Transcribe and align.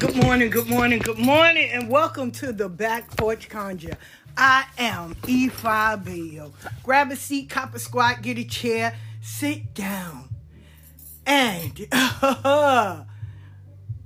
Good 0.00 0.16
morning, 0.16 0.48
good 0.48 0.66
morning, 0.66 0.98
good 0.98 1.18
morning, 1.18 1.68
and 1.72 1.90
welcome 1.90 2.30
to 2.30 2.52
the 2.52 2.70
Back 2.70 3.14
Porch 3.18 3.50
Conjure. 3.50 3.98
I 4.34 4.64
am 4.78 5.14
E5 5.16 6.04
Bill. 6.04 6.54
Grab 6.82 7.10
a 7.10 7.16
seat, 7.16 7.50
cop 7.50 7.74
a 7.74 7.78
squat, 7.78 8.22
get 8.22 8.38
a 8.38 8.44
chair, 8.44 8.96
sit 9.20 9.74
down, 9.74 10.30
and 11.26 11.86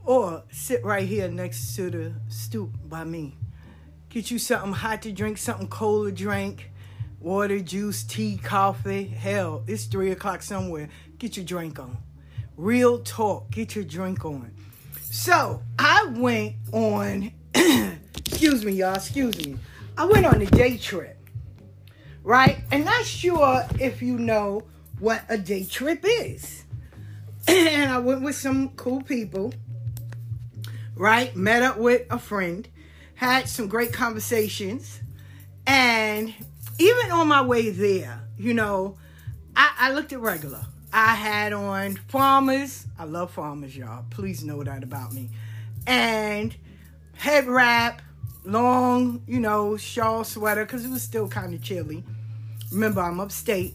or 0.04 0.42
sit 0.50 0.84
right 0.84 1.06
here 1.06 1.28
next 1.28 1.76
to 1.76 1.90
the 1.90 2.12
stoop 2.28 2.70
by 2.88 3.04
me. 3.04 3.36
Get 4.08 4.32
you 4.32 4.40
something 4.40 4.72
hot 4.72 5.00
to 5.02 5.12
drink, 5.12 5.38
something 5.38 5.68
cold 5.68 6.08
to 6.08 6.12
drink, 6.12 6.72
water, 7.20 7.60
juice, 7.60 8.02
tea, 8.02 8.36
coffee. 8.36 9.04
Hell, 9.04 9.62
it's 9.68 9.84
three 9.84 10.10
o'clock 10.10 10.42
somewhere. 10.42 10.88
Get 11.18 11.36
your 11.36 11.46
drink 11.46 11.78
on. 11.78 11.98
Real 12.56 12.98
talk. 12.98 13.52
Get 13.52 13.76
your 13.76 13.84
drink 13.84 14.24
on. 14.24 14.50
So 15.14 15.62
I 15.78 16.06
went 16.16 16.56
on, 16.72 17.30
excuse 17.54 18.64
me, 18.64 18.72
y'all, 18.72 18.96
excuse 18.96 19.46
me. 19.46 19.56
I 19.96 20.06
went 20.06 20.26
on 20.26 20.42
a 20.42 20.46
day 20.46 20.76
trip, 20.76 21.16
right? 22.24 22.64
And 22.72 22.84
not 22.84 23.04
sure 23.04 23.64
if 23.78 24.02
you 24.02 24.18
know 24.18 24.64
what 24.98 25.22
a 25.28 25.38
day 25.38 25.66
trip 25.66 26.00
is. 26.02 26.64
and 27.48 27.92
I 27.92 27.98
went 28.00 28.22
with 28.22 28.34
some 28.34 28.70
cool 28.70 29.02
people, 29.02 29.54
right? 30.96 31.34
Met 31.36 31.62
up 31.62 31.78
with 31.78 32.02
a 32.10 32.18
friend, 32.18 32.68
had 33.14 33.48
some 33.48 33.68
great 33.68 33.92
conversations. 33.92 35.00
And 35.64 36.34
even 36.80 37.12
on 37.12 37.28
my 37.28 37.40
way 37.40 37.70
there, 37.70 38.20
you 38.36 38.52
know, 38.52 38.98
I, 39.54 39.74
I 39.78 39.92
looked 39.92 40.12
at 40.12 40.18
regular. 40.18 40.66
I 40.96 41.16
had 41.16 41.52
on 41.52 41.96
farmers. 42.06 42.86
I 42.96 43.02
love 43.02 43.32
farmers, 43.32 43.76
y'all. 43.76 44.04
Please 44.10 44.44
know 44.44 44.62
that 44.62 44.84
about 44.84 45.12
me. 45.12 45.28
And 45.88 46.54
head 47.16 47.48
wrap, 47.48 48.00
long, 48.44 49.20
you 49.26 49.40
know, 49.40 49.76
shawl 49.76 50.22
sweater 50.22 50.64
because 50.64 50.84
it 50.84 50.90
was 50.90 51.02
still 51.02 51.26
kind 51.26 51.52
of 51.52 51.60
chilly. 51.60 52.04
Remember, 52.70 53.00
I'm 53.00 53.18
upstate. 53.18 53.74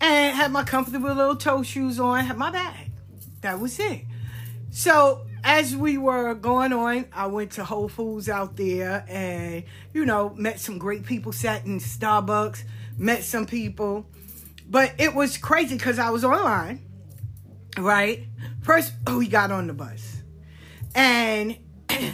And 0.00 0.36
had 0.36 0.52
my 0.52 0.62
comfortable 0.62 1.12
little 1.12 1.34
toe 1.34 1.64
shoes 1.64 1.98
on, 1.98 2.24
had 2.24 2.38
my 2.38 2.52
bag. 2.52 2.92
That 3.40 3.58
was 3.58 3.80
it. 3.80 4.02
So 4.70 5.26
as 5.42 5.74
we 5.74 5.98
were 5.98 6.32
going 6.34 6.72
on, 6.72 7.06
I 7.12 7.26
went 7.26 7.50
to 7.52 7.64
Whole 7.64 7.88
Foods 7.88 8.28
out 8.28 8.56
there 8.56 9.04
and, 9.08 9.64
you 9.92 10.06
know, 10.06 10.30
met 10.36 10.60
some 10.60 10.78
great 10.78 11.06
people, 11.06 11.32
sat 11.32 11.66
in 11.66 11.80
Starbucks, 11.80 12.62
met 12.96 13.24
some 13.24 13.46
people. 13.46 14.06
But 14.72 14.94
it 14.96 15.14
was 15.14 15.36
crazy 15.36 15.76
because 15.76 15.98
I 15.98 16.08
was 16.08 16.24
online, 16.24 16.80
right? 17.76 18.24
First, 18.62 18.94
oh, 19.06 19.18
we 19.18 19.28
got 19.28 19.50
on 19.52 19.66
the 19.66 19.74
bus. 19.74 20.22
And 20.94 21.58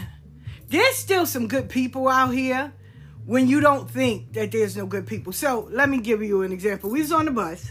there's 0.67 0.97
still 0.97 1.25
some 1.25 1.47
good 1.47 1.69
people 1.69 2.09
out 2.09 2.35
here 2.35 2.73
when 3.27 3.47
you 3.47 3.61
don't 3.61 3.89
think 3.89 4.33
that 4.33 4.51
there's 4.51 4.77
no 4.77 4.87
good 4.87 5.07
people. 5.07 5.33
So 5.33 5.69
let 5.71 5.89
me 5.89 5.99
give 5.99 6.21
you 6.21 6.43
an 6.43 6.51
example. 6.51 6.91
We 6.91 7.01
was 7.01 7.13
on 7.13 7.27
the 7.27 7.31
bus, 7.31 7.71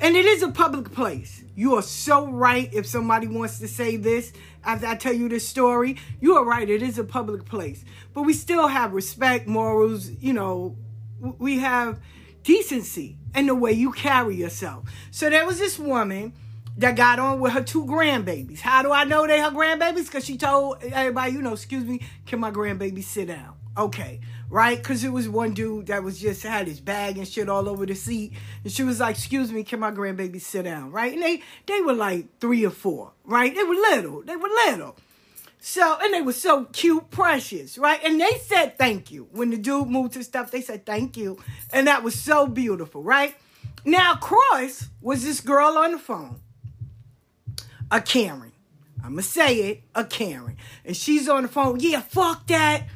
and 0.00 0.16
it 0.16 0.24
is 0.24 0.42
a 0.42 0.48
public 0.48 0.92
place. 0.92 1.44
You 1.54 1.74
are 1.74 1.82
so 1.82 2.26
right 2.26 2.72
if 2.72 2.86
somebody 2.86 3.26
wants 3.26 3.58
to 3.58 3.68
say 3.68 3.98
this 3.98 4.32
after 4.64 4.86
I 4.86 4.94
tell 4.94 5.12
you 5.12 5.28
this 5.28 5.46
story. 5.46 5.98
You 6.22 6.36
are 6.36 6.44
right. 6.44 6.70
It 6.70 6.82
is 6.82 6.98
a 6.98 7.04
public 7.04 7.44
place. 7.44 7.84
But 8.14 8.22
we 8.22 8.32
still 8.32 8.68
have 8.68 8.94
respect, 8.94 9.46
morals, 9.46 10.08
you 10.08 10.32
know, 10.32 10.78
we 11.20 11.58
have 11.58 12.00
decency 12.42 13.16
and 13.34 13.48
the 13.48 13.54
way 13.54 13.72
you 13.72 13.92
carry 13.92 14.36
yourself. 14.36 14.84
So 15.10 15.30
there 15.30 15.46
was 15.46 15.58
this 15.58 15.78
woman 15.78 16.32
that 16.78 16.96
got 16.96 17.18
on 17.18 17.40
with 17.40 17.52
her 17.52 17.62
two 17.62 17.84
grandbabies. 17.84 18.60
How 18.60 18.82
do 18.82 18.92
I 18.92 19.04
know 19.04 19.26
they 19.26 19.40
her 19.40 19.50
grandbabies? 19.50 20.06
Because 20.06 20.24
she 20.24 20.36
told 20.36 20.82
everybody, 20.82 21.32
you 21.32 21.42
know, 21.42 21.52
excuse 21.52 21.84
me, 21.84 22.00
can 22.26 22.40
my 22.40 22.50
grandbaby 22.50 23.02
sit 23.02 23.28
down? 23.28 23.54
Okay, 23.76 24.20
right? 24.50 24.76
Because 24.76 25.02
it 25.02 25.08
was 25.08 25.28
one 25.28 25.54
dude 25.54 25.86
that 25.86 26.02
was 26.02 26.20
just 26.20 26.42
had 26.42 26.66
his 26.66 26.80
bag 26.80 27.16
and 27.16 27.26
shit 27.26 27.48
all 27.48 27.68
over 27.68 27.86
the 27.86 27.94
seat, 27.94 28.34
and 28.64 28.70
she 28.70 28.82
was 28.82 29.00
like, 29.00 29.16
"Excuse 29.16 29.50
me, 29.50 29.64
can 29.64 29.80
my 29.80 29.90
grandbaby 29.90 30.42
sit 30.42 30.64
down?" 30.64 30.90
Right? 30.92 31.14
And 31.14 31.22
they 31.22 31.42
they 31.64 31.80
were 31.80 31.94
like 31.94 32.38
three 32.38 32.66
or 32.66 32.70
four, 32.70 33.12
right? 33.24 33.54
They 33.54 33.62
were 33.64 33.74
little. 33.74 34.22
They 34.22 34.36
were 34.36 34.48
little. 34.66 34.96
So, 35.64 35.96
and 36.02 36.12
they 36.12 36.22
were 36.22 36.32
so 36.32 36.64
cute, 36.64 37.08
precious, 37.10 37.78
right? 37.78 38.00
And 38.02 38.20
they 38.20 38.32
said 38.44 38.76
thank 38.76 39.12
you. 39.12 39.28
When 39.30 39.50
the 39.50 39.56
dude 39.56 39.88
moved 39.88 40.14
his 40.14 40.26
stuff, 40.26 40.50
they 40.50 40.60
said 40.60 40.84
thank 40.84 41.16
you. 41.16 41.38
And 41.72 41.86
that 41.86 42.02
was 42.02 42.20
so 42.20 42.48
beautiful, 42.48 43.00
right? 43.00 43.36
Now, 43.84 44.16
Cross 44.16 44.88
was 45.00 45.22
this 45.22 45.40
girl 45.40 45.78
on 45.78 45.92
the 45.92 45.98
phone, 45.98 46.40
a 47.92 48.00
Karen. 48.00 48.50
I'm 49.04 49.12
going 49.12 49.16
to 49.18 49.22
say 49.22 49.54
it, 49.70 49.82
a 49.94 50.04
Karen. 50.04 50.56
And 50.84 50.96
she's 50.96 51.28
on 51.28 51.44
the 51.44 51.48
phone, 51.48 51.78
yeah, 51.78 52.00
fuck 52.00 52.48
that. 52.48 52.88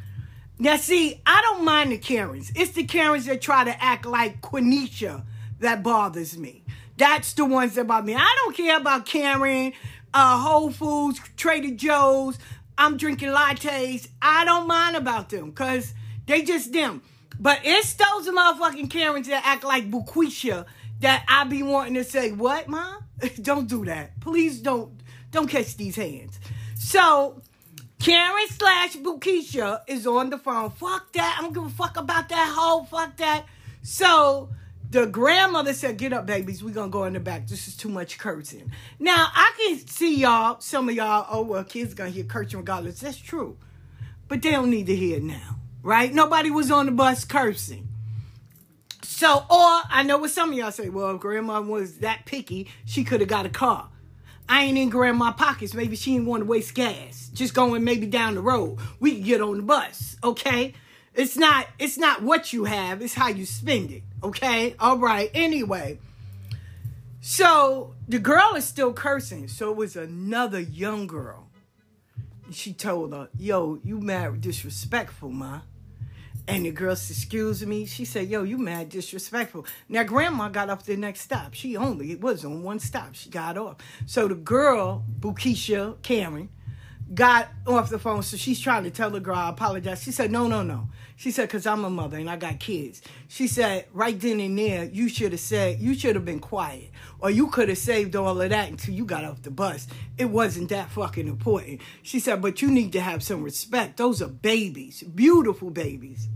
Now, 0.58 0.76
see, 0.76 1.22
I 1.24 1.42
don't 1.42 1.64
mind 1.64 1.92
the 1.92 1.98
Karens. 1.98 2.50
It's 2.56 2.72
the 2.72 2.82
Karens 2.82 3.26
that 3.26 3.40
try 3.40 3.62
to 3.62 3.82
act 3.82 4.06
like 4.06 4.40
Quenisha 4.40 5.24
that 5.60 5.84
bothers 5.84 6.36
me. 6.36 6.64
That's 6.96 7.32
the 7.34 7.44
ones 7.44 7.76
that 7.76 7.86
bother 7.86 8.06
me. 8.08 8.16
I 8.16 8.36
don't 8.42 8.56
care 8.56 8.76
about 8.76 9.06
Karen, 9.06 9.72
uh, 10.12 10.40
Whole 10.40 10.70
Foods, 10.72 11.20
Trader 11.36 11.76
Joe's. 11.76 12.38
I'm 12.78 12.96
drinking 12.96 13.31
lattes. 13.31 14.08
I 14.20 14.44
don't 14.44 14.67
mind 14.67 14.96
about 14.96 15.31
them 15.31 15.50
because 15.50 15.94
they 16.26 16.43
just 16.43 16.73
them. 16.73 17.02
But 17.38 17.61
it's 17.64 17.94
those 17.94 18.28
motherfucking 18.28 18.90
Karens 18.90 19.28
that 19.28 19.43
act 19.44 19.64
like 19.64 19.90
Bukisha 19.90 20.67
that 21.00 21.25
I 21.28 21.44
be 21.44 21.62
wanting 21.62 21.94
to 21.94 22.05
say, 22.05 22.32
what, 22.32 22.69
mom? 22.69 23.05
don't 23.43 23.69
do 23.69 23.84
that. 23.84 24.19
Please 24.20 24.61
don't 24.61 25.00
don't 25.31 25.49
catch 25.49 25.76
these 25.76 25.96
hands. 25.96 26.38
So 26.76 27.43
Karen 27.99 28.49
slash 28.49 28.96
Bukisha 28.96 29.81
is 29.87 30.06
on 30.06 30.31
the 30.31 30.38
phone. 30.38 30.70
Fuck 30.70 31.12
that. 31.12 31.37
I 31.38 31.43
don't 31.43 31.52
give 31.52 31.67
a 31.67 31.70
fuck 31.70 31.96
about 31.96 32.28
that 32.28 32.55
hoe. 32.56 32.84
Fuck 32.84 33.17
that. 33.19 33.46
So 33.82 34.50
the 34.91 35.06
grandmother 35.06 35.73
said, 35.73 35.99
Get 35.99 36.12
up, 36.12 36.27
babies. 36.27 36.62
We're 36.62 36.75
going 36.75 36.91
to 36.91 36.93
go 36.93 37.05
in 37.05 37.12
the 37.12 37.21
back. 37.21 37.47
This 37.47 37.69
is 37.69 37.77
too 37.77 37.88
much 37.88 38.19
cursing. 38.19 38.71
Now, 38.99 39.29
I 39.35 39.53
can 39.56 39.87
see 39.87 40.17
y'all, 40.17 40.61
some 40.61 40.88
of 40.88 40.94
y'all, 40.94 41.27
oh, 41.31 41.43
well, 41.43 41.65
kids 41.65 41.94
going 41.94 42.11
to 42.11 42.15
hear 42.15 42.25
cursing 42.25 42.59
regardless. 42.59 43.00
That's 43.00 43.19
true. 43.19 43.56
But 44.29 44.43
they 44.43 44.50
don't 44.50 44.71
need 44.71 44.87
to 44.87 44.97
hear 44.97 45.19
it 45.19 45.23
now, 45.23 45.56
right? 45.83 46.12
Nobody 46.12 46.50
was 46.50 46.71
on 46.71 46.87
the 46.87 46.93
bus 46.93 47.25
cursing. 47.25 47.88
So, 49.03 49.38
or 49.38 49.83
I 49.91 50.03
know 50.05 50.19
what 50.19 50.31
some 50.31 50.50
of 50.50 50.59
y'all 50.59 50.73
say, 50.73 50.88
well, 50.88 51.15
if 51.15 51.21
grandma 51.21 51.61
was 51.61 51.99
that 51.99 52.27
picky, 52.27 52.69
she 52.85 53.05
could 53.05 53.21
have 53.21 53.29
got 53.29 53.47
a 53.47 53.50
car. 53.50 53.88
I 54.49 54.65
ain't 54.65 54.79
in 54.79 54.91
grandma 54.91 55.33
pockets. 55.33 55.75
Maybe 55.75 55.97
she 55.97 56.12
didn't 56.12 56.27
want 56.27 56.43
to 56.43 56.47
waste 56.47 56.75
gas. 56.75 57.31
Just 57.33 57.55
going 57.55 57.83
maybe 57.83 58.06
down 58.06 58.35
the 58.35 58.41
road. 58.41 58.79
We 59.00 59.12
can 59.12 59.23
get 59.23 59.41
on 59.41 59.56
the 59.56 59.62
bus, 59.62 60.17
okay? 60.23 60.75
It's 61.16 61.36
not 61.36 61.66
it's 61.78 61.96
not 61.96 62.22
what 62.22 62.52
you 62.52 62.64
have, 62.64 63.00
it's 63.02 63.14
how 63.14 63.28
you 63.28 63.46
spend 63.46 63.90
it. 63.90 64.02
Okay? 64.22 64.76
All 64.78 64.98
right. 64.98 65.30
Anyway. 65.34 65.98
So 67.20 67.94
the 68.06 68.20
girl 68.20 68.54
is 68.54 68.64
still 68.64 68.92
cursing. 68.92 69.48
So 69.48 69.72
it 69.72 69.76
was 69.76 69.96
another 69.96 70.60
young 70.60 71.08
girl. 71.08 71.48
She 72.52 72.72
told 72.72 73.12
her, 73.12 73.30
Yo, 73.36 73.80
you 73.82 73.98
mad 74.00 74.40
disrespectful, 74.40 75.30
ma. 75.30 75.62
And 76.46 76.64
the 76.64 76.70
girl 76.70 76.94
said, 76.94 77.16
Excuse 77.16 77.66
me. 77.66 77.86
She 77.86 78.04
said, 78.04 78.28
Yo, 78.28 78.44
you 78.44 78.58
mad 78.58 78.90
disrespectful. 78.90 79.66
Now, 79.88 80.04
grandma 80.04 80.50
got 80.50 80.70
off 80.70 80.84
the 80.84 80.96
next 80.96 81.22
stop. 81.22 81.54
She 81.54 81.76
only 81.76 82.12
it 82.12 82.20
was 82.20 82.44
on 82.44 82.62
one 82.62 82.78
stop. 82.78 83.14
She 83.14 83.30
got 83.30 83.58
off. 83.58 83.78
So 84.06 84.28
the 84.28 84.36
girl, 84.36 85.04
Bukisha 85.18 86.00
Cameron, 86.02 86.50
got 87.12 87.48
off 87.66 87.90
the 87.90 87.98
phone. 87.98 88.22
So 88.22 88.36
she's 88.36 88.60
trying 88.60 88.84
to 88.84 88.90
tell 88.90 89.10
the 89.10 89.20
girl, 89.20 89.36
I 89.36 89.48
apologize. 89.48 90.02
She 90.02 90.12
said, 90.12 90.30
No, 90.30 90.46
no, 90.46 90.62
no. 90.62 90.88
She 91.16 91.30
said, 91.30 91.48
Because 91.48 91.66
I'm 91.66 91.84
a 91.84 91.90
mother 91.90 92.18
and 92.18 92.28
I 92.28 92.36
got 92.36 92.60
kids. 92.60 93.00
She 93.26 93.48
said, 93.48 93.86
Right 93.92 94.18
then 94.20 94.38
and 94.38 94.58
there, 94.58 94.84
you 94.84 95.08
should 95.08 95.32
have 95.32 95.40
said, 95.40 95.80
You 95.80 95.94
should 95.94 96.14
have 96.14 96.26
been 96.26 96.40
quiet. 96.40 96.90
Or 97.18 97.30
you 97.30 97.48
could 97.48 97.70
have 97.70 97.78
saved 97.78 98.14
all 98.14 98.40
of 98.40 98.50
that 98.50 98.68
until 98.68 98.94
you 98.94 99.06
got 99.06 99.24
off 99.24 99.42
the 99.42 99.50
bus. 99.50 99.88
It 100.18 100.26
wasn't 100.26 100.68
that 100.68 100.90
fucking 100.90 101.26
important. 101.26 101.80
She 102.02 102.20
said, 102.20 102.42
But 102.42 102.60
you 102.60 102.70
need 102.70 102.92
to 102.92 103.00
have 103.00 103.22
some 103.22 103.42
respect. 103.42 103.96
Those 103.96 104.20
are 104.20 104.28
babies, 104.28 105.02
beautiful 105.02 105.70
babies. 105.70 106.28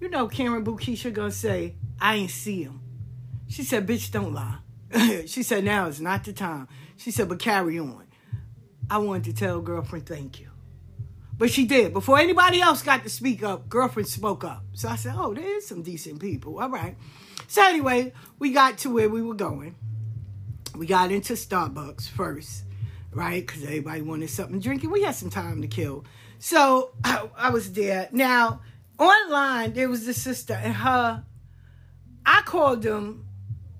You 0.00 0.10
know, 0.10 0.28
Karen 0.28 0.64
Bukisha 0.64 1.12
gonna 1.12 1.30
say, 1.30 1.74
I 2.00 2.16
ain't 2.16 2.30
see 2.30 2.62
him. 2.62 2.80
She 3.48 3.62
said, 3.62 3.86
Bitch, 3.86 4.10
don't 4.10 4.34
lie. 4.34 4.58
she 5.26 5.42
said, 5.42 5.64
Now 5.64 5.86
is 5.86 6.02
not 6.02 6.24
the 6.24 6.34
time. 6.34 6.68
She 6.98 7.10
said, 7.10 7.30
But 7.30 7.38
carry 7.38 7.78
on. 7.78 8.04
I 8.90 8.98
wanted 8.98 9.24
to 9.24 9.32
tell 9.32 9.60
girlfriend 9.60 10.06
thank 10.06 10.40
you. 10.40 10.48
But 11.38 11.50
she 11.52 11.64
did. 11.64 11.92
Before 11.92 12.18
anybody 12.18 12.60
else 12.60 12.82
got 12.82 13.04
to 13.04 13.08
speak 13.08 13.44
up, 13.44 13.68
girlfriend 13.68 14.08
spoke 14.08 14.42
up. 14.42 14.64
So 14.72 14.88
I 14.88 14.96
said, 14.96 15.14
oh, 15.16 15.32
there's 15.32 15.66
some 15.66 15.82
decent 15.82 16.20
people. 16.20 16.58
All 16.58 16.68
right. 16.68 16.96
So 17.46 17.64
anyway, 17.64 18.12
we 18.40 18.52
got 18.52 18.78
to 18.78 18.90
where 18.90 19.08
we 19.08 19.22
were 19.22 19.34
going. 19.34 19.76
We 20.76 20.86
got 20.86 21.12
into 21.12 21.34
Starbucks 21.34 22.08
first, 22.08 22.64
right? 23.12 23.46
Because 23.46 23.62
everybody 23.62 24.02
wanted 24.02 24.30
something 24.30 24.58
drinking. 24.58 24.90
We 24.90 25.02
had 25.02 25.14
some 25.14 25.30
time 25.30 25.62
to 25.62 25.68
kill. 25.68 26.04
So 26.40 26.90
I, 27.04 27.28
I 27.36 27.50
was 27.50 27.72
there. 27.72 28.08
Now, 28.10 28.60
online, 28.98 29.74
there 29.74 29.88
was 29.88 30.06
this 30.06 30.20
sister 30.20 30.54
and 30.54 30.74
her, 30.74 31.24
I 32.26 32.42
called 32.42 32.82
them 32.82 33.27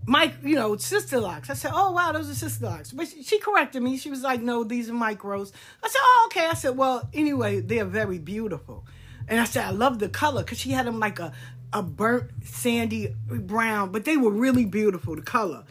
Mike, 0.09 0.37
you 0.43 0.55
know, 0.55 0.75
sister 0.79 1.21
locks. 1.21 1.51
I 1.51 1.55
said, 1.55 1.71
oh, 1.75 1.93
wow, 1.93 2.13
those 2.13 2.31
are 2.31 2.35
sister 2.35 2.65
locks. 2.65 2.93
But 2.93 3.09
she, 3.09 3.23
she 3.23 3.39
corrected 3.39 3.83
me. 3.83 3.99
She 3.99 4.09
was 4.09 4.23
like, 4.23 4.41
no, 4.41 4.65
these 4.65 4.89
are 4.89 4.95
micros. 4.95 5.53
I 5.83 5.89
said, 5.89 6.01
oh, 6.03 6.29
okay. 6.31 6.47
I 6.47 6.55
said, 6.55 6.79
well, 6.79 7.07
anyway, 7.13 7.61
they're 7.61 7.85
very 7.85 8.19
beautiful. 8.19 8.87
And 9.29 9.39
I 9.39 9.45
said, 9.45 9.67
I 9.67 9.71
love 9.71 9.99
the 9.99 10.09
color 10.09 10.43
because 10.43 10.59
she 10.59 10.71
had 10.71 10.87
them 10.87 10.99
like 10.99 11.19
a, 11.19 11.35
a 11.75 11.83
burnt 11.83 12.31
sandy 12.43 13.15
brown, 13.27 13.93
but 13.93 14.07
they 14.07 14.17
were 14.17 14.31
really 14.31 14.65
beautiful, 14.65 15.15
the 15.15 15.21
color. 15.21 15.65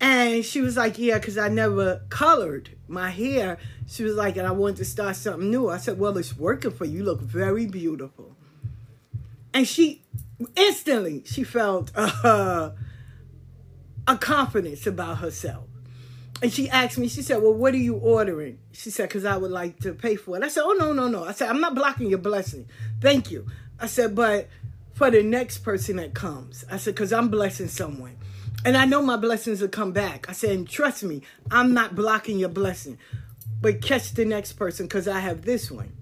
And 0.00 0.42
she 0.46 0.62
was 0.62 0.78
like, 0.78 0.98
yeah, 0.98 1.18
because 1.18 1.36
I 1.36 1.48
never 1.48 2.00
colored 2.08 2.70
my 2.88 3.10
hair. 3.10 3.58
She 3.86 4.02
was 4.02 4.14
like, 4.14 4.38
and 4.38 4.46
I 4.46 4.52
wanted 4.52 4.78
to 4.78 4.86
start 4.86 5.14
something 5.14 5.50
new. 5.50 5.68
I 5.68 5.76
said, 5.76 5.98
well, 5.98 6.16
it's 6.16 6.34
working 6.34 6.70
for 6.70 6.86
you. 6.86 7.00
You 7.00 7.04
look 7.04 7.20
very 7.20 7.66
beautiful. 7.66 8.34
And 9.52 9.68
she 9.68 10.00
instantly, 10.56 11.22
she 11.26 11.44
felt, 11.44 11.92
uh, 11.94 12.70
a 14.06 14.16
confidence 14.16 14.86
about 14.86 15.18
herself. 15.18 15.64
And 16.42 16.52
she 16.52 16.68
asked 16.68 16.98
me, 16.98 17.06
she 17.08 17.22
said, 17.22 17.40
Well, 17.40 17.54
what 17.54 17.72
are 17.72 17.78
you 17.78 17.94
ordering? 17.94 18.58
She 18.72 18.90
said, 18.90 19.08
Because 19.08 19.24
I 19.24 19.36
would 19.36 19.52
like 19.52 19.78
to 19.80 19.92
pay 19.94 20.16
for 20.16 20.36
it. 20.36 20.42
I 20.42 20.48
said, 20.48 20.64
Oh, 20.64 20.72
no, 20.72 20.92
no, 20.92 21.06
no. 21.06 21.24
I 21.24 21.32
said, 21.32 21.48
I'm 21.48 21.60
not 21.60 21.74
blocking 21.74 22.10
your 22.10 22.18
blessing. 22.18 22.66
Thank 23.00 23.30
you. 23.30 23.46
I 23.78 23.86
said, 23.86 24.16
But 24.16 24.48
for 24.94 25.10
the 25.10 25.22
next 25.22 25.58
person 25.58 25.96
that 25.96 26.14
comes, 26.14 26.64
I 26.68 26.78
said, 26.78 26.96
Because 26.96 27.12
I'm 27.12 27.28
blessing 27.28 27.68
someone. 27.68 28.16
And 28.64 28.76
I 28.76 28.86
know 28.86 29.02
my 29.02 29.16
blessings 29.16 29.60
will 29.60 29.68
come 29.68 29.92
back. 29.92 30.28
I 30.28 30.32
said, 30.32 30.50
And 30.50 30.68
trust 30.68 31.04
me, 31.04 31.22
I'm 31.50 31.74
not 31.74 31.94
blocking 31.94 32.38
your 32.40 32.48
blessing. 32.48 32.98
But 33.60 33.80
catch 33.80 34.12
the 34.12 34.24
next 34.24 34.54
person 34.54 34.86
because 34.86 35.06
I 35.06 35.20
have 35.20 35.42
this 35.42 35.70
one. 35.70 35.92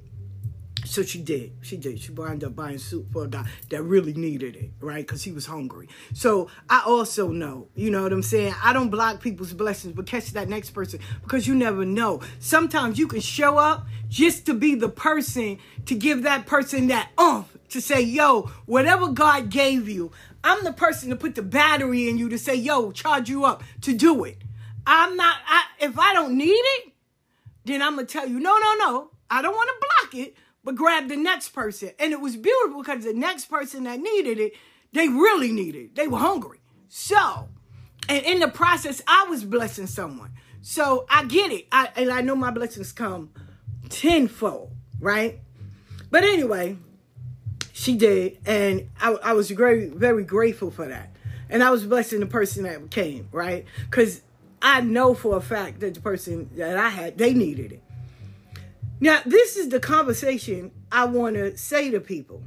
So 0.84 1.02
she 1.02 1.20
did. 1.20 1.52
She 1.60 1.76
did. 1.76 2.00
She 2.00 2.12
wound 2.12 2.42
up 2.42 2.56
buying 2.56 2.78
soup 2.78 3.12
for 3.12 3.24
a 3.24 3.28
guy 3.28 3.46
that 3.68 3.82
really 3.82 4.12
needed 4.14 4.56
it, 4.56 4.70
right? 4.80 5.06
Because 5.06 5.22
he 5.22 5.32
was 5.32 5.46
hungry. 5.46 5.88
So 6.14 6.48
I 6.68 6.82
also 6.84 7.28
know, 7.28 7.68
you 7.74 7.90
know 7.90 8.02
what 8.02 8.12
I'm 8.12 8.22
saying? 8.22 8.54
I 8.62 8.72
don't 8.72 8.90
block 8.90 9.20
people's 9.20 9.52
blessings, 9.52 9.94
but 9.94 10.06
catch 10.06 10.32
that 10.32 10.48
next 10.48 10.70
person 10.70 11.00
because 11.22 11.46
you 11.46 11.54
never 11.54 11.84
know. 11.84 12.20
Sometimes 12.38 12.98
you 12.98 13.06
can 13.06 13.20
show 13.20 13.58
up 13.58 13.86
just 14.08 14.46
to 14.46 14.54
be 14.54 14.74
the 14.74 14.88
person 14.88 15.58
to 15.86 15.94
give 15.94 16.22
that 16.22 16.46
person 16.46 16.88
that 16.88 17.10
umph 17.18 17.56
to 17.68 17.80
say, 17.80 18.00
yo, 18.00 18.50
whatever 18.66 19.08
God 19.08 19.50
gave 19.50 19.88
you, 19.88 20.10
I'm 20.42 20.64
the 20.64 20.72
person 20.72 21.10
to 21.10 21.16
put 21.16 21.34
the 21.34 21.42
battery 21.42 22.08
in 22.08 22.18
you 22.18 22.28
to 22.30 22.38
say, 22.38 22.54
yo, 22.54 22.90
charge 22.90 23.28
you 23.28 23.44
up 23.44 23.62
to 23.82 23.92
do 23.92 24.24
it. 24.24 24.38
I'm 24.86 25.16
not, 25.16 25.36
I, 25.46 25.64
if 25.80 25.98
I 25.98 26.14
don't 26.14 26.36
need 26.36 26.50
it, 26.50 26.92
then 27.64 27.82
I'm 27.82 27.94
going 27.94 28.06
to 28.06 28.12
tell 28.12 28.26
you, 28.26 28.40
no, 28.40 28.58
no, 28.58 28.74
no. 28.78 29.10
I 29.30 29.42
don't 29.42 29.54
want 29.54 29.68
to 29.68 29.86
block 29.86 30.26
it 30.26 30.34
but 30.64 30.74
grab 30.74 31.08
the 31.08 31.16
next 31.16 31.50
person. 31.50 31.90
And 31.98 32.12
it 32.12 32.20
was 32.20 32.36
beautiful 32.36 32.82
because 32.82 33.04
the 33.04 33.14
next 33.14 33.46
person 33.46 33.84
that 33.84 34.00
needed 34.00 34.38
it, 34.38 34.52
they 34.92 35.08
really 35.08 35.52
needed 35.52 35.82
it. 35.84 35.94
They 35.94 36.08
were 36.08 36.18
hungry. 36.18 36.60
So, 36.88 37.48
and 38.08 38.24
in 38.24 38.40
the 38.40 38.48
process, 38.48 39.00
I 39.06 39.26
was 39.28 39.44
blessing 39.44 39.86
someone. 39.86 40.32
So 40.62 41.06
I 41.08 41.24
get 41.24 41.52
it. 41.52 41.66
I, 41.72 41.88
and 41.96 42.10
I 42.10 42.20
know 42.20 42.36
my 42.36 42.50
blessings 42.50 42.92
come 42.92 43.30
tenfold, 43.88 44.72
right? 45.00 45.38
But 46.10 46.24
anyway, 46.24 46.76
she 47.72 47.96
did. 47.96 48.38
And 48.44 48.88
I, 49.00 49.12
I 49.12 49.32
was 49.32 49.50
very, 49.50 49.88
very 49.88 50.24
grateful 50.24 50.70
for 50.70 50.86
that. 50.86 51.14
And 51.48 51.62
I 51.62 51.70
was 51.70 51.86
blessing 51.86 52.20
the 52.20 52.26
person 52.26 52.64
that 52.64 52.90
came, 52.90 53.28
right? 53.32 53.64
Because 53.88 54.22
I 54.62 54.82
know 54.82 55.14
for 55.14 55.36
a 55.36 55.40
fact 55.40 55.80
that 55.80 55.94
the 55.94 56.00
person 56.00 56.50
that 56.56 56.76
I 56.76 56.90
had, 56.90 57.18
they 57.18 57.32
needed 57.32 57.72
it. 57.72 57.82
Now, 59.00 59.20
this 59.24 59.56
is 59.56 59.70
the 59.70 59.80
conversation 59.80 60.72
I 60.92 61.06
want 61.06 61.36
to 61.36 61.56
say 61.56 61.90
to 61.90 62.00
people. 62.00 62.44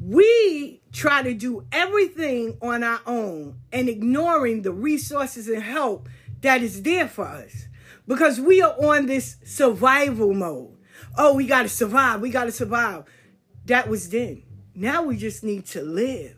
we 0.00 0.80
try 0.92 1.22
to 1.22 1.34
do 1.34 1.66
everything 1.72 2.56
on 2.62 2.82
our 2.82 3.00
own 3.06 3.60
and 3.72 3.88
ignoring 3.88 4.62
the 4.62 4.72
resources 4.72 5.48
and 5.48 5.62
help 5.62 6.08
that 6.40 6.62
is 6.62 6.82
there 6.82 7.08
for 7.08 7.26
us 7.26 7.66
because 8.06 8.40
we 8.40 8.62
are 8.62 8.74
on 8.82 9.06
this 9.06 9.36
survival 9.44 10.32
mode. 10.34 10.76
Oh, 11.16 11.34
we 11.34 11.46
got 11.46 11.62
to 11.62 11.68
survive. 11.68 12.20
We 12.20 12.30
got 12.30 12.44
to 12.44 12.52
survive. 12.52 13.04
That 13.66 13.88
was 13.88 14.08
then. 14.08 14.44
Now 14.74 15.02
we 15.02 15.16
just 15.16 15.44
need 15.44 15.66
to 15.66 15.82
live, 15.82 16.36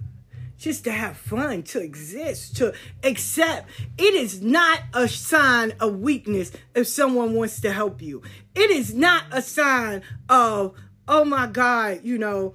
just 0.61 0.85
to 0.85 0.93
have 0.93 1.17
fun, 1.17 1.63
to 1.63 1.81
exist, 1.81 2.57
to 2.59 2.75
accept. 3.03 3.69
It 3.97 4.15
is 4.15 4.43
not 4.43 4.81
a 4.93 5.09
sign 5.09 5.73
of 5.81 6.01
weakness 6.01 6.53
if 6.75 6.87
someone 6.87 7.33
wants 7.35 7.63
to 7.63 7.73
help 7.73 8.03
you. 8.03 8.23
It 8.55 8.71
is 8.71 8.95
not 8.95 9.25
a 9.33 9.41
sign 9.41 10.03
of, 10.29 10.75
oh 11.09 11.25
my 11.25 11.47
God, 11.47 12.01
you 12.05 12.19
know, 12.19 12.55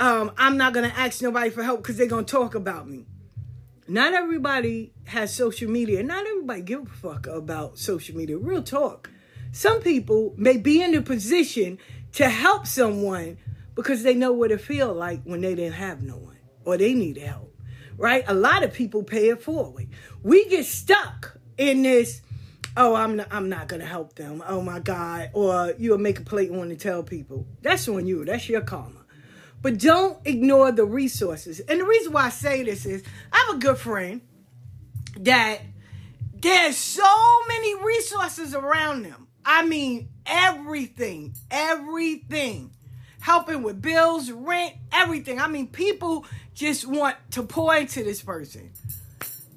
um, 0.00 0.32
I'm 0.36 0.56
not 0.56 0.74
going 0.74 0.90
to 0.90 0.98
ask 0.98 1.22
nobody 1.22 1.50
for 1.50 1.62
help 1.62 1.82
because 1.82 1.96
they're 1.96 2.08
going 2.08 2.24
to 2.24 2.30
talk 2.30 2.56
about 2.56 2.88
me. 2.88 3.06
Not 3.86 4.14
everybody 4.14 4.92
has 5.04 5.32
social 5.32 5.70
media. 5.70 6.02
Not 6.02 6.26
everybody 6.26 6.62
give 6.62 6.82
a 6.82 6.86
fuck 6.86 7.28
about 7.28 7.78
social 7.78 8.16
media. 8.16 8.36
Real 8.36 8.64
talk. 8.64 9.10
Some 9.52 9.80
people 9.80 10.34
may 10.36 10.56
be 10.56 10.82
in 10.82 10.92
a 10.96 11.02
position 11.02 11.78
to 12.14 12.28
help 12.28 12.66
someone 12.66 13.38
because 13.76 14.02
they 14.02 14.14
know 14.14 14.32
what 14.32 14.50
it 14.50 14.60
feel 14.60 14.92
like 14.92 15.22
when 15.22 15.42
they 15.42 15.54
didn't 15.54 15.74
have 15.74 16.02
no 16.02 16.16
one 16.16 16.33
or 16.64 16.76
they 16.76 16.94
need 16.94 17.16
help. 17.18 17.54
Right? 17.96 18.24
A 18.26 18.34
lot 18.34 18.62
of 18.62 18.72
people 18.72 19.02
pay 19.02 19.28
it 19.28 19.42
forward. 19.42 19.88
We 20.22 20.48
get 20.48 20.64
stuck 20.64 21.38
in 21.56 21.82
this 21.82 22.20
oh 22.76 22.96
i'm 22.96 23.14
not, 23.14 23.28
i'm 23.30 23.48
not 23.48 23.68
gonna 23.68 23.86
help 23.86 24.16
them 24.16 24.42
oh 24.48 24.60
my 24.60 24.80
god 24.80 25.30
or 25.32 25.72
you'll 25.78 25.96
make 25.96 26.18
a 26.18 26.22
plate 26.22 26.50
want 26.50 26.68
to 26.68 26.74
tell 26.74 27.04
people 27.04 27.46
that's 27.62 27.86
on 27.86 28.04
you 28.04 28.24
that's 28.24 28.48
your 28.48 28.62
karma 28.62 29.04
but 29.64 29.78
don't 29.78 30.18
ignore 30.26 30.72
the 30.72 30.84
resources. 30.84 31.58
And 31.60 31.80
the 31.80 31.86
reason 31.86 32.12
why 32.12 32.26
I 32.26 32.28
say 32.28 32.62
this 32.64 32.84
is 32.84 33.02
I 33.32 33.46
have 33.46 33.56
a 33.56 33.58
good 33.58 33.78
friend 33.78 34.20
that 35.20 35.60
there's 36.34 36.76
so 36.76 37.02
many 37.48 37.82
resources 37.82 38.54
around 38.54 39.06
them. 39.06 39.26
I 39.42 39.64
mean, 39.64 40.10
everything, 40.26 41.34
everything. 41.50 42.72
Helping 43.22 43.62
with 43.62 43.80
bills, 43.80 44.30
rent, 44.30 44.74
everything. 44.92 45.40
I 45.40 45.46
mean, 45.46 45.68
people 45.68 46.26
just 46.54 46.86
want 46.86 47.16
to 47.32 47.42
point 47.42 47.90
to 47.90 48.04
this 48.04 48.22
person. 48.22 48.70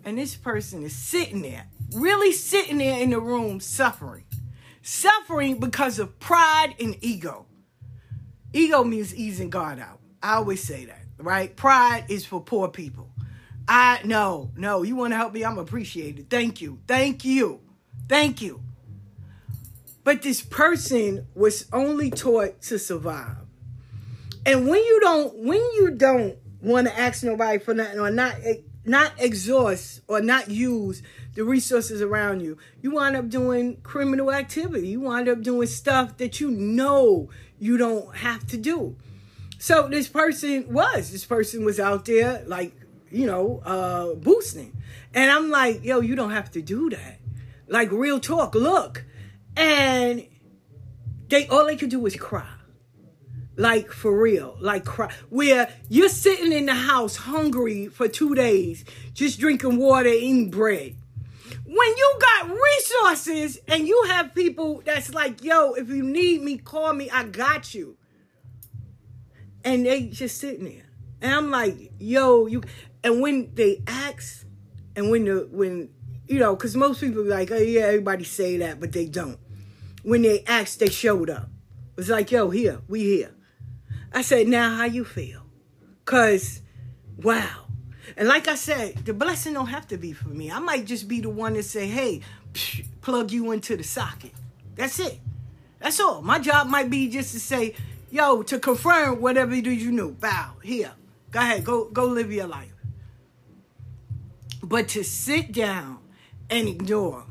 And 0.04 0.18
this 0.18 0.36
person 0.36 0.84
is 0.84 0.96
sitting 0.96 1.42
there, 1.42 1.68
really 1.94 2.32
sitting 2.32 2.80
there 2.80 3.00
in 3.00 3.12
the 3.12 3.20
room 3.20 3.60
suffering. 3.60 4.24
Suffering 4.82 5.60
because 5.60 6.00
of 6.00 6.20
pride 6.20 6.76
and 6.80 6.98
ego. 7.02 7.46
Ego 8.54 8.84
means 8.84 9.14
easing 9.14 9.50
God 9.50 9.80
out. 9.80 10.00
I 10.24 10.36
always 10.36 10.64
say 10.64 10.86
that, 10.86 11.02
right? 11.18 11.56
Pride 11.56 12.06
is 12.10 12.26
for 12.26 12.42
poor 12.42 12.70
people. 12.70 13.10
I 13.68 14.00
no, 14.06 14.52
no, 14.56 14.84
you 14.84 14.96
want 14.96 15.12
to 15.12 15.18
help 15.18 15.34
me? 15.34 15.44
I'm 15.44 15.58
appreciated. 15.58 16.30
Thank 16.30 16.62
you. 16.62 16.80
Thank 16.88 17.26
you. 17.26 17.60
Thank 18.08 18.42
you. 18.42 18.62
But 20.06 20.22
this 20.22 20.42
person 20.42 21.28
was 21.36 21.68
only 21.74 22.10
taught 22.10 22.62
to 22.64 22.80
survive. 22.80 23.36
And 24.46 24.70
when 24.70 24.82
you 24.82 25.02
don't 25.02 25.36
when 25.36 25.60
you 25.60 25.92
don't 25.92 26.38
want 26.68 26.88
to 26.88 27.00
ask 27.00 27.24
nobody 27.24 27.60
for 27.60 27.74
nothing 27.74 28.00
or 28.00 28.12
not 28.12 28.36
not 28.86 29.12
exhaust 29.18 30.02
or 30.08 30.22
not 30.22 30.50
use 30.50 31.04
the 31.36 31.44
resources 31.44 32.02
around 32.02 32.42
you, 32.42 32.58
you 32.82 32.92
wind 32.92 33.16
up 33.16 33.30
doing 33.30 33.78
criminal 33.82 34.32
activity. 34.32 34.88
You 34.88 35.02
wind 35.02 35.28
up 35.28 35.42
doing 35.42 35.68
stuff 35.68 36.18
that 36.18 36.40
you 36.40 36.50
know 36.50 37.30
you 37.60 37.78
don't 37.78 38.16
have 38.18 38.48
to 38.48 38.58
do. 38.58 38.96
So 39.60 39.88
this 39.88 40.08
person 40.08 40.72
was, 40.72 41.12
this 41.12 41.26
person 41.26 41.66
was 41.66 41.80
out 41.80 42.06
there 42.06 42.44
like, 42.48 42.74
you 43.12 43.26
know, 43.26 43.62
uh 43.66 44.16
boosting. 44.16 44.74
And 45.14 45.30
I'm 45.30 45.50
like, 45.50 45.84
yo, 45.84 46.00
you 46.00 46.16
don't 46.16 46.32
have 46.32 46.52
to 46.52 46.62
do 46.62 46.90
that. 46.90 47.20
Like 47.68 47.92
real 47.92 48.20
talk, 48.20 48.56
look. 48.56 49.04
And 49.56 50.28
they 51.28 51.48
all 51.48 51.66
they 51.66 51.76
could 51.76 51.90
do 51.90 52.00
was 52.00 52.16
cry. 52.16 52.57
Like 53.58 53.92
for 53.92 54.18
real, 54.18 54.56
like. 54.62 54.88
Where 55.30 55.70
you're 55.90 56.10
sitting 56.10 56.54
in 56.54 56.68
the 56.68 56.76
house 56.76 57.16
hungry 57.18 57.88
for 57.88 58.08
two 58.08 58.36
days, 58.36 58.86
just 59.14 59.40
drinking 59.40 59.78
water, 59.78 60.10
eating 60.10 60.50
bread. 60.50 60.96
When 61.66 61.98
you 61.98 62.20
got 62.22 62.50
resources 62.50 63.60
and 63.68 63.88
you 63.88 64.06
have 64.08 64.34
people 64.34 64.82
that's 64.86 65.14
like, 65.14 65.44
yo, 65.44 65.74
if 65.74 65.90
you 65.90 66.04
need 66.04 66.42
me, 66.42 66.58
call 66.58 66.94
me, 66.94 67.10
I 67.10 67.24
got 67.26 67.74
you 67.74 67.98
and 69.68 69.86
they 69.86 70.08
just 70.08 70.38
sitting 70.38 70.64
there. 70.64 70.86
And 71.22 71.34
I'm 71.34 71.52
like, 71.52 71.92
yo, 72.00 72.46
you. 72.46 72.64
And 73.04 73.22
when 73.22 73.54
they 73.54 73.84
ask, 73.86 74.46
and 74.96 75.12
when 75.12 75.26
the 75.26 75.48
when 75.52 75.90
you 76.28 76.40
know, 76.40 76.56
because 76.56 76.76
most 76.76 77.02
people 77.02 77.24
like, 77.24 77.52
oh 77.52 77.58
yeah, 77.58 77.82
everybody 77.82 78.24
say 78.24 78.58
that, 78.58 78.80
but 78.80 78.94
they 78.94 79.08
don't. 79.08 79.40
When 80.04 80.22
they 80.22 80.44
asked, 80.46 80.80
they 80.80 80.90
showed 80.90 81.30
up. 81.30 81.50
It's 81.98 82.10
like, 82.10 82.32
yo, 82.32 82.50
here, 82.50 82.80
we 82.88 83.04
here. 83.04 83.34
I 84.18 84.22
said, 84.22 84.48
now 84.48 84.76
how 84.76 84.86
you 84.86 85.06
feel? 85.06 85.44
Cause, 86.06 86.64
wow. 87.18 87.68
And 88.18 88.28
like 88.28 88.48
I 88.48 88.56
said, 88.56 89.06
the 89.06 89.14
blessing 89.14 89.54
don't 89.54 89.68
have 89.68 89.88
to 89.90 89.98
be 90.00 90.12
for 90.12 90.30
me. 90.30 90.50
I 90.52 90.58
might 90.58 90.86
just 90.86 91.08
be 91.08 91.22
the 91.22 91.30
one 91.30 91.54
to 91.54 91.62
say, 91.62 91.86
hey, 91.86 92.22
psh, 92.52 92.84
plug 93.02 93.32
you 93.32 93.52
into 93.52 93.78
the 93.78 93.84
socket. 93.84 94.32
That's 94.74 95.00
it. 95.00 95.20
That's 95.78 96.00
all. 96.00 96.24
My 96.24 96.40
job 96.40 96.66
might 96.66 96.90
be 96.90 97.10
just 97.10 97.32
to 97.34 97.40
say, 97.40 97.76
yo, 98.10 98.42
to 98.42 98.58
confirm 98.58 99.22
whatever 99.22 99.54
it 99.54 99.68
is 99.68 99.84
you 99.84 99.92
knew. 99.92 100.14
Bow, 100.14 100.54
here. 100.64 100.94
Go 101.30 101.40
ahead, 101.40 101.64
go 101.64 101.86
go 101.86 102.06
live 102.06 102.32
your 102.32 102.48
life. 102.48 102.74
But 104.64 104.88
to 104.90 105.04
sit 105.04 105.52
down 105.52 106.00
and 106.50 106.68
ignore 106.68 107.24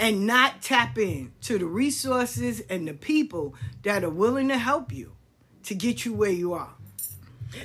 and 0.00 0.26
not 0.26 0.60
tap 0.60 0.98
in 0.98 1.34
to 1.42 1.56
the 1.56 1.66
resources 1.66 2.58
and 2.68 2.88
the 2.88 2.94
people 2.94 3.54
that 3.84 4.02
are 4.02 4.10
willing 4.10 4.48
to 4.48 4.58
help 4.58 4.92
you 4.92 5.14
to 5.64 5.74
get 5.74 6.04
you 6.04 6.14
where 6.14 6.30
you 6.30 6.52
are. 6.52 6.74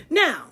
Now, 0.09 0.45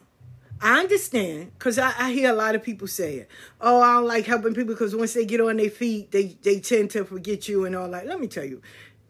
I 0.62 0.80
understand 0.80 1.52
because 1.58 1.78
I, 1.78 1.94
I, 1.98 2.12
hear 2.14 2.32
a 2.32 2.36
lot 2.36 2.56
of 2.56 2.64
people 2.64 2.88
say 2.88 3.16
it. 3.16 3.30
Oh, 3.60 3.82
I 3.82 3.96
don't 3.96 4.08
like 4.08 4.26
helping 4.26 4.54
people 4.54 4.74
because 4.74 4.96
once 4.96 5.14
they 5.14 5.26
get 5.26 5.42
on 5.42 5.58
their 5.58 5.70
feet, 5.70 6.12
they, 6.12 6.38
they 6.42 6.60
tend 6.60 6.92
to 6.92 7.04
forget 7.04 7.50
you 7.50 7.66
and 7.66 7.76
all 7.76 7.90
that. 7.92 8.08
Let 8.08 8.20
me 8.20 8.28
tell 8.28 8.46
you, 8.46 8.62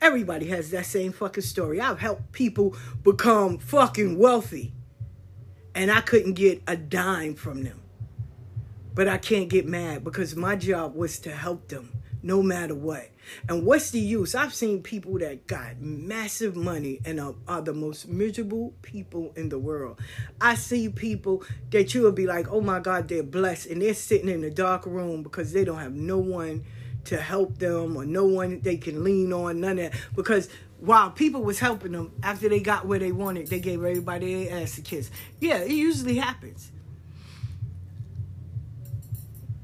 Everybody 0.03 0.47
has 0.47 0.69
that 0.71 0.85
same 0.85 1.13
fucking 1.13 1.45
story. 1.45 1.79
I've 1.79 1.99
helped 1.99 2.33
people 2.33 2.75
become 3.05 3.57
fucking 3.57 4.17
wealthy. 4.17 4.73
And 5.73 5.89
I 5.89 6.01
couldn't 6.01 6.33
get 6.33 6.61
a 6.67 6.75
dime 6.75 7.35
from 7.35 7.63
them. 7.63 7.79
But 8.93 9.07
I 9.07 9.17
can't 9.17 9.47
get 9.47 9.65
mad 9.65 10.03
because 10.03 10.35
my 10.35 10.57
job 10.57 10.93
was 10.93 11.19
to 11.19 11.31
help 11.31 11.69
them 11.69 11.89
no 12.21 12.43
matter 12.43 12.75
what. 12.75 13.11
And 13.47 13.65
what's 13.65 13.91
the 13.91 13.99
use? 13.99 14.35
I've 14.35 14.53
seen 14.53 14.81
people 14.81 15.17
that 15.19 15.47
got 15.47 15.79
massive 15.79 16.55
money 16.55 16.99
and 17.05 17.19
are, 17.19 17.35
are, 17.47 17.61
the 17.61 17.73
most 17.73 18.07
miserable 18.07 18.73
people 18.81 19.33
in 19.35 19.49
the 19.49 19.59
world. 19.59 19.99
I 20.41 20.55
see 20.55 20.89
people 20.89 21.43
that 21.71 21.93
you 21.93 22.01
will 22.01 22.11
be 22.11 22.27
like, 22.27 22.51
oh 22.51 22.61
my 22.61 22.79
God, 22.79 23.07
they're 23.07 23.23
blessed. 23.23 23.67
And 23.67 23.81
they're 23.81 23.93
sitting 23.93 24.29
in 24.29 24.43
a 24.43 24.49
dark 24.49 24.85
room 24.85 25.23
because 25.23 25.53
they 25.53 25.63
don't 25.63 25.79
have 25.79 25.93
no 25.93 26.17
one 26.17 26.65
to 27.05 27.17
help 27.17 27.57
them 27.57 27.97
or 27.97 28.05
no 28.05 28.25
one 28.25 28.61
they 28.61 28.77
can 28.77 29.03
lean 29.03 29.33
on, 29.33 29.59
none 29.59 29.79
of 29.79 29.91
that. 29.91 30.01
Because 30.15 30.49
while 30.79 31.11
people 31.11 31.43
was 31.43 31.59
helping 31.59 31.93
them 31.93 32.11
after 32.23 32.49
they 32.49 32.59
got 32.59 32.85
where 32.85 32.99
they 32.99 33.11
wanted, 33.11 33.47
they 33.47 33.59
gave 33.59 33.83
everybody 33.83 34.45
their 34.45 34.61
ass 34.63 34.77
a 34.77 34.81
kiss. 34.81 35.09
Yeah, 35.39 35.57
it 35.57 35.71
usually 35.71 36.17
happens. 36.17 36.71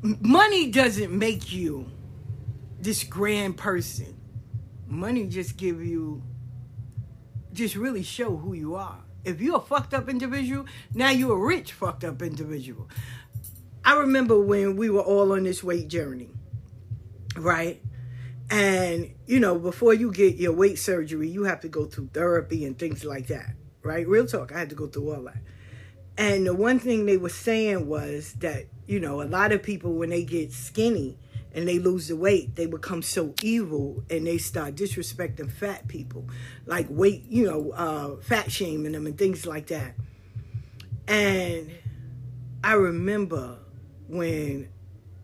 Money 0.02 0.72
doesn't 0.72 1.12
make 1.12 1.52
you 1.52 1.92
this 2.82 3.04
grand 3.04 3.58
person. 3.58 4.16
Money 4.88 5.28
just 5.28 5.58
give 5.58 5.84
you 5.84 6.24
just 7.54 7.76
really 7.76 8.04
show 8.04 8.36
who 8.36 8.54
you 8.54 8.76
are. 8.76 9.00
If 9.24 9.42
you're 9.42 9.58
a 9.58 9.62
fucked 9.62 9.94
up 9.94 10.10
individual, 10.10 10.66
now 10.94 11.10
you're 11.10 11.36
a 11.36 11.40
rich 11.40 11.74
fucked 11.74 12.04
up 12.04 12.22
individual. 12.22 12.90
I 13.84 13.94
remember 13.98 14.40
when 14.40 14.76
we 14.76 14.90
were 14.90 15.02
all 15.02 15.34
on 15.34 15.44
this 15.44 15.64
weight 15.64 15.88
journey 15.88 16.30
right? 17.40 17.82
And, 18.50 19.14
you 19.28 19.40
know, 19.40 19.60
before 19.60 19.94
you 19.94 20.12
get 20.12 20.36
your 20.36 20.54
weight 20.54 20.80
surgery, 20.80 21.30
you 21.30 21.44
have 21.44 21.62
to 21.62 21.68
go 21.68 21.86
through 21.86 22.10
therapy 22.14 22.66
and 22.66 22.78
things 22.78 23.06
like 23.06 23.28
that, 23.28 23.54
right? 23.84 24.08
Real 24.08 24.26
talk, 24.26 24.52
I 24.52 24.60
had 24.60 24.70
to 24.70 24.76
go 24.76 24.88
through 24.88 25.14
all 25.14 25.24
that. 25.24 25.38
And 26.18 26.48
the 26.48 26.54
one 26.54 26.80
thing 26.80 27.06
they 27.06 27.18
were 27.18 27.30
saying 27.30 27.88
was 27.88 28.34
that, 28.40 28.66
you 28.88 29.00
know, 29.00 29.22
a 29.22 29.24
lot 29.24 29.52
of 29.52 29.64
people, 29.64 29.94
when 29.94 30.10
they 30.10 30.24
get 30.24 30.52
skinny 30.52 31.18
and 31.54 31.68
they 31.68 31.80
lose 31.80 32.08
the 32.08 32.16
weight, 32.16 32.56
they 32.56 32.66
become 32.66 33.02
so 33.02 33.34
evil 33.42 34.04
and 34.10 34.28
they 34.28 34.38
start 34.38 34.76
disrespecting 34.76 35.52
fat 35.52 35.88
people, 35.88 36.28
like 36.66 36.88
weight, 36.90 37.26
you 37.28 37.46
know, 37.46 37.72
uh, 37.72 38.22
fat 38.22 38.52
shaming 38.52 38.92
them 38.92 39.06
and 39.06 39.18
things 39.18 39.46
like 39.46 39.68
that. 39.68 39.96
And 41.08 41.72
I 42.64 42.74
remember 42.74 43.58
when 44.08 44.70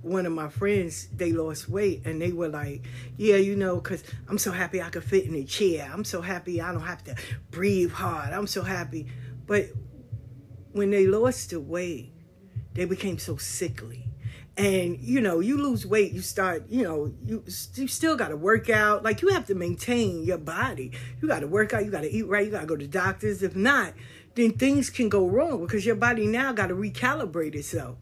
one 0.02 0.26
of 0.26 0.32
my 0.32 0.50
friends 0.50 1.08
they 1.16 1.32
lost 1.32 1.68
weight 1.68 2.06
and 2.06 2.22
they 2.22 2.32
were 2.32 2.48
like 2.48 2.86
yeah 3.18 3.38
you 3.38 3.56
know 3.56 3.78
because 3.78 4.04
i'm 4.30 4.38
so 4.38 4.52
happy 4.52 4.80
i 4.80 4.88
could 4.88 5.04
fit 5.04 5.26
in 5.26 5.34
a 5.34 5.44
chair 5.44 5.90
i'm 5.92 6.04
so 6.04 6.22
happy 6.22 6.62
i 6.62 6.72
don't 6.72 6.84
have 6.84 7.04
to 7.04 7.16
breathe 7.50 7.92
hard 7.92 8.32
i'm 8.32 8.46
so 8.46 8.62
happy 8.62 9.08
but 9.48 9.66
when 10.76 10.92
they 10.92 11.08
lost 11.08 11.52
the 11.52 11.60
weight, 11.62 12.12
they 12.74 12.84
became 12.84 13.18
so 13.18 13.38
sickly. 13.38 14.05
And 14.58 15.00
you 15.02 15.20
know, 15.20 15.42
you 15.42 15.58
lose 15.58 15.86
weight, 15.86 16.14
you 16.14 16.22
start, 16.22 16.64
you 16.70 16.84
know, 16.84 17.12
you 17.26 17.44
you 17.74 17.88
still 17.88 18.16
got 18.16 18.30
to 18.30 18.38
work 18.38 18.70
out. 18.70 19.04
Like 19.04 19.22
you 19.22 19.30
have 19.30 19.46
to 19.48 19.56
maintain 19.56 20.24
your 20.24 20.38
body. 20.38 20.92
You 21.22 21.28
got 21.28 21.42
to 21.42 21.48
work 21.48 21.74
out. 21.74 21.84
You 21.84 21.92
got 21.92 22.02
to 22.02 22.12
eat 22.12 22.28
right. 22.28 22.46
You 22.46 22.52
got 22.52 22.62
to 22.62 22.68
go 22.68 22.78
to 22.78 22.88
doctors. 22.88 23.44
If 23.44 23.56
not, 23.56 23.94
then 24.36 24.52
things 24.54 24.90
can 24.90 25.10
go 25.10 25.28
wrong 25.28 25.66
because 25.66 25.86
your 25.86 25.96
body 25.96 26.26
now 26.26 26.54
got 26.54 26.68
to 26.68 26.76
recalibrate 26.76 27.56
itself. 27.56 27.98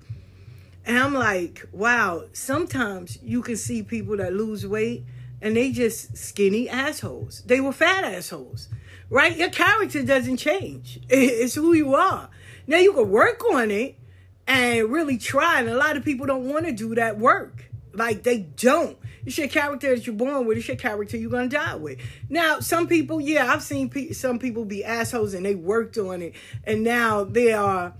And 0.85 0.97
I'm 0.97 1.13
like, 1.13 1.65
wow. 1.71 2.25
Sometimes 2.33 3.17
you 3.23 3.41
can 3.41 3.55
see 3.55 3.81
people 3.81 4.17
that 4.17 4.33
lose 4.33 4.67
weight 4.67 5.05
and 5.41 5.55
they 5.55 5.71
just 5.71 6.17
skinny 6.17 6.69
assholes. 6.69 7.41
They 7.45 7.59
were 7.59 7.73
fat 7.73 8.03
assholes, 8.03 8.69
right? 9.09 9.35
Your 9.35 9.49
character 9.49 10.03
doesn't 10.03 10.37
change. 10.37 10.99
It's 11.09 11.55
who 11.55 11.73
you 11.73 11.95
are. 11.95 12.29
Now 12.67 12.77
you 12.77 12.93
can 12.93 13.09
work 13.09 13.43
on 13.45 13.71
it 13.71 13.97
and 14.47 14.89
really 14.89 15.17
try. 15.17 15.59
And 15.59 15.69
a 15.69 15.77
lot 15.77 15.97
of 15.97 16.03
people 16.03 16.25
don't 16.25 16.47
want 16.47 16.65
to 16.65 16.71
do 16.71 16.95
that 16.95 17.17
work. 17.17 17.69
Like 17.93 18.23
they 18.23 18.39
don't. 18.39 18.97
It's 19.25 19.37
your 19.37 19.47
character 19.47 19.95
that 19.95 20.05
you're 20.05 20.15
born 20.15 20.45
with. 20.45 20.57
It's 20.57 20.67
your 20.67 20.75
character 20.77 21.15
you're 21.15 21.31
gonna 21.31 21.47
die 21.47 21.75
with. 21.75 21.99
Now, 22.29 22.59
some 22.59 22.87
people, 22.87 23.21
yeah, 23.21 23.51
I've 23.51 23.63
seen 23.63 23.89
pe- 23.89 24.11
some 24.11 24.37
people 24.37 24.65
be 24.65 24.83
assholes 24.83 25.33
and 25.33 25.45
they 25.45 25.55
worked 25.55 25.97
on 25.97 26.21
it, 26.21 26.33
and 26.65 26.83
now 26.83 27.23
they 27.23 27.53
are 27.53 27.93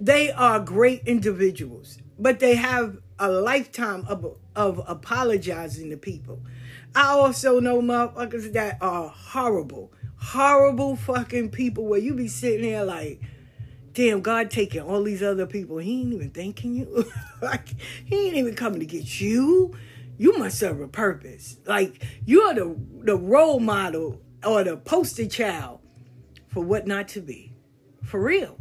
they 0.00 0.32
are 0.32 0.60
great 0.60 1.02
individuals, 1.06 1.98
but 2.18 2.40
they 2.40 2.54
have 2.54 2.98
a 3.18 3.28
lifetime 3.30 4.04
of 4.08 4.36
of 4.56 4.80
apologizing 4.86 5.90
to 5.90 5.96
people. 5.96 6.40
I 6.94 7.08
also 7.08 7.60
know 7.60 7.80
motherfuckers 7.80 8.52
that 8.52 8.78
are 8.80 9.08
horrible, 9.08 9.92
horrible 10.16 10.96
fucking 10.96 11.50
people 11.50 11.86
where 11.86 12.00
you 12.00 12.14
be 12.14 12.28
sitting 12.28 12.62
there 12.62 12.84
like 12.84 13.20
damn, 13.92 14.20
God 14.20 14.50
taking 14.50 14.82
all 14.82 15.02
these 15.02 15.22
other 15.22 15.46
people. 15.46 15.78
He 15.78 16.00
ain't 16.00 16.14
even 16.14 16.30
thanking 16.30 16.74
you. 16.74 17.10
like, 17.42 17.68
he 18.04 18.26
ain't 18.26 18.36
even 18.36 18.54
coming 18.54 18.80
to 18.80 18.86
get 18.86 19.20
you. 19.20 19.74
You 20.18 20.38
must 20.38 20.58
serve 20.58 20.80
a 20.80 20.88
purpose. 20.88 21.58
Like, 21.66 22.04
you're 22.24 22.54
the, 22.54 22.76
the 23.04 23.16
role 23.16 23.60
model 23.60 24.20
or 24.44 24.64
the 24.64 24.76
poster 24.76 25.26
child 25.26 25.80
for 26.48 26.62
what 26.62 26.86
not 26.86 27.08
to 27.08 27.20
be. 27.20 27.52
For 28.04 28.20
real. 28.20 28.58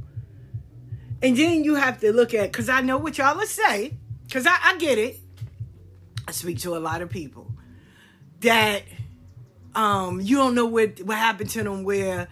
And 1.22 1.38
then 1.38 1.64
you 1.64 1.76
have 1.76 2.00
to 2.00 2.12
look 2.14 2.34
at, 2.34 2.52
because 2.52 2.70
I 2.70 2.82
know 2.82 2.98
what 2.98 3.18
y'all 3.18 3.38
will 3.38 3.46
say, 3.46 3.98
because 4.26 4.48
I, 4.48 4.58
I 4.64 4.78
get 4.78 4.98
it. 4.98 5.18
I 6.28 6.32
speak 6.32 6.60
to 6.60 6.76
a 6.76 6.80
lot 6.80 7.02
of 7.02 7.10
people 7.10 7.52
that 8.40 8.84
um, 9.76 10.22
you 10.22 10.38
don't 10.38 10.56
know 10.56 10.66
what, 10.66 11.00
what 11.02 11.18
happened 11.18 11.50
to 11.52 11.64
them 11.64 11.84
where 11.84 12.28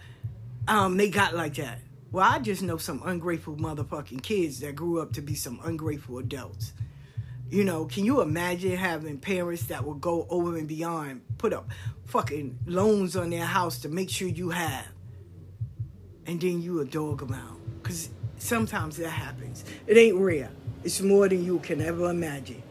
um, 0.66 0.96
they 0.96 1.10
got 1.10 1.34
like 1.34 1.54
that 1.54 1.80
well, 2.12 2.28
I 2.28 2.40
just 2.40 2.62
know 2.62 2.76
some 2.76 3.02
ungrateful 3.04 3.56
motherfucking 3.56 4.22
kids 4.22 4.60
that 4.60 4.74
grew 4.74 5.00
up 5.00 5.12
to 5.12 5.22
be 5.22 5.34
some 5.34 5.60
ungrateful 5.62 6.18
adults. 6.18 6.72
You 7.50 7.64
know, 7.64 7.84
can 7.84 8.04
you 8.04 8.20
imagine 8.20 8.76
having 8.76 9.18
parents 9.18 9.64
that 9.64 9.84
would 9.84 10.00
go 10.00 10.26
over 10.28 10.56
and 10.56 10.66
beyond, 10.66 11.22
put 11.38 11.52
up 11.52 11.68
fucking 12.06 12.58
loans 12.66 13.16
on 13.16 13.30
their 13.30 13.44
house 13.44 13.78
to 13.80 13.88
make 13.88 14.10
sure 14.10 14.28
you 14.28 14.50
have, 14.50 14.86
and 16.26 16.40
then 16.40 16.62
you 16.62 16.80
a 16.80 16.84
dog 16.84 17.22
out? 17.32 17.58
Because 17.82 18.08
sometimes 18.38 18.96
that 18.96 19.10
happens. 19.10 19.64
It 19.86 19.96
ain't 19.96 20.16
rare. 20.16 20.50
It's 20.82 21.00
more 21.00 21.28
than 21.28 21.44
you 21.44 21.58
can 21.60 21.80
ever 21.80 22.10
imagine. 22.10 22.62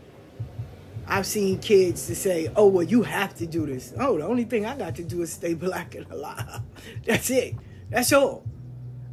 I've 1.07 1.25
seen 1.25 1.59
kids 1.59 2.07
to 2.07 2.15
say, 2.15 2.51
"Oh, 2.55 2.67
well, 2.67 2.83
you 2.83 3.03
have 3.03 3.35
to 3.37 3.47
do 3.47 3.65
this." 3.65 3.93
Oh, 3.97 4.17
the 4.17 4.25
only 4.25 4.43
thing 4.43 4.65
I 4.65 4.77
got 4.77 4.95
to 4.97 5.03
do 5.03 5.21
is 5.21 5.31
stay 5.31 5.53
black 5.65 5.95
and 5.95 6.05
alive. 6.11 6.61
That's 7.05 7.29
it. 7.29 7.55
That's 7.89 8.13
all. 8.13 8.45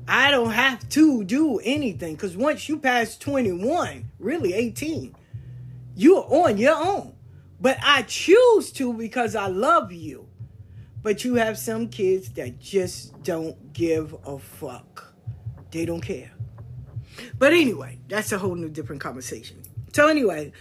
I 0.08 0.30
don't 0.30 0.52
have 0.52 0.88
to 0.90 1.25
do 1.25 1.58
anything 1.58 2.14
because 2.14 2.36
once 2.36 2.68
you 2.68 2.78
pass 2.78 3.16
21, 3.18 4.10
really 4.18 4.54
18, 4.54 5.14
you're 5.96 6.26
on 6.28 6.58
your 6.58 6.76
own. 6.76 7.14
But 7.60 7.78
I 7.82 8.02
choose 8.02 8.70
to 8.72 8.92
because 8.92 9.34
I 9.34 9.46
love 9.46 9.92
you. 9.92 10.28
But 11.02 11.25
you 11.25 11.36
have 11.36 11.58
some 11.58 11.88
kids 11.88 12.30
that 12.30 12.58
just 12.60 13.23
don't 13.23 13.73
give 13.73 14.14
a 14.25 14.38
fuck. 14.38 15.14
They 15.71 15.84
don't 15.84 16.00
care. 16.00 16.32
But 17.38 17.52
anyway, 17.52 17.99
that's 18.08 18.32
a 18.32 18.38
whole 18.38 18.54
new 18.54 18.69
different 18.69 19.00
conversation. 19.00 19.62
So 19.92 20.08
anyway, 20.08 20.52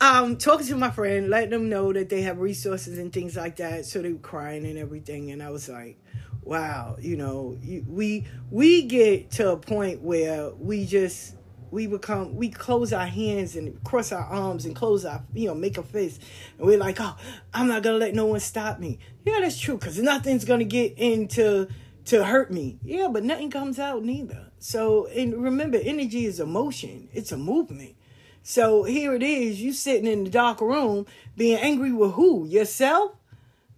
um, 0.00 0.36
talking 0.36 0.66
to 0.66 0.76
my 0.76 0.90
friend, 0.90 1.30
letting 1.30 1.50
them 1.50 1.68
know 1.68 1.92
that 1.92 2.08
they 2.08 2.22
have 2.22 2.38
resources 2.38 2.98
and 2.98 3.12
things 3.12 3.36
like 3.36 3.56
that. 3.56 3.84
So 3.86 4.02
they 4.02 4.12
were 4.12 4.18
crying 4.18 4.66
and 4.66 4.78
everything, 4.78 5.30
and 5.30 5.42
I 5.42 5.50
was 5.50 5.68
like, 5.68 5.98
wow, 6.42 6.96
you 7.00 7.16
know, 7.16 7.58
we 7.86 8.26
we 8.50 8.82
get 8.82 9.30
to 9.32 9.52
a 9.52 9.56
point 9.56 10.02
where 10.02 10.50
we 10.50 10.84
just 10.86 11.36
we 11.70 11.86
become 11.86 12.36
we 12.36 12.50
close 12.50 12.92
our 12.92 13.06
hands 13.06 13.56
and 13.56 13.82
cross 13.82 14.12
our 14.12 14.24
arms 14.24 14.66
and 14.66 14.76
close 14.76 15.04
our 15.04 15.24
you 15.32 15.48
know 15.48 15.54
make 15.54 15.78
a 15.78 15.82
fist. 15.82 16.22
And 16.58 16.66
we're 16.66 16.78
like 16.78 16.98
oh 17.00 17.16
i'm 17.54 17.66
not 17.66 17.82
gonna 17.82 17.96
let 17.96 18.14
no 18.14 18.26
one 18.26 18.40
stop 18.40 18.78
me. 18.78 18.98
Yeah 19.24 19.40
that's 19.40 19.58
true 19.58 19.78
because 19.78 19.98
nothing's 19.98 20.44
gonna 20.44 20.64
get 20.64 20.98
into 20.98 21.68
to 22.06 22.24
hurt 22.24 22.52
me. 22.52 22.78
Yeah 22.84 23.08
but 23.10 23.24
nothing 23.24 23.50
comes 23.50 23.78
out 23.78 24.04
neither. 24.04 24.50
So 24.58 25.06
and 25.06 25.42
remember 25.42 25.78
energy 25.82 26.26
is 26.26 26.40
emotion 26.40 27.08
it's 27.12 27.32
a 27.32 27.38
movement. 27.38 27.94
So 28.42 28.82
here 28.82 29.14
it 29.14 29.22
is 29.22 29.62
you 29.62 29.72
sitting 29.72 30.06
in 30.06 30.24
the 30.24 30.30
dark 30.30 30.60
room 30.60 31.06
being 31.36 31.58
angry 31.58 31.92
with 31.92 32.12
who? 32.12 32.46
Yourself 32.46 33.12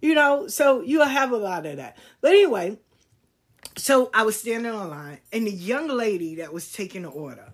you 0.05 0.13
know, 0.13 0.47
so 0.47 0.81
you'll 0.81 1.03
have 1.03 1.31
a 1.31 1.37
lot 1.37 1.65
of 1.65 1.77
that. 1.77 1.97
But 2.21 2.31
anyway, 2.31 2.77
so 3.75 4.11
I 4.13 4.21
was 4.21 4.39
standing 4.39 4.71
online 4.71 5.17
and 5.33 5.47
the 5.47 5.51
young 5.51 5.87
lady 5.87 6.35
that 6.35 6.53
was 6.53 6.71
taking 6.71 7.01
the 7.01 7.09
order, 7.09 7.51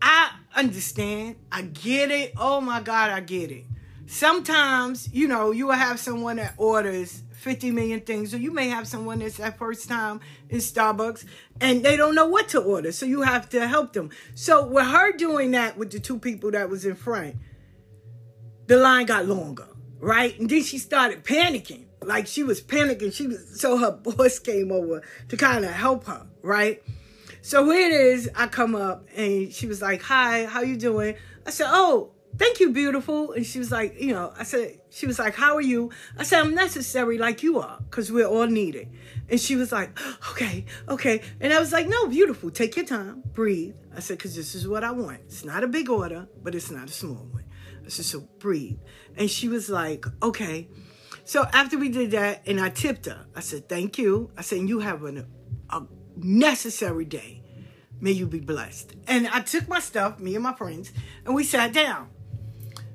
I 0.00 0.30
understand. 0.54 1.34
I 1.50 1.62
get 1.62 2.12
it. 2.12 2.34
Oh 2.36 2.60
my 2.60 2.80
God, 2.80 3.10
I 3.10 3.18
get 3.18 3.50
it. 3.50 3.64
Sometimes, 4.06 5.12
you 5.12 5.26
know, 5.26 5.50
you 5.50 5.66
will 5.66 5.74
have 5.74 5.98
someone 5.98 6.36
that 6.36 6.54
orders 6.56 7.24
50 7.32 7.72
million 7.72 8.00
things, 8.00 8.32
or 8.32 8.38
you 8.38 8.52
may 8.52 8.68
have 8.68 8.86
someone 8.86 9.18
that's 9.18 9.38
that 9.38 9.58
first 9.58 9.88
time 9.88 10.20
in 10.48 10.58
Starbucks 10.58 11.24
and 11.60 11.84
they 11.84 11.96
don't 11.96 12.14
know 12.14 12.28
what 12.28 12.48
to 12.50 12.60
order. 12.60 12.92
So 12.92 13.06
you 13.06 13.22
have 13.22 13.48
to 13.50 13.66
help 13.66 13.92
them. 13.92 14.10
So 14.36 14.64
with 14.68 14.86
her 14.86 15.16
doing 15.16 15.50
that 15.50 15.76
with 15.76 15.90
the 15.90 15.98
two 15.98 16.20
people 16.20 16.52
that 16.52 16.70
was 16.70 16.84
in 16.84 16.94
front, 16.94 17.34
the 18.68 18.76
line 18.76 19.06
got 19.06 19.26
longer 19.26 19.66
right? 20.00 20.38
And 20.38 20.48
then 20.48 20.62
she 20.62 20.78
started 20.78 21.24
panicking. 21.24 21.84
Like 22.02 22.26
she 22.26 22.42
was 22.42 22.60
panicking. 22.60 23.12
She 23.12 23.26
was 23.26 23.60
so 23.60 23.76
her 23.78 23.90
boss 24.02 24.38
came 24.38 24.72
over 24.72 25.02
to 25.28 25.36
kind 25.36 25.64
of 25.64 25.72
help 25.72 26.06
her, 26.06 26.26
right? 26.42 26.82
So 27.42 27.64
here 27.70 27.88
it 27.88 27.92
is. 27.92 28.30
I 28.34 28.46
come 28.46 28.74
up 28.74 29.06
and 29.16 29.52
she 29.52 29.66
was 29.66 29.82
like, 29.82 30.02
"Hi, 30.02 30.46
how 30.46 30.60
you 30.62 30.76
doing?" 30.76 31.16
I 31.46 31.50
said, 31.50 31.68
"Oh, 31.70 32.12
thank 32.36 32.60
you, 32.60 32.72
beautiful." 32.72 33.32
And 33.32 33.44
she 33.46 33.58
was 33.58 33.70
like, 33.70 34.00
"You 34.00 34.12
know," 34.12 34.32
I 34.36 34.44
said, 34.44 34.80
"She 34.90 35.06
was 35.06 35.18
like, 35.18 35.34
how 35.34 35.56
are 35.56 35.62
you?" 35.62 35.90
I 36.16 36.24
said, 36.24 36.40
"I'm 36.40 36.54
necessary, 36.54 37.18
like 37.18 37.42
you 37.42 37.58
are, 37.58 37.78
because 37.90 38.12
we're 38.12 38.26
all 38.26 38.46
needed." 38.46 38.88
And 39.28 39.40
she 39.40 39.56
was 39.56 39.72
like, 39.72 39.98
"Okay, 40.30 40.66
okay." 40.88 41.22
And 41.40 41.52
I 41.52 41.58
was 41.60 41.72
like, 41.72 41.88
"No, 41.88 42.06
beautiful. 42.06 42.50
Take 42.50 42.76
your 42.76 42.86
time, 42.86 43.22
breathe." 43.32 43.74
I 43.96 44.00
said, 44.00 44.18
"Because 44.18 44.36
this 44.36 44.54
is 44.54 44.66
what 44.68 44.84
I 44.84 44.90
want. 44.90 45.20
It's 45.26 45.44
not 45.44 45.64
a 45.64 45.68
big 45.68 45.88
order, 45.88 46.28
but 46.42 46.54
it's 46.54 46.70
not 46.70 46.88
a 46.88 46.92
small 46.92 47.26
one." 47.32 47.44
"So 47.88 48.20
breathe." 48.38 48.78
And 49.18 49.28
she 49.30 49.48
was 49.48 49.68
like, 49.68 50.06
okay. 50.22 50.68
So 51.24 51.44
after 51.52 51.76
we 51.76 51.90
did 51.90 52.12
that, 52.12 52.46
and 52.46 52.60
I 52.60 52.70
tipped 52.70 53.06
her, 53.06 53.26
I 53.36 53.40
said, 53.40 53.68
thank 53.68 53.98
you. 53.98 54.30
I 54.36 54.42
said, 54.42 54.60
you 54.68 54.78
have 54.78 55.04
an, 55.04 55.26
a 55.68 55.82
necessary 56.16 57.04
day. 57.04 57.42
May 58.00 58.12
you 58.12 58.26
be 58.26 58.40
blessed. 58.40 58.94
And 59.08 59.26
I 59.28 59.40
took 59.40 59.68
my 59.68 59.80
stuff, 59.80 60.20
me 60.20 60.36
and 60.36 60.42
my 60.44 60.54
friends, 60.54 60.92
and 61.26 61.34
we 61.34 61.42
sat 61.42 61.72
down. 61.72 62.08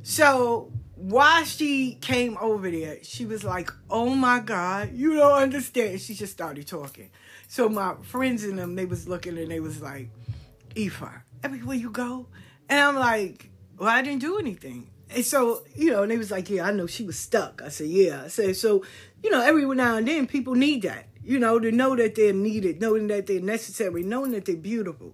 So 0.02 0.72
while 0.96 1.44
she 1.44 1.96
came 1.96 2.38
over 2.40 2.72
there, 2.72 3.04
she 3.04 3.26
was 3.26 3.44
like, 3.44 3.70
oh 3.90 4.16
my 4.16 4.40
God, 4.40 4.94
you 4.94 5.16
don't 5.16 5.34
understand. 5.42 6.00
She 6.02 6.14
just 6.14 6.32
started 6.32 6.66
talking. 6.66 7.10
So 7.50 7.68
my 7.68 7.96
friends 8.02 8.46
and 8.46 8.58
them, 8.58 8.76
they 8.76 8.86
was 8.86 9.08
looking 9.08 9.38
and 9.38 9.52
they 9.52 9.60
was 9.60 9.82
like, 9.82 10.10
Ifa, 10.76 11.22
everywhere 11.44 11.76
you 11.76 11.92
go. 11.92 12.28
And 12.70 12.80
I'm 12.80 12.96
like, 12.96 13.52
well, 13.84 13.92
I 13.92 14.02
didn't 14.02 14.22
do 14.22 14.40
anything. 14.40 14.90
And 15.10 15.26
so, 15.26 15.64
you 15.76 15.92
know, 15.92 16.04
and 16.04 16.12
they 16.12 16.18
was 16.18 16.32
like, 16.32 16.50
yeah, 16.50 16.66
I 16.66 16.72
know 16.72 16.88
she 16.88 17.04
was 17.04 17.20
stuck. 17.20 17.62
I 17.62 17.68
said, 17.68 17.88
yeah. 17.88 18.24
I 18.24 18.28
said, 18.30 18.56
so, 18.56 18.84
you 19.22 19.30
know, 19.30 19.42
every 19.42 19.66
now 19.76 19.98
and 19.98 20.08
then 20.08 20.26
people 20.26 20.56
need 20.56 20.84
that, 20.84 21.08
you 21.22 21.38
know, 21.38 21.60
to 21.60 21.70
know 21.72 21.96
that 21.98 22.16
they're 22.16 22.34
needed, 22.34 22.80
knowing 22.80 23.08
that 23.08 23.28
they're 23.28 23.42
necessary, 23.42 24.04
knowing 24.04 24.32
that 24.32 24.46
they're 24.46 24.56
beautiful 24.56 25.14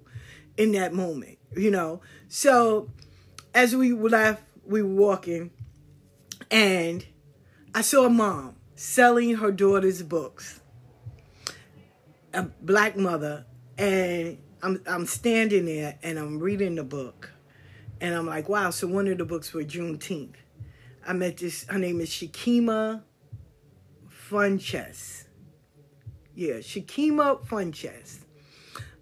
in 0.55 0.71
that 0.73 0.93
moment, 0.93 1.39
you 1.58 1.71
know. 1.71 2.01
So 2.27 2.91
as 3.55 3.75
we 3.75 3.91
left, 3.91 4.43
we 4.65 4.84
were 4.84 4.93
walking 4.93 5.49
and 6.51 7.03
I 7.73 7.82
saw 7.82 8.05
a 8.05 8.10
mom 8.10 8.55
selling 8.75 9.36
her 9.36 9.51
daughter's 9.51 10.03
books, 10.03 10.62
a 12.34 12.43
black 12.43 12.95
mother, 12.95 13.45
and 13.79 14.38
I'm 14.62 14.82
I'm 14.86 15.05
standing 15.08 15.65
there 15.65 15.97
and 16.03 16.19
I'm 16.19 16.39
reading 16.39 16.75
the 16.75 16.84
book 16.84 17.32
and 18.01 18.15
I'm 18.15 18.25
like, 18.25 18.49
wow, 18.49 18.69
so 18.69 18.88
one 18.88 19.07
of 19.07 19.17
the 19.17 19.25
books 19.25 19.49
for 19.49 19.63
Juneteenth. 19.63 20.35
I 21.07 21.13
met 21.13 21.38
this, 21.38 21.65
her 21.69 21.79
name 21.79 22.01
is 22.01 22.09
Shakima 22.09 23.03
Funches. 24.29 25.25
Yeah, 26.35 26.55
Shakima 26.55 27.45
Funches. 27.45 28.19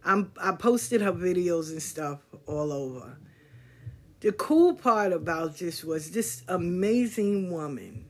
I'm 0.04 0.32
I 0.42 0.54
posted 0.54 1.02
her 1.02 1.12
videos 1.12 1.70
and 1.72 1.82
stuff 1.82 2.20
all 2.46 2.72
over. 2.72 3.18
The 4.22 4.32
cool 4.32 4.74
part 4.74 5.12
about 5.12 5.58
this 5.58 5.84
was 5.84 6.12
this 6.12 6.44
amazing 6.48 7.52
woman 7.52 8.06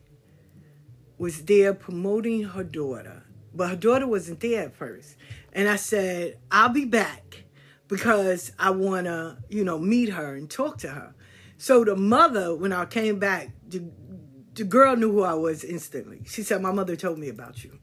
was 1.17 1.43
there 1.45 1.73
promoting 1.73 2.43
her 2.43 2.63
daughter, 2.63 3.23
but 3.53 3.69
her 3.71 3.75
daughter 3.75 4.07
wasn't 4.07 4.39
there 4.39 4.65
at 4.65 4.75
first. 4.75 5.15
And 5.51 5.67
I 5.67 5.75
said, 5.75 6.37
I'll 6.51 6.69
be 6.69 6.85
back 6.85 7.43
because 7.87 8.51
I 8.59 8.71
want 8.71 9.05
to, 9.05 9.37
you 9.49 9.63
know, 9.63 9.79
meet 9.79 10.09
her 10.09 10.35
and 10.35 10.49
talk 10.49 10.77
to 10.79 10.89
her. 10.89 11.15
So 11.57 11.83
the 11.83 11.95
mother, 11.95 12.55
when 12.55 12.73
I 12.73 12.85
came 12.85 13.19
back, 13.19 13.49
the, 13.67 13.83
the 14.53 14.63
girl 14.63 14.95
knew 14.95 15.11
who 15.11 15.23
I 15.23 15.33
was 15.33 15.63
instantly. 15.63 16.21
She 16.25 16.43
said, 16.43 16.61
My 16.61 16.71
mother 16.71 16.95
told 16.95 17.17
me 17.17 17.29
about 17.29 17.63
you. 17.63 17.79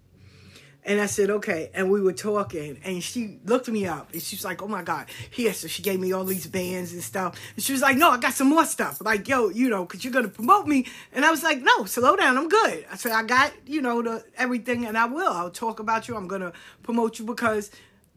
And 0.86 1.00
I 1.00 1.06
said, 1.06 1.30
okay. 1.30 1.70
And 1.72 1.90
we 1.90 2.00
were 2.02 2.12
talking, 2.12 2.78
and 2.84 3.02
she 3.02 3.38
looked 3.44 3.68
me 3.68 3.86
up, 3.86 4.12
and 4.12 4.20
she 4.20 4.36
was 4.36 4.44
like, 4.44 4.60
oh 4.62 4.68
my 4.68 4.82
God. 4.82 5.06
Here, 5.30 5.54
so 5.54 5.66
she 5.66 5.82
gave 5.82 5.98
me 5.98 6.12
all 6.12 6.24
these 6.24 6.46
bands 6.46 6.92
and 6.92 7.02
stuff. 7.02 7.40
And 7.54 7.64
she 7.64 7.72
was 7.72 7.80
like, 7.80 7.96
no, 7.96 8.10
I 8.10 8.18
got 8.18 8.34
some 8.34 8.48
more 8.48 8.66
stuff. 8.66 9.00
Like, 9.00 9.26
yo, 9.26 9.48
you 9.48 9.70
know, 9.70 9.84
because 9.84 10.04
you're 10.04 10.12
going 10.12 10.26
to 10.26 10.30
promote 10.30 10.66
me. 10.66 10.86
And 11.12 11.24
I 11.24 11.30
was 11.30 11.42
like, 11.42 11.62
no, 11.62 11.86
slow 11.86 12.16
down. 12.16 12.36
I'm 12.36 12.48
good. 12.48 12.84
I 12.92 12.96
said, 12.96 13.12
I 13.12 13.22
got, 13.22 13.52
you 13.66 13.80
know, 13.80 14.02
the 14.02 14.24
everything, 14.36 14.84
and 14.84 14.98
I 14.98 15.06
will. 15.06 15.32
I'll 15.32 15.50
talk 15.50 15.80
about 15.80 16.06
you. 16.06 16.16
I'm 16.16 16.28
going 16.28 16.42
to 16.42 16.52
promote 16.82 17.18
you 17.18 17.24
because 17.24 17.70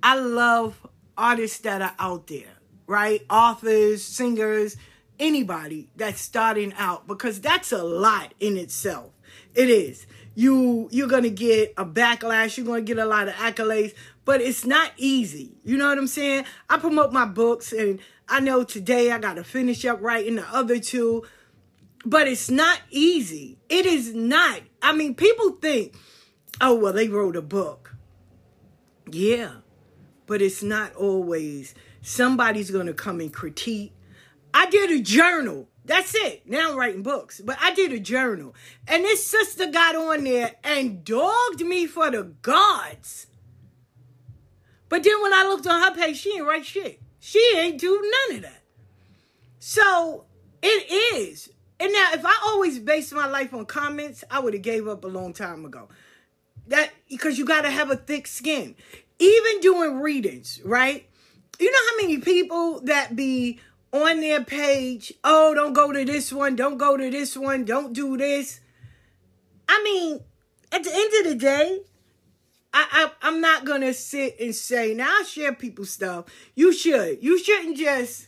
I 0.04 0.20
love 0.20 0.86
artists 1.18 1.60
that 1.60 1.82
are 1.82 1.96
out 2.00 2.28
there, 2.28 2.58
right? 2.86 3.22
Authors, 3.30 4.04
singers, 4.04 4.78
anybody 5.20 5.90
that's 5.96 6.22
starting 6.22 6.74
out, 6.78 7.08
because 7.08 7.42
that's 7.42 7.72
a 7.72 7.84
lot 7.84 8.34
in 8.40 8.58
itself. 8.58 9.12
It 9.56 9.70
is. 9.70 10.06
You 10.36 10.88
you're 10.92 11.08
gonna 11.08 11.32
get 11.32 11.74
a 11.78 11.86
backlash 11.86 12.58
you're 12.58 12.66
gonna 12.66 12.82
get 12.82 13.00
a 13.00 13.06
lot 13.06 13.28
of 13.28 13.34
accolades 13.34 13.96
but 14.24 14.40
it's 14.40 14.66
not 14.66 14.92
easy. 14.98 15.58
You 15.64 15.78
know 15.78 15.88
what 15.88 15.98
i'm 15.98 16.06
saying? 16.06 16.46
I 16.70 16.78
promote 16.78 17.12
my 17.12 17.26
books 17.26 17.74
and 17.74 18.00
i 18.30 18.40
know 18.40 18.64
today 18.64 19.12
i 19.12 19.18
gotta 19.18 19.44
finish 19.44 19.84
up 19.84 20.00
writing 20.00 20.36
the 20.36 20.48
other 20.56 20.80
two 20.80 21.24
but 22.06 22.28
it's 22.28 22.52
not 22.52 22.80
easy. 22.92 23.58
It 23.68 23.88
is 23.88 24.14
not. 24.14 24.62
I 24.82 24.94
mean 24.94 25.16
people 25.16 25.52
think 25.54 25.96
oh 26.62 26.76
well 26.76 26.94
they 26.94 27.08
wrote 27.08 27.36
a 27.36 27.42
book. 27.42 27.96
Yeah 29.10 29.54
but 30.28 30.42
it's 30.42 30.62
not 30.62 30.94
always 30.94 31.74
somebody's 32.02 32.70
gonna 32.70 32.94
come 32.94 33.20
and 33.20 33.34
critique 33.34 33.94
i 34.54 34.70
did 34.70 34.92
a 34.92 35.02
journal 35.02 35.68
that's 35.88 36.14
it. 36.16 36.44
Now 36.46 36.72
I'm 36.72 36.78
writing 36.78 37.02
books. 37.02 37.40
But 37.40 37.58
I 37.62 37.74
did 37.74 37.94
a 37.94 38.00
journal. 38.00 38.54
And 38.88 39.06
this 39.06 39.26
sister 39.26 39.72
got 39.72 39.96
on 39.96 40.26
there 40.26 40.52
and 40.62 41.04
dogged 41.04 41.62
me 41.62 41.88
for 41.88 42.12
the 42.12 42.24
gods. 42.42 43.28
But 44.90 45.04
then 45.04 45.22
when 45.22 45.34
I 45.34 45.44
looked 45.44 45.66
on 45.66 45.82
her 45.82 45.96
page, 45.96 46.18
she 46.18 46.34
ain't 46.36 46.46
write 46.46 46.66
shit. 46.66 47.02
She 47.20 47.54
ain't 47.56 47.80
do 47.80 48.12
none 48.30 48.38
of 48.38 48.44
that. 48.44 48.64
So 49.60 50.26
it 50.62 51.16
is. 51.16 51.50
And 51.80 51.94
now 51.94 52.10
if 52.14 52.26
I 52.26 52.38
always 52.46 52.80
based 52.80 53.14
my 53.14 53.28
life 53.28 53.54
on 53.54 53.66
comments, 53.66 54.26
I 54.30 54.40
would 54.40 54.54
have 54.54 54.64
gave 54.64 54.90
up 54.90 55.06
a 55.06 55.08
long 55.08 55.34
time 55.34 55.64
ago. 55.64 55.88
That 56.68 56.92
because 57.10 57.38
you 57.38 57.46
gotta 57.46 57.70
have 57.70 57.92
a 57.92 57.96
thick 57.96 58.28
skin. 58.28 58.76
Even 59.20 59.60
doing 59.62 60.00
readings, 60.00 60.62
right? 60.64 61.08
You 61.60 61.72
know 61.72 61.80
how 61.90 61.98
many 61.98 62.20
people 62.20 62.82
that 62.82 63.16
be 63.16 63.60
on 63.92 64.20
their 64.22 64.44
page, 64.44 65.14
oh, 65.24 65.54
don't 65.54 65.74
go 65.74 65.92
to 65.92 66.06
this 66.06 66.32
one, 66.32 66.56
don't 66.56 66.78
go 66.78 66.98
to 66.98 67.10
this 67.10 67.36
one, 67.36 67.66
don't 67.66 67.94
do 67.94 68.18
this. 68.18 68.60
I 69.68 69.82
mean, 69.84 70.20
at 70.72 70.84
the 70.84 70.92
end 70.94 71.26
of 71.26 71.32
the 71.32 71.36
day, 71.36 71.80
I, 72.74 73.10
I 73.22 73.28
am 73.28 73.42
not 73.42 73.66
gonna 73.66 73.94
sit 73.94 74.40
and 74.40 74.54
say 74.54 74.94
now 74.94 75.08
I 75.08 75.24
share 75.24 75.54
people's 75.54 75.90
stuff. 75.90 76.26
You 76.54 76.74
should. 76.74 77.24
You 77.24 77.40
shouldn't 77.40 77.78
just 77.78 78.28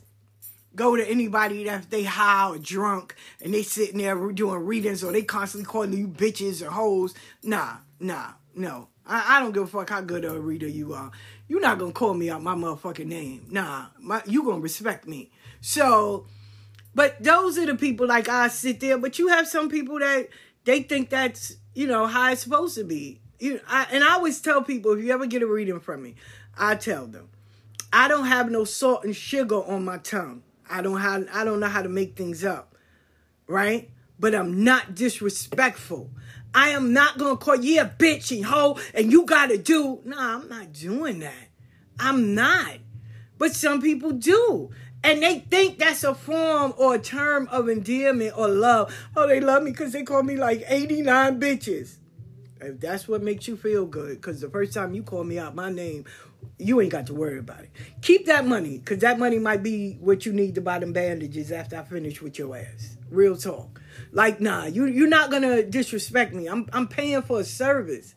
go 0.76 0.96
to 0.96 1.08
anybody 1.08 1.66
that 1.66 1.90
they 1.90 2.04
high 2.04 2.50
or 2.50 2.58
drunk 2.58 3.16
and 3.42 3.54
they 3.54 3.64
sitting 3.64 3.98
there 3.98 4.16
doing 4.32 4.66
readings 4.66 5.04
or 5.04 5.12
they 5.12 5.22
constantly 5.22 5.66
calling 5.66 5.94
you 5.94 6.08
bitches 6.08 6.66
or 6.66 6.72
hoes. 6.72 7.14
Nah, 7.44 7.78
nah, 8.00 8.32
no. 8.56 8.88
I, 9.10 9.38
I 9.38 9.40
don't 9.40 9.52
give 9.52 9.64
a 9.64 9.68
fuck 9.68 9.90
how 9.90 10.02
good 10.02 10.24
of 10.24 10.36
a 10.36 10.40
reader 10.40 10.68
you 10.68 10.94
are. 10.94 11.12
You're 11.48 11.62
not 11.62 11.80
gonna 11.80 11.92
call 11.92 12.14
me 12.14 12.30
out 12.30 12.44
my 12.44 12.54
motherfucking 12.54 13.08
name. 13.08 13.48
Nah, 13.50 13.88
my, 14.00 14.22
you 14.26 14.44
gonna 14.44 14.60
respect 14.60 15.08
me. 15.08 15.32
So, 15.62 16.28
but 16.94 17.22
those 17.22 17.58
are 17.58 17.66
the 17.66 17.76
people 17.76 18.08
like 18.08 18.30
I 18.30 18.48
sit 18.50 18.80
there. 18.80 18.98
But 18.98 19.18
you 19.18 19.30
have 19.30 19.48
some 19.48 19.68
people 19.68 20.00
that 20.00 20.30
they 20.64 20.84
think 20.84 21.10
that's 21.10 21.58
you 21.74 21.88
know 21.88 22.06
how 22.06 22.32
it's 22.32 22.44
supposed 22.44 22.76
to 22.76 22.84
be. 22.84 23.20
You 23.40 23.60
I, 23.68 23.88
and 23.92 24.04
I 24.04 24.14
always 24.14 24.40
tell 24.42 24.62
people 24.62 24.94
if 24.94 25.04
you 25.04 25.12
ever 25.12 25.26
get 25.26 25.42
a 25.42 25.48
reading 25.48 25.80
from 25.80 26.04
me, 26.04 26.16
I 26.58 26.76
tell 26.76 27.08
them 27.08 27.30
I 27.92 28.08
don't 28.08 28.28
have 28.28 28.52
no 28.52 28.64
salt 28.64 29.04
and 29.04 29.16
sugar 29.16 29.56
on 29.64 29.84
my 29.84 29.98
tongue. 29.98 30.44
I 30.70 30.84
don't 30.84 31.02
have 31.02 31.28
I 31.34 31.44
don't 31.44 31.60
know 31.60 31.68
how 31.68 31.82
to 31.82 31.90
make 31.90 32.16
things 32.16 32.44
up, 32.46 32.76
right? 33.48 33.90
But 34.20 34.36
I'm 34.36 34.64
not 34.64 34.96
disrespectful. 34.96 36.12
I 36.54 36.70
am 36.70 36.94
not 36.94 37.18
gonna 37.18 37.38
call 37.38 37.58
you 37.58 37.82
a 37.82 37.86
bitch 37.86 38.36
and 38.36 38.46
hoe 38.46 38.80
and 38.94 39.12
you 39.12 39.26
gotta 39.26 39.58
do. 39.58 40.02
Nah, 40.04 40.36
I'm 40.36 40.50
not 40.50 40.74
doing 40.74 41.20
that. 41.20 41.50
I'm 42.00 42.34
not. 42.34 42.78
But 43.38 43.54
some 43.54 43.82
people 43.82 44.12
do. 44.12 44.72
And 45.04 45.24
they 45.24 45.40
think 45.40 45.78
that's 45.80 46.04
a 46.04 46.14
form 46.14 46.74
or 46.78 46.96
a 46.96 47.00
term 47.00 47.48
of 47.52 47.70
endearment 47.70 48.38
or 48.38 48.50
love. 48.50 48.94
Oh, 49.16 49.28
they 49.28 49.40
love 49.40 49.64
me 49.64 49.72
because 49.72 49.94
they 49.94 50.04
call 50.04 50.24
me 50.24 50.36
like 50.36 50.64
89 50.68 51.40
bitches. 51.40 51.98
If 52.62 52.82
that's 52.82 53.08
what 53.08 53.24
makes 53.24 53.48
you 53.48 53.56
feel 53.56 53.86
good, 53.86 54.16
because 54.16 54.42
the 54.42 54.50
first 54.50 54.74
time 54.74 54.94
you 54.94 55.02
call 55.02 55.24
me 55.24 55.40
out 55.40 55.56
my 55.56 55.72
name, 55.72 56.04
you 56.58 56.82
ain't 56.82 56.92
got 56.92 57.08
to 57.08 57.14
worry 57.14 57.40
about 57.40 57.62
it. 57.62 57.70
Keep 58.02 58.26
that 58.26 58.46
money, 58.46 58.78
because 58.78 59.00
that 59.00 59.18
money 59.18 59.40
might 59.40 59.64
be 59.64 59.94
what 60.02 60.26
you 60.26 60.34
need 60.34 60.56
to 60.56 60.62
buy 60.62 60.80
them 60.80 60.92
bandages 60.92 61.54
after 61.54 61.78
I 61.78 61.84
finish 61.84 62.22
with 62.22 62.38
your 62.38 62.58
ass. 62.58 62.98
Real 63.10 63.38
talk. 63.38 63.79
Like, 64.12 64.40
nah, 64.42 64.66
you 64.66 64.86
you're 64.86 65.08
not 65.08 65.32
gonna 65.32 65.64
disrespect 65.64 66.34
me. 66.34 66.48
I'm 66.48 66.68
I'm 66.74 66.88
paying 66.88 67.22
for 67.22 67.40
a 67.40 67.44
service. 67.44 68.16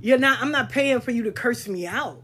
You're 0.00 0.18
not 0.18 0.40
I'm 0.40 0.52
not 0.52 0.70
paying 0.70 1.00
for 1.00 1.10
you 1.10 1.22
to 1.24 1.32
curse 1.32 1.68
me 1.68 1.86
out 1.86 2.22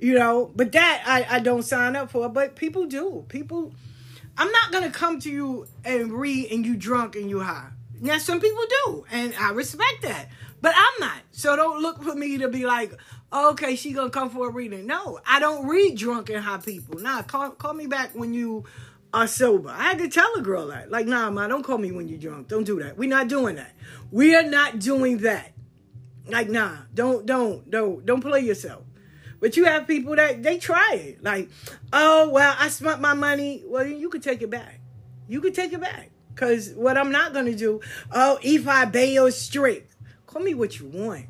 you 0.00 0.14
know? 0.14 0.50
But 0.56 0.72
that 0.72 1.02
I, 1.06 1.36
I 1.36 1.40
don't 1.40 1.62
sign 1.62 1.94
up 1.94 2.10
for 2.10 2.28
but 2.28 2.56
people 2.56 2.86
do. 2.86 3.24
People 3.28 3.72
i'm 4.38 4.50
not 4.50 4.72
gonna 4.72 4.90
come 4.90 5.20
to 5.20 5.30
you 5.30 5.66
and 5.84 6.12
read 6.12 6.50
and 6.50 6.64
you 6.64 6.76
drunk 6.76 7.14
and 7.14 7.28
you 7.28 7.40
high. 7.40 7.68
Now 8.00 8.18
some 8.18 8.40
people 8.40 8.64
do 8.86 9.04
and 9.10 9.34
i 9.38 9.50
respect 9.50 10.02
that 10.02 10.28
but 10.60 10.72
i'm 10.74 11.00
not. 11.00 11.18
So 11.30 11.54
don't 11.54 11.82
look 11.82 12.02
for 12.02 12.14
me 12.14 12.38
to 12.38 12.48
be 12.48 12.66
like 12.66 12.92
okay 13.32 13.76
she 13.76 13.92
gonna 13.92 14.10
come 14.10 14.30
for 14.30 14.48
a 14.48 14.52
reading. 14.52 14.86
No 14.86 15.20
i 15.26 15.38
don't 15.38 15.68
read 15.68 15.96
drunk 15.96 16.30
and 16.30 16.42
high 16.42 16.58
people. 16.58 16.98
Nah 17.00 17.22
call, 17.22 17.50
call 17.50 17.74
me 17.74 17.86
back 17.86 18.14
when 18.14 18.32
you 18.32 18.64
are 19.12 19.26
sober 19.26 19.70
i 19.70 19.82
had 19.82 19.98
to 19.98 20.08
tell 20.08 20.32
a 20.36 20.40
girl 20.40 20.68
that 20.68 20.90
like 20.90 21.06
nah 21.06 21.30
ma 21.30 21.46
don't 21.46 21.62
call 21.62 21.78
me 21.78 21.90
when 21.90 22.08
you're 22.08 22.18
drunk 22.18 22.48
don't 22.48 22.64
do 22.64 22.80
that 22.80 22.96
we're 22.96 23.08
not 23.08 23.28
doing 23.28 23.56
that 23.56 23.72
we 24.10 24.34
are 24.34 24.42
not 24.42 24.78
doing 24.78 25.18
that 25.18 25.52
like 26.28 26.48
nah 26.48 26.76
don't 26.94 27.26
don't 27.26 27.68
don't 27.70 28.06
don't 28.06 28.20
play 28.20 28.40
yourself 28.40 28.82
but 29.40 29.56
you 29.56 29.64
have 29.64 29.86
people 29.86 30.14
that 30.16 30.42
they 30.42 30.58
try 30.58 30.92
it. 30.94 31.24
Like, 31.24 31.48
oh, 31.92 32.28
well, 32.28 32.54
I 32.58 32.68
spent 32.68 33.00
my 33.00 33.14
money. 33.14 33.64
Well, 33.66 33.86
you 33.86 34.10
could 34.10 34.22
take 34.22 34.42
it 34.42 34.50
back. 34.50 34.80
You 35.28 35.40
could 35.40 35.54
take 35.54 35.72
it 35.72 35.80
back. 35.80 36.10
Because 36.32 36.72
what 36.74 36.96
I'm 36.96 37.10
not 37.10 37.32
to 37.32 37.54
do, 37.54 37.80
oh, 38.12 38.38
if 38.42 38.68
I 38.68 38.84
bail 38.84 39.30
straight. 39.32 39.86
call 40.26 40.42
me 40.42 40.54
what 40.54 40.78
you 40.78 40.86
want. 40.86 41.26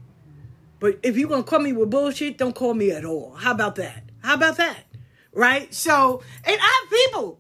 But 0.79 0.99
if 1.03 1.17
you're 1.17 1.29
to 1.29 1.43
call 1.43 1.61
me 1.61 1.73
with 1.73 1.91
bullshit, 1.91 2.39
don't 2.39 2.55
call 2.55 2.75
me 2.75 2.91
at 2.91 3.05
all. 3.05 3.35
How 3.35 3.53
about 3.53 3.77
that? 3.77 4.05
How 4.23 4.35
about 4.35 4.57
that? 4.57 4.85
Right? 5.33 5.73
So, 5.73 6.23
and 6.45 6.59
I 6.61 6.81
have 6.83 6.91
people 7.15 7.39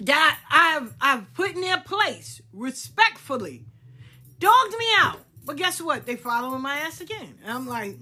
that 0.00 0.38
I've, 0.50 0.94
I've 1.00 1.34
put 1.34 1.52
in 1.52 1.60
their 1.60 1.80
place 1.80 2.40
respectfully, 2.52 3.66
dogged 4.38 4.76
me 4.78 4.86
out. 4.98 5.20
But 5.44 5.56
guess 5.56 5.80
what? 5.80 6.06
They 6.06 6.16
following 6.16 6.62
my 6.62 6.76
ass 6.76 7.00
again. 7.00 7.38
And 7.42 7.52
I'm 7.52 7.66
like, 7.66 7.96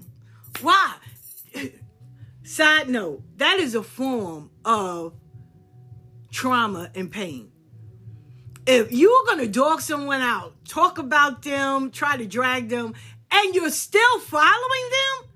why? 0.61 0.95
Side 2.43 2.89
note, 2.89 3.23
that 3.37 3.59
is 3.59 3.75
a 3.75 3.83
form 3.83 4.51
of 4.63 5.13
trauma 6.31 6.91
and 6.95 7.11
pain. 7.11 7.51
If 8.67 8.91
you're 8.91 9.37
to 9.37 9.47
dog 9.47 9.81
someone 9.81 10.21
out, 10.21 10.53
talk 10.67 10.97
about 10.97 11.43
them, 11.43 11.91
try 11.91 12.17
to 12.17 12.25
drag 12.25 12.69
them, 12.69 12.93
and 13.31 13.55
you're 13.55 13.69
still 13.69 14.19
following 14.19 14.89
them, 14.91 15.29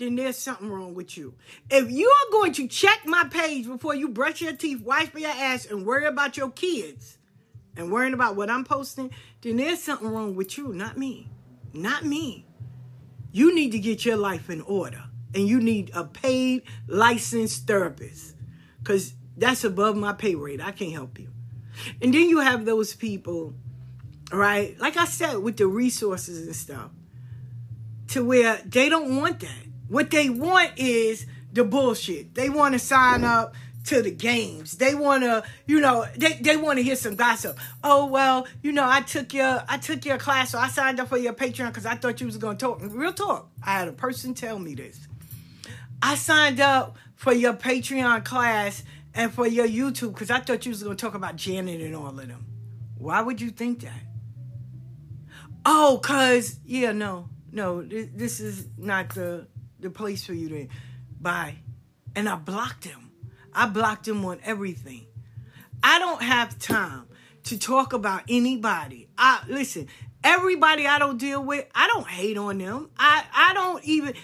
then 0.00 0.16
there's 0.16 0.36
something 0.36 0.68
wrong 0.68 0.94
with 0.94 1.16
you. 1.16 1.34
If 1.70 1.90
you 1.90 2.08
are 2.08 2.32
going 2.32 2.52
to 2.54 2.66
check 2.66 3.06
my 3.06 3.24
page 3.24 3.66
before 3.66 3.94
you 3.94 4.08
brush 4.08 4.40
your 4.40 4.54
teeth, 4.54 4.82
wipe 4.82 5.16
your 5.16 5.30
ass, 5.30 5.66
and 5.66 5.86
worry 5.86 6.06
about 6.06 6.36
your 6.36 6.50
kids 6.50 7.18
and 7.76 7.92
worrying 7.92 8.14
about 8.14 8.34
what 8.34 8.50
I'm 8.50 8.64
posting, 8.64 9.10
then 9.42 9.56
there's 9.56 9.82
something 9.82 10.08
wrong 10.08 10.34
with 10.34 10.58
you, 10.58 10.72
not 10.72 10.98
me. 10.98 11.28
Not 11.72 12.04
me. 12.04 12.46
You 13.30 13.54
need 13.54 13.72
to 13.72 13.78
get 13.78 14.04
your 14.04 14.16
life 14.16 14.50
in 14.50 14.60
order 14.62 15.04
and 15.34 15.46
you 15.46 15.60
need 15.60 15.90
a 15.94 16.04
paid 16.04 16.62
licensed 16.88 17.66
therapist 17.66 18.34
because 18.82 19.14
that's 19.36 19.64
above 19.64 19.96
my 19.96 20.12
pay 20.12 20.34
rate. 20.34 20.60
I 20.60 20.72
can't 20.72 20.92
help 20.92 21.18
you. 21.18 21.28
And 22.02 22.12
then 22.12 22.28
you 22.28 22.40
have 22.40 22.64
those 22.64 22.94
people, 22.94 23.54
right? 24.32 24.78
Like 24.80 24.96
I 24.96 25.04
said, 25.04 25.36
with 25.36 25.56
the 25.56 25.66
resources 25.66 26.46
and 26.46 26.56
stuff, 26.56 26.90
to 28.08 28.24
where 28.24 28.60
they 28.64 28.88
don't 28.88 29.16
want 29.16 29.40
that. 29.40 29.66
What 29.90 30.12
they 30.12 30.30
want 30.30 30.70
is 30.76 31.26
the 31.52 31.64
bullshit. 31.64 32.36
They 32.36 32.48
want 32.48 32.74
to 32.74 32.78
sign 32.78 33.24
up 33.24 33.56
to 33.86 34.00
the 34.00 34.12
games. 34.12 34.76
They 34.76 34.94
want 34.94 35.24
to, 35.24 35.42
you 35.66 35.80
know, 35.80 36.06
they, 36.16 36.34
they 36.34 36.56
want 36.56 36.78
to 36.78 36.84
hear 36.84 36.94
some 36.94 37.16
gossip. 37.16 37.58
Oh 37.82 38.06
well, 38.06 38.46
you 38.62 38.70
know, 38.70 38.88
I 38.88 39.00
took 39.00 39.34
your 39.34 39.64
I 39.68 39.78
took 39.78 40.04
your 40.04 40.16
class, 40.16 40.50
so 40.50 40.60
I 40.60 40.68
signed 40.68 41.00
up 41.00 41.08
for 41.08 41.18
your 41.18 41.32
Patreon 41.32 41.68
because 41.68 41.86
I 41.86 41.96
thought 41.96 42.20
you 42.20 42.26
was 42.26 42.36
gonna 42.36 42.56
talk. 42.56 42.78
Real 42.82 43.12
talk. 43.12 43.50
I 43.64 43.72
had 43.72 43.88
a 43.88 43.92
person 43.92 44.32
tell 44.32 44.60
me 44.60 44.76
this. 44.76 45.08
I 46.00 46.14
signed 46.14 46.60
up 46.60 46.96
for 47.16 47.32
your 47.32 47.54
Patreon 47.54 48.24
class 48.24 48.84
and 49.12 49.34
for 49.34 49.48
your 49.48 49.66
YouTube 49.66 50.12
because 50.12 50.30
I 50.30 50.38
thought 50.38 50.64
you 50.64 50.70
was 50.70 50.84
gonna 50.84 50.94
talk 50.94 51.14
about 51.14 51.34
Janet 51.34 51.80
and 51.80 51.96
all 51.96 52.16
of 52.16 52.28
them. 52.28 52.46
Why 52.96 53.22
would 53.22 53.40
you 53.40 53.50
think 53.50 53.80
that? 53.80 54.02
Oh, 55.66 55.98
cause 56.00 56.60
yeah, 56.64 56.92
no, 56.92 57.28
no, 57.50 57.82
this, 57.82 58.08
this 58.14 58.40
is 58.40 58.66
not 58.78 59.14
the 59.14 59.48
the 59.80 59.90
place 59.90 60.24
for 60.24 60.34
you 60.34 60.48
to 60.48 60.68
buy. 61.20 61.56
And 62.14 62.28
I 62.28 62.36
blocked 62.36 62.84
him. 62.84 63.10
I 63.52 63.66
blocked 63.66 64.06
him 64.06 64.24
on 64.24 64.40
everything. 64.44 65.06
I 65.82 65.98
don't 65.98 66.22
have 66.22 66.58
time 66.58 67.06
to 67.44 67.58
talk 67.58 67.92
about 67.92 68.22
anybody. 68.28 69.08
I 69.16 69.42
listen, 69.48 69.88
everybody 70.22 70.86
I 70.86 70.98
don't 70.98 71.18
deal 71.18 71.42
with, 71.42 71.66
I 71.74 71.86
don't 71.88 72.06
hate 72.06 72.36
on 72.36 72.58
them. 72.58 72.90
I 72.98 73.24
I 73.34 73.54
don't 73.54 73.82
even 73.84 74.14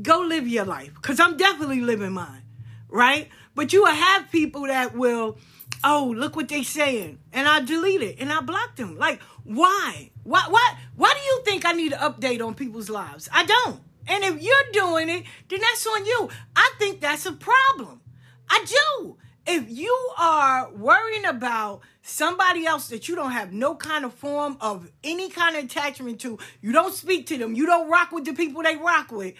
go 0.00 0.20
live 0.20 0.46
your 0.46 0.64
life 0.64 0.94
because 0.94 1.20
I'm 1.20 1.36
definitely 1.36 1.80
living 1.80 2.12
mine, 2.12 2.42
right? 2.88 3.28
But 3.54 3.72
you 3.72 3.82
will 3.82 3.94
have 3.94 4.30
people 4.30 4.66
that 4.66 4.94
will, 4.94 5.38
oh, 5.82 6.12
look 6.14 6.36
what 6.36 6.48
they 6.48 6.62
saying, 6.62 7.18
and 7.32 7.48
I 7.48 7.60
delete 7.60 8.02
it 8.02 8.16
and 8.20 8.30
I 8.32 8.40
block 8.40 8.76
them. 8.76 8.96
Like, 8.98 9.22
why? 9.44 10.10
Why? 10.24 10.44
Why? 10.48 10.78
Why 10.94 11.14
do 11.14 11.20
you 11.20 11.42
think 11.44 11.64
I 11.64 11.72
need 11.72 11.92
an 11.92 12.00
update 12.00 12.44
on 12.44 12.54
people's 12.54 12.90
lives? 12.90 13.28
I 13.32 13.44
don't. 13.44 13.80
And 14.08 14.24
if 14.24 14.42
you're 14.42 14.72
doing 14.72 15.08
it, 15.08 15.24
then 15.48 15.60
that's 15.60 15.86
on 15.86 16.04
you. 16.04 16.28
I 16.54 16.72
think 16.78 17.00
that's 17.00 17.26
a 17.26 17.32
problem. 17.32 18.00
I 18.48 18.64
do. 18.66 19.16
If 19.48 19.70
you 19.70 19.96
are 20.18 20.70
worrying 20.72 21.24
about 21.24 21.80
somebody 22.02 22.66
else 22.66 22.88
that 22.88 23.08
you 23.08 23.14
don't 23.14 23.30
have 23.30 23.52
no 23.52 23.76
kind 23.76 24.04
of 24.04 24.12
form 24.12 24.56
of 24.60 24.90
any 25.04 25.28
kind 25.28 25.56
of 25.56 25.64
attachment 25.64 26.20
to, 26.22 26.38
you 26.60 26.72
don't 26.72 26.94
speak 26.94 27.26
to 27.28 27.38
them, 27.38 27.54
you 27.54 27.66
don't 27.66 27.88
rock 27.88 28.10
with 28.10 28.24
the 28.24 28.32
people 28.32 28.62
they 28.62 28.76
rock 28.76 29.12
with, 29.12 29.34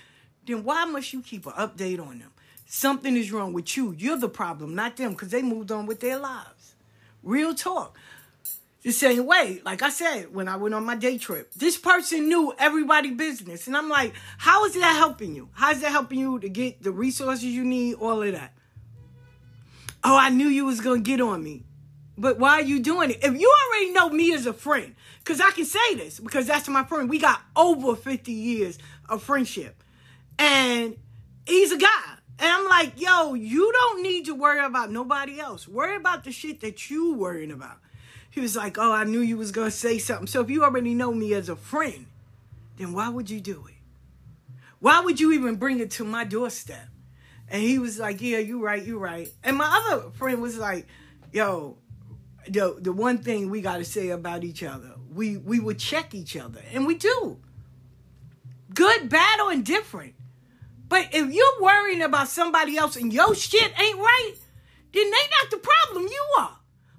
then 0.47 0.63
why 0.63 0.85
must 0.85 1.13
you 1.13 1.23
keep 1.23 1.47
an 1.47 1.53
update 1.53 2.01
on 2.01 2.21
them? 2.21 2.31
Something 2.67 3.17
is 3.17 3.33
wrong 3.33 3.53
with 3.53 3.77
you. 3.77 3.95
You're 3.97 4.17
the 4.17 4.29
problem, 4.29 4.75
not 4.75 4.97
them, 4.97 5.13
because 5.13 5.31
they 5.31 5.43
moved 5.43 5.73
on 5.73 5.87
with 5.87 6.01
their 6.01 6.19
lives. 6.19 6.75
Real 7.23 7.55
talk. 7.55 7.97
The 8.87 8.93
same 8.93 9.27
way, 9.27 9.61
like 9.65 9.83
I 9.83 9.91
said, 9.91 10.33
when 10.33 10.47
I 10.47 10.55
went 10.55 10.73
on 10.73 10.85
my 10.85 10.95
day 10.95 11.19
trip, 11.19 11.53
this 11.55 11.77
person 11.77 12.29
knew 12.29 12.55
everybody 12.57 13.11
business. 13.11 13.67
And 13.67 13.77
I'm 13.77 13.89
like, 13.89 14.15
how 14.39 14.65
is 14.65 14.75
that 14.75 14.95
helping 14.95 15.35
you? 15.35 15.49
How 15.55 15.73
is 15.73 15.81
that 15.81 15.91
helping 15.91 16.21
you 16.21 16.39
to 16.39 16.49
get 16.49 16.85
the 16.85 16.93
resources 16.93 17.43
you 17.47 17.65
need, 17.65 17.95
all 17.95 18.23
of 18.23 18.31
that? 18.31 18.57
Oh, 20.05 20.17
I 20.17 20.29
knew 20.29 20.47
you 20.47 20.67
was 20.67 20.81
gonna 20.81 21.01
get 21.01 21.21
on 21.21 21.43
me. 21.43 21.65
But 22.17 22.39
why 22.39 22.61
are 22.61 22.63
you 22.63 22.79
doing 22.79 23.11
it? 23.11 23.25
If 23.25 23.37
you 23.37 23.53
already 23.53 23.91
know 23.91 24.09
me 24.09 24.33
as 24.33 24.47
a 24.47 24.53
friend, 24.53 24.95
because 25.19 25.41
I 25.41 25.51
can 25.51 25.65
say 25.65 25.97
this, 25.97 26.21
because 26.21 26.47
that's 26.47 26.69
my 26.69 26.85
friend. 26.85 27.11
We 27.11 27.19
got 27.19 27.41
over 27.57 27.97
50 27.97 28.31
years 28.31 28.79
of 29.09 29.21
friendship. 29.21 29.83
And 30.39 30.97
he's 31.45 31.73
a 31.73 31.77
guy. 31.77 32.19
And 32.39 32.49
I'm 32.49 32.67
like, 32.67 33.01
yo, 33.01 33.35
you 33.35 33.73
don't 33.73 34.05
need 34.05 34.27
to 34.27 34.37
worry 34.37 34.65
about 34.65 34.93
nobody 34.93 35.41
else. 35.41 35.67
Worry 35.67 35.97
about 35.97 36.23
the 36.23 36.31
shit 36.31 36.61
that 36.61 36.89
you 36.89 37.15
worrying 37.15 37.51
about. 37.51 37.79
He 38.37 38.43
was 38.43 38.55
like, 38.55 38.77
oh, 38.77 38.93
I 38.93 39.05
knew 39.05 39.21
you 39.21 39.39
was 39.39 39.51
gonna 39.51 39.71
say 39.71 39.99
something. 39.99 40.27
So 40.27 40.43
if 40.43 40.51
you 40.51 40.63
already 40.63 40.93
know 40.93 41.11
me 41.11 41.33
as 41.33 41.49
a 41.49 41.57
friend, 41.57 42.05
then 42.77 42.93
why 42.93 43.09
would 43.09 43.31
you 43.31 43.41
do 43.41 43.65
it? 43.67 43.77
Why 44.79 45.01
would 45.01 45.19
you 45.19 45.33
even 45.33 45.57
bring 45.57 45.81
it 45.81 45.91
to 45.93 46.05
my 46.05 46.25
doorstep? 46.25 46.87
And 47.49 47.63
he 47.63 47.79
was 47.79 47.99
like, 47.99 48.21
Yeah, 48.21 48.37
you 48.37 48.63
right, 48.63 48.85
you 48.85 48.99
right. 48.99 49.33
And 49.43 49.57
my 49.57 49.91
other 49.91 50.11
friend 50.11 50.43
was 50.43 50.59
like, 50.59 50.87
Yo, 51.33 51.79
the 52.47 52.77
the 52.79 52.93
one 52.93 53.17
thing 53.17 53.49
we 53.49 53.63
gotta 53.63 53.87
say 53.87 54.11
about 54.11 54.45
each 54.45 54.63
other, 54.63 54.93
we 55.15 55.39
we 55.39 55.59
would 55.59 55.79
check 55.79 56.15
each 56.15 56.37
other. 56.37 56.61
And 56.75 56.87
we 56.87 56.95
do. 56.95 57.39
Good, 58.75 59.09
bad, 59.09 59.41
or 59.41 59.51
indifferent. 59.51 60.13
But 60.91 61.09
if 61.15 61.33
you're 61.33 61.63
worrying 61.63 62.03
about 62.03 62.29
somebody 62.29 62.77
else 62.77 62.97
and 62.97 63.15
your 63.15 63.35
shit 63.35 63.73
ain't 63.81 63.99
right, 63.99 64.35
then 64.93 65.11
they 65.11 65.11
not 65.11 65.51
the 65.51 65.57
problem, 65.57 66.03
you 66.03 66.27
are. 66.39 66.59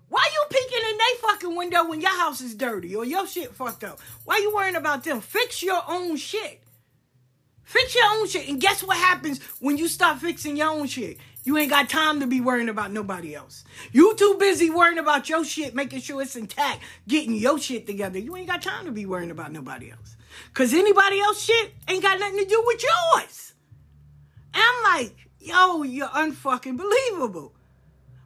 Why 0.10 0.28
you 0.34 0.44
peeking 0.50 0.90
in 0.90 0.98
they 0.98 1.28
fucking 1.28 1.56
window 1.56 1.88
when 1.90 2.02
your 2.02 2.18
house 2.18 2.42
is 2.42 2.56
dirty 2.56 2.96
or 2.96 3.06
your 3.06 3.28
shit 3.28 3.54
fucked 3.54 3.84
up? 3.84 4.00
Why 4.24 4.38
you 4.38 4.56
worrying 4.56 4.76
about 4.76 5.04
them? 5.04 5.20
Fix 5.22 5.62
your 5.62 5.82
own 5.88 6.16
shit. 6.16 6.62
Fix 7.64 7.96
your 7.96 8.06
own 8.14 8.28
shit. 8.28 8.48
And 8.48 8.62
guess 8.62 8.82
what 8.82 8.96
happens 8.96 9.44
when 9.60 9.78
you 9.78 9.90
stop 9.90 10.20
fixing 10.20 10.56
your 10.56 10.70
own 10.70 10.88
shit? 10.88 11.18
You 11.44 11.58
ain't 11.58 11.70
got 11.70 11.90
time 11.90 12.22
to 12.22 12.28
be 12.28 12.40
worrying 12.40 12.70
about 12.70 12.92
nobody 12.92 13.36
else. 13.36 13.66
You 13.92 14.16
too 14.16 14.38
busy 14.40 14.70
worrying 14.70 14.98
about 14.98 15.28
your 15.28 15.44
shit, 15.44 15.76
making 15.76 16.02
sure 16.02 16.22
it's 16.22 16.36
intact, 16.36 16.82
getting 17.08 17.36
your 17.36 17.60
shit 17.60 17.86
together. 17.86 18.20
You 18.20 18.36
ain't 18.38 18.48
got 18.48 18.62
time 18.62 18.86
to 18.86 18.92
be 18.92 19.06
worrying 19.06 19.32
about 19.32 19.52
nobody 19.52 19.92
else. 19.92 20.16
Cause 20.54 20.74
anybody 20.74 21.20
else 21.20 21.44
shit 21.44 21.74
ain't 21.88 22.04
got 22.04 22.20
nothing 22.20 22.40
to 22.40 22.46
do 22.46 22.64
with 22.66 22.84
yours. 22.84 23.54
And 24.54 24.64
I'm 24.64 24.84
like, 24.96 25.16
yo, 25.40 25.84
you're 25.84 26.08
unfucking 26.08 26.78
believable. 26.78 27.54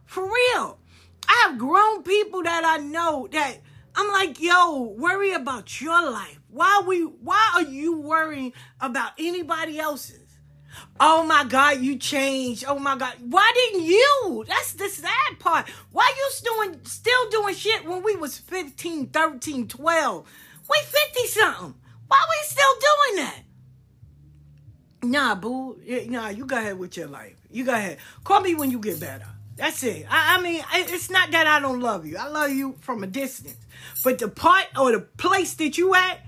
For 0.04 0.24
real. 0.24 0.78
I 1.28 1.46
have 1.48 1.58
grown 1.58 2.02
people 2.02 2.42
that 2.42 2.64
I 2.64 2.78
know 2.78 3.28
that 3.32 3.58
I'm 3.94 4.08
like, 4.12 4.40
yo, 4.40 4.94
worry 4.98 5.32
about 5.32 5.80
your 5.80 6.10
life. 6.10 6.40
Why 6.48 6.82
we 6.86 7.02
why 7.02 7.52
are 7.54 7.62
you 7.62 8.00
worrying 8.00 8.52
about 8.80 9.12
anybody 9.18 9.78
else's? 9.78 10.18
Oh 10.98 11.24
my 11.24 11.44
God, 11.44 11.80
you 11.80 11.96
changed. 11.96 12.64
Oh 12.66 12.78
my 12.78 12.96
God. 12.96 13.14
Why 13.20 13.50
didn't 13.54 13.86
you? 13.86 14.44
That's 14.48 14.72
the 14.72 14.88
sad 14.88 15.38
part. 15.38 15.68
Why 15.90 16.12
you 16.16 16.30
still, 16.30 16.80
still 16.84 17.30
doing 17.30 17.54
shit 17.54 17.84
when 17.84 18.02
we 18.02 18.16
was 18.16 18.38
15, 18.38 19.08
13, 19.08 19.68
12? 19.68 20.26
We 20.70 20.76
50 20.84 21.26
something. 21.28 21.74
Why 22.06 22.24
we 22.28 22.44
still 22.44 22.74
doing 22.80 23.26
that? 23.26 23.42
Nah, 25.02 25.34
boo. 25.34 25.80
Nah, 26.06 26.28
you 26.28 26.46
go 26.46 26.56
ahead 26.56 26.78
with 26.78 26.96
your 26.96 27.08
life. 27.08 27.36
You 27.50 27.64
go 27.64 27.72
ahead. 27.72 27.98
Call 28.24 28.40
me 28.40 28.54
when 28.54 28.70
you 28.70 28.78
get 28.78 29.00
better. 29.00 29.26
That's 29.56 29.82
it. 29.82 30.06
I, 30.08 30.38
I 30.38 30.42
mean, 30.42 30.62
it's 30.74 31.10
not 31.10 31.30
that 31.30 31.46
I 31.46 31.60
don't 31.60 31.80
love 31.80 32.06
you. 32.06 32.16
I 32.16 32.28
love 32.28 32.50
you 32.50 32.76
from 32.80 33.02
a 33.02 33.06
distance. 33.06 33.56
But 34.02 34.18
the 34.18 34.28
part 34.28 34.66
or 34.78 34.92
the 34.92 35.00
place 35.00 35.54
that 35.54 35.76
you 35.78 35.94
at, 35.94 36.20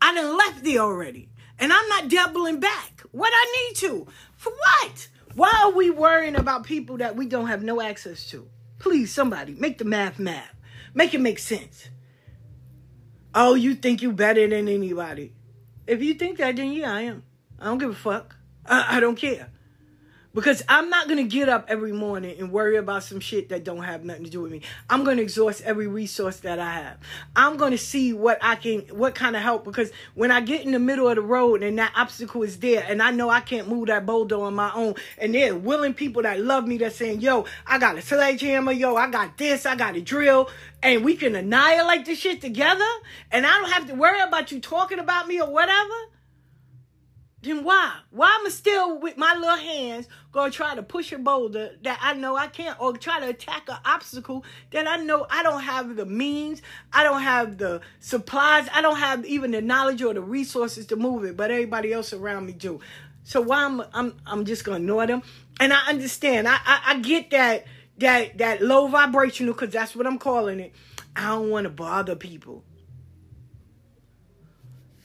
I 0.00 0.14
done 0.14 0.36
left 0.36 0.64
there 0.64 0.80
already. 0.80 1.28
And 1.58 1.72
I'm 1.72 1.88
not 1.88 2.08
doubling 2.08 2.60
back. 2.60 3.02
What 3.10 3.32
I 3.34 3.68
need 3.68 3.76
to. 3.78 4.06
For 4.36 4.52
what? 4.52 5.08
Why 5.34 5.52
are 5.64 5.72
we 5.72 5.90
worrying 5.90 6.36
about 6.36 6.64
people 6.64 6.98
that 6.98 7.16
we 7.16 7.26
don't 7.26 7.48
have 7.48 7.62
no 7.62 7.80
access 7.80 8.28
to? 8.30 8.48
Please, 8.78 9.12
somebody, 9.12 9.54
make 9.54 9.78
the 9.78 9.84
math 9.84 10.18
math. 10.18 10.54
Make 10.94 11.12
it 11.12 11.20
make 11.20 11.38
sense. 11.38 11.88
Oh, 13.34 13.54
you 13.54 13.74
think 13.74 14.02
you 14.02 14.12
better 14.12 14.48
than 14.48 14.68
anybody. 14.68 15.34
If 15.86 16.02
you 16.02 16.14
think 16.14 16.38
that, 16.38 16.56
then 16.56 16.72
yeah, 16.72 16.92
I 16.92 17.02
am. 17.02 17.22
I 17.58 17.66
don't 17.66 17.78
give 17.78 17.90
a 17.90 17.94
fuck. 17.94 18.36
I, 18.64 18.96
I 18.96 19.00
don't 19.00 19.16
care. 19.16 19.50
Because 20.32 20.62
I'm 20.68 20.88
not 20.90 21.08
gonna 21.08 21.24
get 21.24 21.48
up 21.48 21.64
every 21.68 21.90
morning 21.90 22.36
and 22.38 22.52
worry 22.52 22.76
about 22.76 23.02
some 23.02 23.18
shit 23.18 23.48
that 23.48 23.64
don't 23.64 23.82
have 23.82 24.04
nothing 24.04 24.22
to 24.24 24.30
do 24.30 24.40
with 24.42 24.52
me. 24.52 24.62
I'm 24.88 25.02
gonna 25.02 25.22
exhaust 25.22 25.62
every 25.62 25.88
resource 25.88 26.36
that 26.40 26.60
I 26.60 26.70
have. 26.70 26.98
I'm 27.34 27.56
gonna 27.56 27.76
see 27.76 28.12
what 28.12 28.38
I 28.40 28.54
can, 28.54 28.82
what 28.96 29.16
kind 29.16 29.34
of 29.34 29.42
help. 29.42 29.64
Because 29.64 29.90
when 30.14 30.30
I 30.30 30.40
get 30.40 30.64
in 30.64 30.70
the 30.70 30.78
middle 30.78 31.08
of 31.08 31.16
the 31.16 31.22
road 31.22 31.64
and 31.64 31.76
that 31.80 31.92
obstacle 31.96 32.44
is 32.44 32.60
there, 32.60 32.84
and 32.86 33.02
I 33.02 33.10
know 33.10 33.28
I 33.28 33.40
can't 33.40 33.66
move 33.66 33.88
that 33.88 34.06
boulder 34.06 34.40
on 34.40 34.54
my 34.54 34.70
own, 34.72 34.94
and 35.18 35.34
there 35.34 35.52
are 35.52 35.56
willing 35.56 35.94
people 35.94 36.22
that 36.22 36.40
love 36.40 36.64
me 36.64 36.78
that 36.78 36.92
saying, 36.92 37.20
"Yo, 37.20 37.46
I 37.66 37.78
got 37.78 37.98
a 37.98 38.02
sledgehammer. 38.02 38.70
Yo, 38.70 38.94
I 38.94 39.10
got 39.10 39.36
this. 39.36 39.66
I 39.66 39.74
got 39.74 39.96
a 39.96 40.00
drill." 40.00 40.48
And 40.80 41.04
we 41.04 41.16
can 41.16 41.34
annihilate 41.34 42.04
this 42.04 42.20
shit 42.20 42.40
together, 42.40 42.88
and 43.32 43.44
I 43.44 43.58
don't 43.58 43.70
have 43.72 43.88
to 43.88 43.94
worry 43.96 44.20
about 44.20 44.52
you 44.52 44.60
talking 44.60 45.00
about 45.00 45.26
me 45.26 45.40
or 45.40 45.50
whatever 45.50 45.94
then 47.42 47.64
why? 47.64 47.96
Why 48.10 48.36
am 48.38 48.46
I 48.46 48.50
still 48.50 49.00
with 49.00 49.16
my 49.16 49.34
little 49.34 49.56
hands 49.56 50.08
gonna 50.30 50.50
try 50.50 50.74
to 50.74 50.82
push 50.82 51.10
a 51.12 51.18
boulder 51.18 51.76
that 51.82 51.98
I 52.02 52.12
know 52.14 52.36
I 52.36 52.48
can't, 52.48 52.78
or 52.80 52.96
try 52.96 53.18
to 53.18 53.28
attack 53.28 53.68
an 53.68 53.78
obstacle 53.84 54.44
that 54.72 54.86
I 54.86 54.96
know 54.96 55.26
I 55.30 55.42
don't 55.42 55.62
have 55.62 55.96
the 55.96 56.04
means, 56.04 56.60
I 56.92 57.02
don't 57.02 57.22
have 57.22 57.56
the 57.56 57.80
supplies, 57.98 58.68
I 58.74 58.82
don't 58.82 58.98
have 58.98 59.24
even 59.24 59.52
the 59.52 59.62
knowledge 59.62 60.02
or 60.02 60.12
the 60.12 60.20
resources 60.20 60.86
to 60.86 60.96
move 60.96 61.24
it, 61.24 61.36
but 61.36 61.50
everybody 61.50 61.92
else 61.92 62.12
around 62.12 62.46
me 62.46 62.52
do. 62.52 62.80
So 63.22 63.40
why 63.40 63.64
am 63.64 63.82
I'm 63.94 64.16
I'm 64.26 64.44
just 64.44 64.64
gonna 64.64 64.78
ignore 64.78 65.06
them? 65.06 65.22
And 65.60 65.72
I 65.72 65.80
understand. 65.88 66.46
I 66.46 66.58
I, 66.64 66.80
I 66.86 66.98
get 67.00 67.30
that 67.30 67.64
that 67.98 68.38
that 68.38 68.60
low 68.60 68.86
vibrational 68.88 69.54
because 69.54 69.70
that's 69.70 69.96
what 69.96 70.06
I'm 70.06 70.18
calling 70.18 70.60
it. 70.60 70.74
I 71.16 71.28
don't 71.28 71.48
want 71.48 71.64
to 71.64 71.70
bother 71.70 72.16
people. 72.16 72.64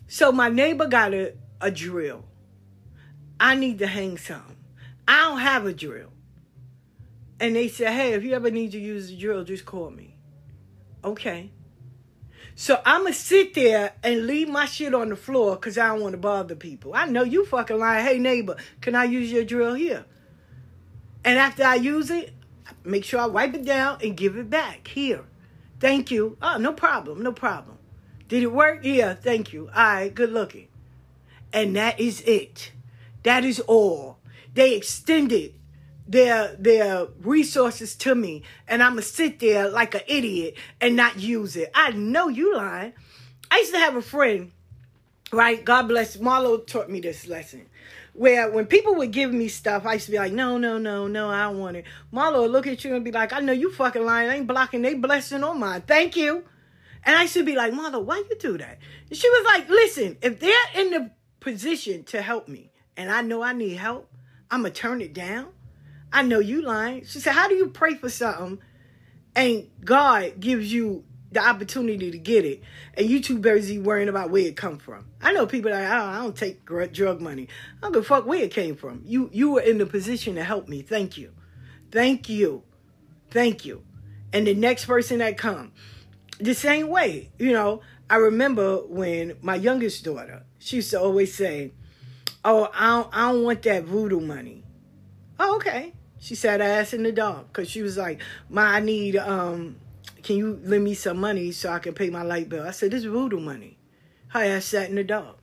So 0.07 0.31
my 0.31 0.49
neighbor 0.49 0.87
got 0.87 1.13
a 1.13 1.33
a 1.61 1.71
drill. 1.71 2.25
I 3.39 3.55
need 3.55 3.79
to 3.79 3.87
hang 3.87 4.17
some. 4.17 4.57
I 5.07 5.23
don't 5.23 5.39
have 5.39 5.65
a 5.65 5.73
drill. 5.73 6.11
And 7.39 7.55
they 7.55 7.67
said, 7.67 7.91
hey, 7.93 8.13
if 8.13 8.23
you 8.23 8.33
ever 8.33 8.49
need 8.49 8.71
to 8.71 8.79
use 8.79 9.09
a 9.09 9.15
drill, 9.15 9.43
just 9.43 9.65
call 9.65 9.91
me. 9.91 10.15
Okay. 11.03 11.51
So 12.55 12.81
I'ma 12.85 13.11
sit 13.11 13.53
there 13.53 13.93
and 14.01 14.25
leave 14.25 14.47
my 14.47 14.65
shit 14.65 14.93
on 14.93 15.09
the 15.09 15.17
floor 15.17 15.55
because 15.55 15.77
I 15.77 15.87
don't 15.87 16.01
want 16.01 16.13
to 16.13 16.17
bother 16.17 16.55
people. 16.55 16.93
I 16.95 17.05
know 17.05 17.23
you 17.23 17.45
fucking 17.45 17.77
lying. 17.77 18.05
Hey 18.05 18.17
neighbor, 18.17 18.55
can 18.79 18.95
I 18.95 19.03
use 19.03 19.31
your 19.31 19.43
drill 19.43 19.73
here? 19.73 20.05
And 21.25 21.37
after 21.37 21.63
I 21.65 21.75
use 21.75 22.09
it, 22.09 22.33
make 22.85 23.03
sure 23.03 23.19
I 23.19 23.25
wipe 23.25 23.53
it 23.53 23.65
down 23.65 23.99
and 24.01 24.15
give 24.15 24.37
it 24.37 24.49
back. 24.49 24.87
Here. 24.87 25.25
Thank 25.79 26.11
you. 26.11 26.37
Oh, 26.41 26.57
no 26.57 26.71
problem. 26.71 27.21
No 27.21 27.33
problem. 27.33 27.77
Did 28.29 28.43
it 28.43 28.51
work? 28.51 28.79
Yeah, 28.83 29.13
thank 29.13 29.51
you. 29.51 29.67
All 29.67 29.83
right, 29.83 30.13
good 30.13 30.31
looking. 30.31 30.69
And 31.55 31.73
that 31.77 32.01
is 32.01 32.19
it. 32.21 32.73
That 33.23 33.45
is 33.45 33.61
all. 33.61 34.19
They 34.53 34.75
extended 34.75 35.55
their 36.05 36.53
their 36.57 37.07
resources 37.21 37.95
to 37.95 38.13
me 38.13 38.43
and 38.67 38.83
I'ma 38.83 39.01
sit 39.01 39.39
there 39.39 39.69
like 39.69 39.95
an 39.95 40.01
idiot 40.05 40.55
and 40.81 40.97
not 40.97 41.17
use 41.19 41.55
it. 41.55 41.71
I 41.73 41.91
know 41.91 42.27
you 42.27 42.55
lying. 42.55 42.93
I 43.49 43.59
used 43.59 43.73
to 43.73 43.79
have 43.79 43.95
a 43.95 44.01
friend, 44.01 44.51
right? 45.31 45.63
God 45.63 45.87
bless 45.87 46.17
Marlo 46.17 46.67
taught 46.67 46.89
me 46.89 46.99
this 46.99 47.25
lesson. 47.25 47.67
Where 48.13 48.51
when 48.51 48.65
people 48.65 48.95
would 48.95 49.11
give 49.11 49.33
me 49.33 49.47
stuff, 49.47 49.85
I 49.85 49.93
used 49.93 50.05
to 50.07 50.11
be 50.11 50.17
like, 50.17 50.33
no, 50.33 50.57
no, 50.57 50.77
no, 50.77 51.07
no, 51.07 51.29
I 51.29 51.43
don't 51.43 51.59
want 51.59 51.77
it. 51.77 51.85
Marlo 52.13 52.41
would 52.41 52.51
look 52.51 52.67
at 52.67 52.83
you 52.83 52.95
and 52.95 53.03
be 53.03 53.13
like, 53.13 53.31
I 53.31 53.39
know 53.39 53.53
you 53.53 53.71
fucking 53.71 54.05
lying. 54.05 54.29
I 54.29 54.35
ain't 54.35 54.47
blocking 54.47 54.81
they 54.81 54.93
blessing 54.93 55.43
on 55.43 55.59
mine. 55.59 55.83
Thank 55.87 56.17
you. 56.17 56.43
And 57.05 57.15
I 57.15 57.27
should 57.27 57.45
be 57.45 57.55
like, 57.55 57.71
Marlo, 57.71 58.03
why 58.03 58.17
you 58.29 58.35
do 58.37 58.57
that? 58.57 58.77
And 59.09 59.17
she 59.17 59.29
was 59.29 59.45
like, 59.45 59.69
listen, 59.69 60.17
if 60.21 60.39
they're 60.39 60.53
in 60.75 60.91
the 60.91 61.11
position 61.45 62.03
to 62.03 62.23
help 62.23 62.47
me 62.47 62.71
and 62.97 63.12
I 63.12 63.21
know 63.21 63.43
I 63.43 63.53
need 63.53 63.75
help, 63.75 64.12
I'ma 64.49 64.69
turn 64.73 64.99
it 64.99 65.13
down. 65.13 65.49
I 66.12 66.23
know 66.23 66.39
you 66.39 66.63
lying. 66.63 67.05
She 67.05 67.19
said, 67.19 67.34
How 67.34 67.47
do 67.47 67.53
you 67.53 67.67
pray 67.67 67.93
for 67.93 68.10
something 68.10 68.60
and 69.36 69.69
God 69.84 70.39
gives 70.39 70.73
you 70.73 71.03
the 71.31 71.45
opportunity 71.45 72.10
to 72.10 72.17
get 72.17 72.45
it 72.45 72.63
and 72.95 73.08
you 73.08 73.21
too 73.21 73.38
busy 73.38 73.77
worrying 73.77 74.10
about 74.10 74.31
where 74.31 74.47
it 74.47 74.58
come 74.58 74.79
from? 74.79 75.05
I 75.21 75.34
know 75.34 75.45
people 75.45 75.69
that 75.69 75.95
oh, 75.95 76.05
I 76.05 76.17
don't 76.17 76.36
take 76.36 76.65
drug 76.65 77.21
money. 77.21 77.47
I 77.77 77.81
don't 77.81 77.93
give 77.93 78.01
a 78.01 78.05
fuck 78.05 78.25
where 78.25 78.41
it 78.41 78.51
came 78.51 78.75
from. 78.75 79.03
You 79.05 79.29
you 79.31 79.51
were 79.51 79.62
in 79.62 79.77
the 79.77 79.86
position 79.86 80.36
to 80.36 80.43
help 80.43 80.67
me. 80.67 80.81
Thank 80.81 81.15
you. 81.15 81.31
Thank 81.91 82.27
you. 82.27 82.63
Thank 83.29 83.65
you. 83.65 83.84
And 84.34 84.47
the 84.47 84.55
next 84.55 84.86
person 84.86 85.19
that 85.19 85.38
come, 85.38 85.73
the 86.39 86.55
same 86.55 86.88
way, 86.88 87.29
you 87.38 87.51
know, 87.53 87.81
I 88.10 88.17
remember 88.17 88.77
when 88.88 89.38
my 89.41 89.55
youngest 89.55 90.03
daughter, 90.03 90.43
she 90.65 90.78
used 90.78 90.89
to 90.91 90.99
always 90.99 91.36
say, 91.36 91.71
Oh, 92.43 92.69
I 92.73 92.88
don't, 92.88 93.10
I 93.15 93.32
don't 93.32 93.43
want 93.43 93.62
that 93.63 93.84
voodoo 93.84 94.19
money. 94.19 94.63
Oh, 95.39 95.58
okay. 95.58 95.93
She 96.19 96.34
sat 96.34 96.60
ass 96.60 96.91
in 96.93 97.04
the 97.04 97.12
dark 97.12 97.47
because 97.47 97.69
she 97.69 97.84
was 97.84 97.97
like, 97.97 98.19
"Ma, 98.49 98.62
I 98.63 98.80
need 98.80 99.15
um, 99.15 99.75
can 100.23 100.38
you 100.38 100.60
lend 100.63 100.84
me 100.84 100.95
some 100.95 101.17
money 101.17 101.51
so 101.51 101.69
I 101.69 101.78
can 101.80 101.93
pay 101.93 102.10
my 102.10 102.23
light 102.23 102.49
bill?" 102.49 102.65
I 102.65 102.71
said, 102.71 102.91
"This 102.91 102.99
is 103.04 103.06
voodoo 103.06 103.39
money." 103.39 103.78
Her 104.30 104.43
ass 104.43 104.65
sat 104.65 104.89
in 104.89 104.95
the 104.95 105.04
dark 105.04 105.38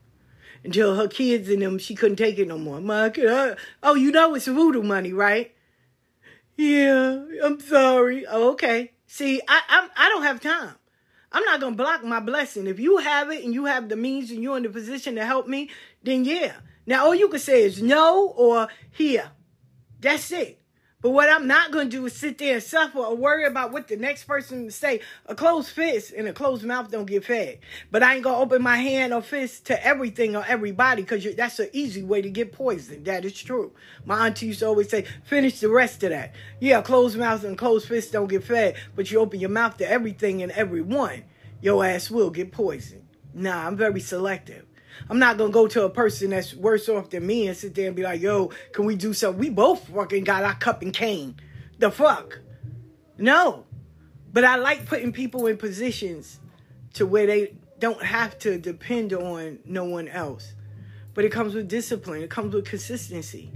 until 0.65 0.97
her 0.97 1.07
kids 1.07 1.49
and 1.49 1.63
them 1.63 1.79
she 1.79 1.95
couldn't 1.95 2.17
take 2.17 2.39
it 2.39 2.49
no 2.49 2.59
more. 2.59 2.81
Ma, 2.81 3.11
I- 3.17 3.57
oh, 3.83 3.95
you 3.95 4.11
know 4.11 4.35
it's 4.35 4.47
voodoo 4.47 4.83
money, 4.83 5.13
right? 5.13 5.55
Yeah, 6.57 7.25
I'm 7.45 7.61
sorry. 7.61 8.27
Oh, 8.27 8.51
okay. 8.53 8.93
See, 9.07 9.41
I 9.47 9.61
I'm, 9.69 9.91
I 9.97 10.09
don't 10.09 10.23
have 10.25 10.41
time. 10.41 10.75
I'm 11.33 11.45
not 11.45 11.61
gonna 11.61 11.77
block 11.77 12.05
my 12.05 12.21
blessing. 12.21 12.67
If 12.67 12.79
you 12.79 12.99
have 12.99 13.31
it 13.31 13.45
and 13.45 13.55
you 13.55 13.65
have 13.65 13.89
the 13.89 13.97
means 13.97 14.31
and 14.31 14.43
you're 14.43 14.57
in 14.57 14.63
the 14.63 14.69
position 14.69 15.15
to 15.17 15.25
help 15.25 15.49
me, 15.49 15.71
then 16.03 16.25
yeah. 16.25 16.53
Now 16.87 17.07
all 17.07 17.15
you 17.15 17.29
can 17.29 17.41
say 17.41 17.63
is 17.63 17.83
no 17.83 18.29
or 18.37 18.69
here. 18.91 19.31
That's 20.01 20.31
it. 20.33 20.62
But 21.03 21.11
what 21.11 21.29
I'm 21.29 21.49
not 21.49 21.73
going 21.73 21.91
to 21.91 21.97
do 21.97 22.07
is 22.07 22.13
sit 22.13 22.39
there 22.39 22.55
and 22.55 22.63
suffer 22.63 23.01
or 23.01 23.17
worry 23.17 23.45
about 23.45 23.73
what 23.73 23.89
the 23.89 23.97
next 23.97 24.25
person 24.25 24.67
to 24.67 24.71
say. 24.71 25.01
A 25.27 25.35
closed 25.35 25.71
fist 25.71 26.13
and 26.17 26.29
a 26.29 26.33
closed 26.33 26.65
mouth 26.65 26.93
don't 26.93 27.07
get 27.07 27.25
fed. 27.25 27.59
But 27.91 28.05
I 28.05 28.15
ain't 28.15 28.23
going 28.23 28.37
to 28.37 28.41
open 28.43 28.63
my 28.63 28.77
hand 28.77 29.13
or 29.13 29.21
fist 29.21 29.67
to 29.67 29.85
everything 29.85 30.37
or 30.37 30.45
everybody 30.47 31.03
because 31.03 31.27
that's 31.35 31.59
an 31.59 31.71
easy 31.73 32.05
way 32.05 32.23
to 32.23 32.31
get 32.31 32.53
poisoned. 32.53 33.05
That 33.07 33.25
is 33.25 33.35
true. 33.35 33.73
My 34.05 34.27
auntie 34.27 34.47
used 34.47 34.61
to 34.61 34.67
always 34.67 34.91
say, 34.91 35.05
finish 35.25 35.59
the 35.59 35.71
rest 35.71 36.05
of 36.05 36.11
that. 36.11 36.35
Yeah, 36.61 36.81
closed 36.83 37.19
mouth 37.19 37.43
and 37.43 37.59
closed 37.59 37.89
fist 37.89 38.13
don't 38.13 38.29
get 38.29 38.45
fed. 38.45 38.77
But 38.95 39.11
you 39.11 39.19
open 39.19 39.41
your 39.41 39.51
mouth 39.51 39.77
to 39.79 39.91
everything 39.91 40.41
and 40.41 40.53
everyone, 40.53 41.25
your 41.61 41.85
ass 41.85 42.13
will 42.13 42.31
get 42.31 42.53
poisoned. 42.53 43.09
Nah, 43.35 43.67
I'm 43.67 43.77
very 43.77 44.01
selective. 44.01 44.67
I'm 45.09 45.19
not 45.19 45.37
gonna 45.37 45.53
go 45.53 45.67
to 45.69 45.85
a 45.85 45.91
person 45.91 46.31
that's 46.31 46.55
worse 46.55 46.89
off 46.89 47.11
than 47.11 47.27
me 47.27 47.49
and 47.49 47.57
sit 47.57 47.75
there 47.75 47.87
and 47.87 47.97
be 47.97 48.03
like, 48.03 48.21
yo, 48.21 48.51
can 48.73 48.85
we 48.85 48.97
do 48.97 49.13
something? 49.13 49.41
We 49.41 49.51
both 49.51 49.89
fucking 49.89 50.25
got 50.25 50.45
our 50.45 50.55
cup 50.55 50.83
and 50.83 50.93
cane. 50.93 51.37
The 51.79 51.91
fuck? 51.91 52.41
No. 53.19 53.67
But 54.33 54.45
I 54.45 54.57
like 54.57 54.87
putting 54.87 55.13
people 55.13 55.47
in 55.47 55.57
positions 55.57 56.41
to 56.95 57.07
where 57.07 57.27
they 57.27 57.55
don't 57.79 58.03
have 58.03 58.39
to 58.39 58.59
depend 58.59 59.13
on 59.13 59.59
no 59.65 59.85
one 59.85 60.09
else. 60.09 60.55
But 61.15 61.25
it 61.25 61.33
comes 61.33 61.55
with 61.55 61.69
discipline, 61.69 62.23
it 62.23 62.31
comes 62.31 62.55
with 62.55 62.65
consistency. 62.65 63.51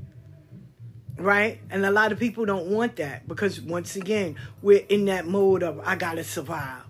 Right? 1.17 1.61
And 1.71 1.87
a 1.87 1.91
lot 1.91 2.13
of 2.13 2.19
people 2.19 2.45
don't 2.45 2.67
want 2.67 2.97
that 2.97 3.27
because 3.27 3.61
once 3.61 3.97
again, 3.97 4.37
we're 4.61 4.85
in 4.89 5.07
that 5.07 5.27
mode 5.27 5.63
of 5.63 5.81
I 5.81 5.97
gotta 5.97 6.25
survive. 6.25 6.83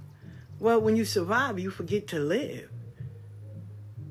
Well, 0.58 0.80
when 0.80 0.96
you 0.96 1.04
survive, 1.04 1.60
you 1.60 1.70
forget 1.70 2.08
to 2.08 2.18
live 2.18 2.70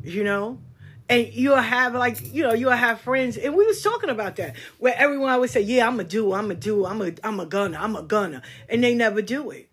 you 0.06 0.24
know? 0.24 0.60
And 1.08 1.32
you'll 1.34 1.56
have 1.58 1.94
like 1.94 2.34
you 2.34 2.42
know 2.42 2.54
you'll 2.54 2.72
have 2.72 3.00
friends 3.00 3.38
and 3.38 3.54
we 3.54 3.64
was 3.64 3.80
talking 3.82 4.10
about 4.10 4.38
that 4.38 4.56
where 4.80 4.96
everyone 4.98 5.40
would 5.40 5.52
say 5.52 5.62
yeah 5.62 5.88
i'm 5.88 6.00
a 6.00 6.04
do 6.04 6.34
i'm 6.34 6.50
a 6.50 6.56
do 6.56 6.84
i'm 6.84 7.00
a 7.00 7.14
i'm 7.24 7.40
a 7.40 7.46
gunner 7.46 7.78
i'm 7.80 7.96
a 7.96 8.02
gunner 8.02 8.42
and 8.70 8.84
they 8.84 8.96
never 8.96 9.22
do 9.22 9.52
it. 9.52 9.70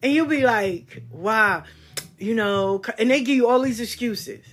And 0.00 0.12
you'll 0.12 0.26
be 0.26 0.44
like 0.44 1.02
wow 1.10 1.64
you 2.18 2.34
know 2.34 2.82
and 2.98 3.10
they 3.10 3.20
give 3.22 3.34
you 3.34 3.48
all 3.48 3.60
these 3.62 3.80
excuses. 3.80 4.44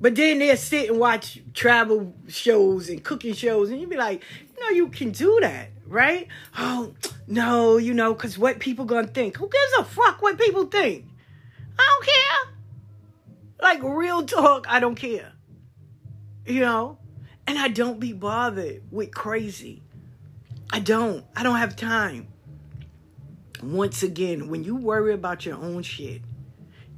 But 0.00 0.14
then 0.14 0.38
they'll 0.38 0.56
sit 0.56 0.88
and 0.88 0.98
watch 0.98 1.40
travel 1.52 2.14
shows 2.28 2.88
and 2.88 3.04
cooking 3.04 3.34
shows 3.34 3.68
and 3.68 3.80
you'll 3.80 3.90
be 3.90 3.96
like 3.96 4.22
no, 4.58 4.70
you 4.70 4.88
can 4.88 5.10
do 5.10 5.38
that 5.42 5.68
right? 5.86 6.26
Oh 6.56 6.94
no 7.26 7.76
you 7.76 7.92
know 7.92 8.14
because 8.14 8.38
what 8.38 8.60
people 8.60 8.86
gonna 8.86 9.08
think. 9.08 9.36
Who 9.36 9.50
gives 9.50 9.72
a 9.78 9.84
fuck 9.84 10.22
what 10.22 10.38
people 10.38 10.64
think? 10.64 11.04
I 11.78 11.86
don't 11.86 12.06
care 12.06 12.57
like 13.60 13.82
real 13.82 14.24
talk, 14.24 14.66
I 14.68 14.80
don't 14.80 14.94
care. 14.94 15.32
You 16.46 16.60
know? 16.60 16.98
And 17.46 17.58
I 17.58 17.68
don't 17.68 17.98
be 17.98 18.12
bothered 18.12 18.82
with 18.90 19.12
crazy. 19.12 19.82
I 20.70 20.80
don't. 20.80 21.24
I 21.34 21.42
don't 21.42 21.56
have 21.56 21.76
time. 21.76 22.28
Once 23.62 24.02
again, 24.02 24.48
when 24.48 24.64
you 24.64 24.76
worry 24.76 25.14
about 25.14 25.46
your 25.46 25.56
own 25.56 25.82
shit, 25.82 26.22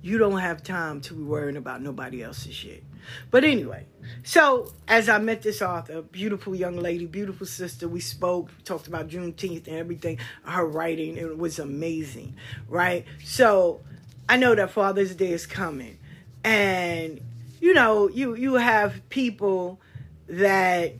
you 0.02 0.18
don't 0.18 0.38
have 0.38 0.62
time 0.62 1.00
to 1.02 1.14
be 1.14 1.22
worrying 1.22 1.56
about 1.56 1.82
nobody 1.82 2.22
else's 2.22 2.54
shit. 2.54 2.84
But 3.30 3.44
anyway, 3.44 3.86
so 4.24 4.72
as 4.88 5.08
I 5.08 5.18
met 5.18 5.42
this 5.42 5.62
author, 5.62 6.02
beautiful 6.02 6.54
young 6.54 6.76
lady, 6.76 7.06
beautiful 7.06 7.46
sister, 7.46 7.88
we 7.88 8.00
spoke, 8.00 8.50
talked 8.64 8.88
about 8.88 9.08
Juneteenth 9.08 9.66
and 9.68 9.76
everything, 9.76 10.18
her 10.42 10.66
writing, 10.66 11.16
it 11.16 11.38
was 11.38 11.58
amazing, 11.58 12.36
right? 12.68 13.04
So 13.24 13.80
I 14.28 14.36
know 14.36 14.54
that 14.54 14.70
Father's 14.70 15.14
Day 15.14 15.32
is 15.32 15.46
coming 15.46 15.98
and 16.44 17.20
you 17.60 17.74
know 17.74 18.08
you 18.08 18.34
you 18.34 18.54
have 18.54 19.08
people 19.10 19.80
that 20.28 20.94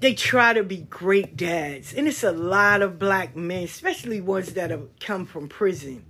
they 0.00 0.14
try 0.14 0.54
to 0.54 0.64
be 0.64 0.78
great 0.78 1.36
dads. 1.36 1.92
And 1.92 2.08
it's 2.08 2.24
a 2.24 2.32
lot 2.32 2.82
of 2.82 2.98
black 2.98 3.36
men 3.36 3.64
especially 3.64 4.20
ones 4.20 4.54
that 4.54 4.70
have 4.70 4.88
come 4.98 5.26
from 5.26 5.48
prison 5.48 6.04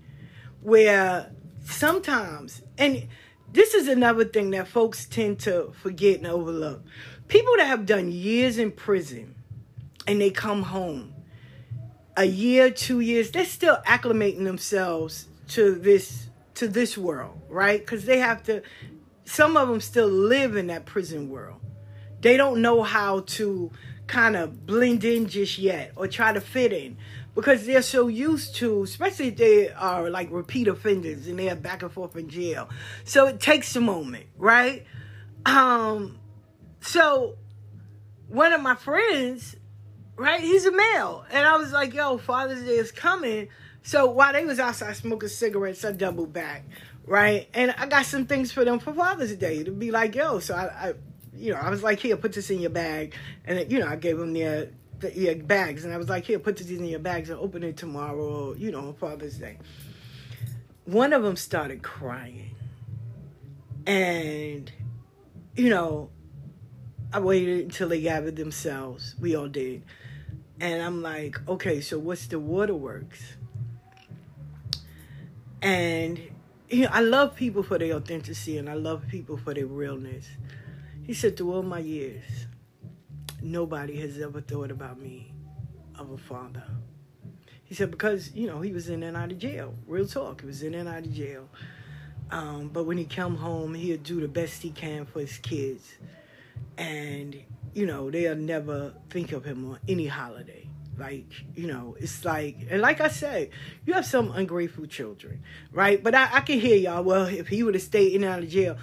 where 0.63 1.31
sometimes 1.65 2.63
and 2.79 3.09
this 3.53 3.75
is 3.75 3.89
another 3.89 4.25
thing 4.25 4.51
that 4.51 4.69
folks 4.69 5.07
tend 5.07 5.41
to 5.41 5.73
forget 5.83 6.19
and 6.19 6.27
overlook. 6.27 6.83
People 7.27 7.55
that 7.57 7.67
have 7.67 7.85
done 7.85 8.13
years 8.13 8.59
in 8.59 8.71
prison 8.71 9.35
and 10.07 10.21
they 10.21 10.31
come 10.31 10.63
home 10.63 11.13
a 12.17 12.25
year 12.25 12.71
two 12.71 13.01
years 13.01 13.31
they're 13.31 13.45
still 13.45 13.79
acclimating 13.87 14.45
themselves 14.45 15.29
to 15.49 15.75
this 15.75 16.30
to 16.61 16.69
this 16.69 16.97
world, 16.97 17.41
right? 17.49 17.81
Because 17.81 18.05
they 18.05 18.19
have 18.19 18.43
to, 18.45 18.63
some 19.25 19.57
of 19.57 19.69
them 19.69 19.81
still 19.81 20.09
live 20.09 20.57
in 20.57 20.67
that 20.67 20.85
prison 20.85 21.31
world. 21.31 21.61
They 22.21 22.37
don't 22.37 22.61
know 22.61 22.83
how 22.83 23.21
to 23.21 23.71
kind 24.07 24.37
of 24.37 24.67
blend 24.67 25.03
in 25.05 25.27
just 25.27 25.59
yet 25.59 25.93
or 25.97 26.07
try 26.07 26.33
to 26.35 26.41
fit 26.41 26.73
in 26.75 26.99
because 27.35 27.65
they're 27.65 27.81
so 27.81 28.09
used 28.09 28.57
to, 28.57 28.83
especially 28.83 29.29
if 29.29 29.37
they 29.37 29.71
are 29.71 30.11
like 30.11 30.31
repeat 30.31 30.69
offenders 30.69 31.27
and 31.27 31.39
they're 31.39 31.57
back 31.57 31.83
and 31.83 31.91
forth 31.91 32.15
in 32.15 32.29
jail. 32.29 32.69
So 33.05 33.27
it 33.27 33.41
takes 33.41 33.75
a 33.75 33.81
moment, 33.81 34.27
right? 34.37 34.85
Um, 35.47 36.19
so 36.83 37.37
one 38.29 38.53
of 38.53 38.61
my 38.61 38.75
friends, 38.75 39.57
right, 40.17 40.41
he's 40.41 40.67
a 40.67 40.73
male, 40.73 41.25
and 41.31 41.47
I 41.47 41.57
was 41.57 41.73
like, 41.73 41.95
"Yo, 41.95 42.19
Father's 42.19 42.63
Day 42.65 42.77
is 42.77 42.93
coming." 42.93 43.49
So 43.83 44.07
while 44.07 44.33
they 44.33 44.45
was 44.45 44.59
outside 44.61 44.97
smoking 44.97 45.29
cigarettes, 45.29 45.85
I 45.85 45.93
doubled 45.93 46.33
back, 46.33 46.65
right? 47.07 47.49
And 47.55 47.75
I 47.79 47.87
got 47.87 48.05
some 48.07 48.27
things 48.27 48.53
for 48.53 48.65
them 48.65 48.79
for 48.79 48.93
Father's 48.93 49.35
Day 49.37 49.65
to 49.65 49.71
be 49.73 49.91
like, 49.91 50.15
yo. 50.15 50.39
So 50.39 50.55
I, 50.55 50.89
I 50.89 50.95
you 51.35 51.53
know, 51.53 51.59
I 51.59 51.71
was 51.71 51.83
like, 51.83 52.01
here, 52.01 52.17
put 52.17 52.35
this 52.35 52.51
in 52.51 52.61
your 52.61 52.71
bag, 52.71 53.15
and 53.47 53.71
you 53.73 53.79
know, 53.79 53.87
I 53.87 53.97
gave 53.97 54.19
them 54.19 54.35
their, 54.35 54.71
their 54.99 55.37
bags, 55.37 55.85
and 55.85 55.95
I 55.95 55.97
was 55.97 56.09
like, 56.11 56.27
here, 56.27 56.39
put 56.39 56.59
this 56.59 56.69
in 56.69 56.85
your 56.85 56.99
bags 56.99 57.31
and 57.31 57.39
open 57.39 57.63
it 57.63 57.79
tomorrow, 57.79 58.55
you 58.55 58.71
know, 58.71 58.89
on 58.89 58.95
Father's 58.95 59.39
Day. 59.39 59.57
one 60.85 61.13
of 61.13 61.23
them 61.23 61.37
started 61.37 61.83
crying. 61.83 62.51
And, 63.87 64.71
you 65.57 65.71
know, 65.71 66.11
I 67.13 67.21
waited 67.21 67.65
until 67.65 67.89
they 67.89 68.01
gathered 68.01 68.37
themselves. 68.37 69.15
We 69.21 69.37
all 69.37 69.49
did. 69.49 69.83
And 70.61 70.83
I'm 70.83 71.01
like, 71.01 71.37
okay, 71.49 71.81
so 71.81 71.99
what's 71.99 72.27
the 72.27 72.39
waterworks? 72.39 73.37
And 75.63 76.21
know, 76.73 76.89
I 76.93 77.01
love 77.01 77.37
people 77.37 77.63
for 77.63 77.79
their 77.79 77.95
authenticity 77.95 78.59
and 78.59 78.69
I 78.69 78.75
love 78.75 79.07
people 79.09 79.37
for 79.37 79.55
their 79.55 79.67
realness. 79.67 80.29
He 81.03 81.15
said, 81.15 81.37
through 81.37 81.53
all 81.53 81.63
my 81.63 81.81
years, 81.81 82.25
nobody 83.43 84.01
has 84.01 84.19
ever 84.21 84.41
thought 84.41 84.71
about 84.71 85.01
me 85.01 85.33
of 85.99 86.11
a 86.11 86.19
father. 86.19 86.65
He 87.65 87.75
said, 87.75 87.91
because, 87.91 88.33
you 88.35 88.47
know, 88.47 88.61
he 88.61 88.73
was 88.73 88.89
in 88.89 89.03
and 89.03 89.17
out 89.17 89.31
of 89.31 89.39
jail. 89.39 89.75
Real 89.87 90.07
talk. 90.07 90.41
He 90.41 90.47
was 90.47 90.63
in 90.63 90.75
and 90.75 90.89
out 90.89 91.05
of 91.05 91.13
jail. 91.13 91.49
Um, 92.31 92.69
but 92.69 92.85
when 92.85 92.99
he 92.99 93.05
come 93.05 93.37
home, 93.37 93.75
he'll 93.75 93.99
do 93.99 94.21
the 94.21 94.29
best 94.29 94.63
he 94.63 94.71
can 94.71 95.05
for 95.07 95.21
his 95.21 95.39
kids. 95.39 95.95
And, 96.79 97.37
you 97.75 97.87
know, 97.87 98.11
they'll 98.11 98.37
never 98.37 98.95
think 99.11 99.33
of 99.33 99.45
him 99.45 99.71
on 99.71 99.79
any 99.89 100.07
holiday. 100.07 100.70
Like, 101.01 101.33
you 101.55 101.67
know, 101.67 101.97
it's 101.99 102.27
like, 102.27 102.67
and 102.69 102.83
like 102.83 103.01
I 103.01 103.09
said, 103.09 103.49
you 103.87 103.95
have 103.95 104.05
some 104.05 104.33
ungrateful 104.33 104.85
children, 104.85 105.43
right? 105.73 106.03
But 106.03 106.15
I, 106.15 106.29
I 106.31 106.41
can 106.41 106.61
hear 106.61 106.77
y'all, 106.77 107.03
well, 107.03 107.25
if 107.25 107.49
he 107.49 107.63
would 107.63 107.73
have 107.73 107.83
stayed 107.83 108.13
in 108.13 108.23
and 108.23 108.31
out 108.31 108.43
of 108.43 108.51
jail. 108.51 108.77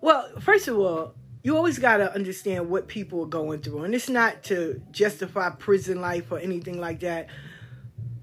Well, 0.00 0.40
first 0.40 0.66
of 0.66 0.78
all, 0.78 1.14
you 1.42 1.54
always 1.56 1.78
got 1.78 1.98
to 1.98 2.12
understand 2.14 2.70
what 2.70 2.88
people 2.88 3.22
are 3.24 3.28
going 3.28 3.60
through. 3.60 3.84
And 3.84 3.94
it's 3.94 4.08
not 4.08 4.44
to 4.44 4.80
justify 4.92 5.50
prison 5.50 6.00
life 6.00 6.32
or 6.32 6.38
anything 6.38 6.80
like 6.80 7.00
that. 7.00 7.28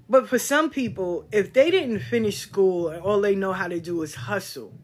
But 0.08 0.28
for 0.28 0.40
some 0.40 0.68
people, 0.68 1.28
if 1.30 1.52
they 1.52 1.70
didn't 1.70 2.00
finish 2.00 2.38
school 2.38 2.88
and 2.88 3.00
all 3.00 3.20
they 3.20 3.36
know 3.36 3.52
how 3.52 3.68
to 3.68 3.78
do 3.78 4.02
is 4.02 4.16
hustle, 4.16 4.74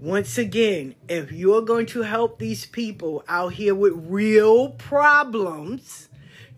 once 0.00 0.36
again, 0.36 0.96
if 1.08 1.30
you're 1.30 1.62
going 1.62 1.86
to 1.86 2.02
help 2.02 2.40
these 2.40 2.66
people 2.66 3.22
out 3.28 3.52
here 3.52 3.74
with 3.74 3.92
real 3.94 4.70
problems, 4.70 6.08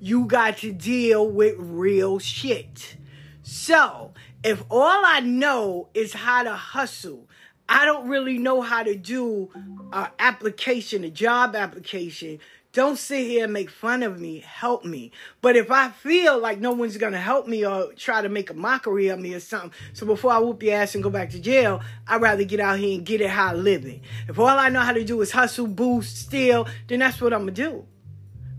you 0.03 0.25
got 0.27 0.59
to 0.59 0.73
deal 0.73 1.31
with 1.31 1.55
real 1.59 2.19
shit. 2.19 2.97
So, 3.45 4.13
if 4.43 4.65
all 4.69 5.05
I 5.05 5.21
know 5.21 5.91
is 5.95 6.13
how 6.13 6.43
to 6.43 6.55
hustle, 6.55 7.29
I 7.69 7.85
don't 7.85 8.09
really 8.09 8.37
know 8.37 8.63
how 8.63 8.83
to 8.83 8.97
do 8.97 9.51
an 9.93 10.09
application, 10.19 11.05
a 11.05 11.11
job 11.11 11.55
application. 11.55 12.41
Don't 12.73 12.99
sit 12.99 13.29
here 13.29 13.45
and 13.45 13.53
make 13.53 13.71
fun 13.71 14.03
of 14.03 14.19
me. 14.19 14.41
Help 14.41 14.85
me. 14.85 15.13
But 15.41 15.55
if 15.55 15.71
I 15.71 15.91
feel 15.91 16.37
like 16.37 16.59
no 16.59 16.73
one's 16.73 16.97
going 16.97 17.13
to 17.13 17.21
help 17.21 17.47
me 17.47 17.65
or 17.65 17.93
try 17.93 18.23
to 18.23 18.29
make 18.29 18.51
a 18.51 18.55
mockery 18.55 19.07
of 19.07 19.21
me 19.21 19.35
or 19.35 19.41
something, 19.41 19.71
so 19.93 20.05
before 20.05 20.33
I 20.33 20.41
whoop 20.41 20.65
your 20.65 20.75
ass 20.75 20.97
and 20.97 21.05
go 21.05 21.11
back 21.11 21.31
to 21.31 21.39
jail, 21.39 21.81
I'd 22.09 22.21
rather 22.21 22.43
get 22.43 22.59
out 22.59 22.81
here 22.81 22.97
and 22.97 23.07
get 23.07 23.21
it 23.21 23.31
how 23.31 23.51
I 23.51 23.55
live 23.55 23.87
it. 23.87 24.01
If 24.29 24.37
all 24.41 24.49
I 24.49 24.69
know 24.69 24.81
how 24.81 24.95
to 24.95 25.05
do 25.05 25.21
is 25.21 25.31
hustle, 25.31 25.69
boost, 25.69 26.17
steal, 26.17 26.67
then 26.89 26.99
that's 26.99 27.21
what 27.21 27.33
I'm 27.33 27.43
going 27.43 27.55
to 27.55 27.63
do. 27.63 27.87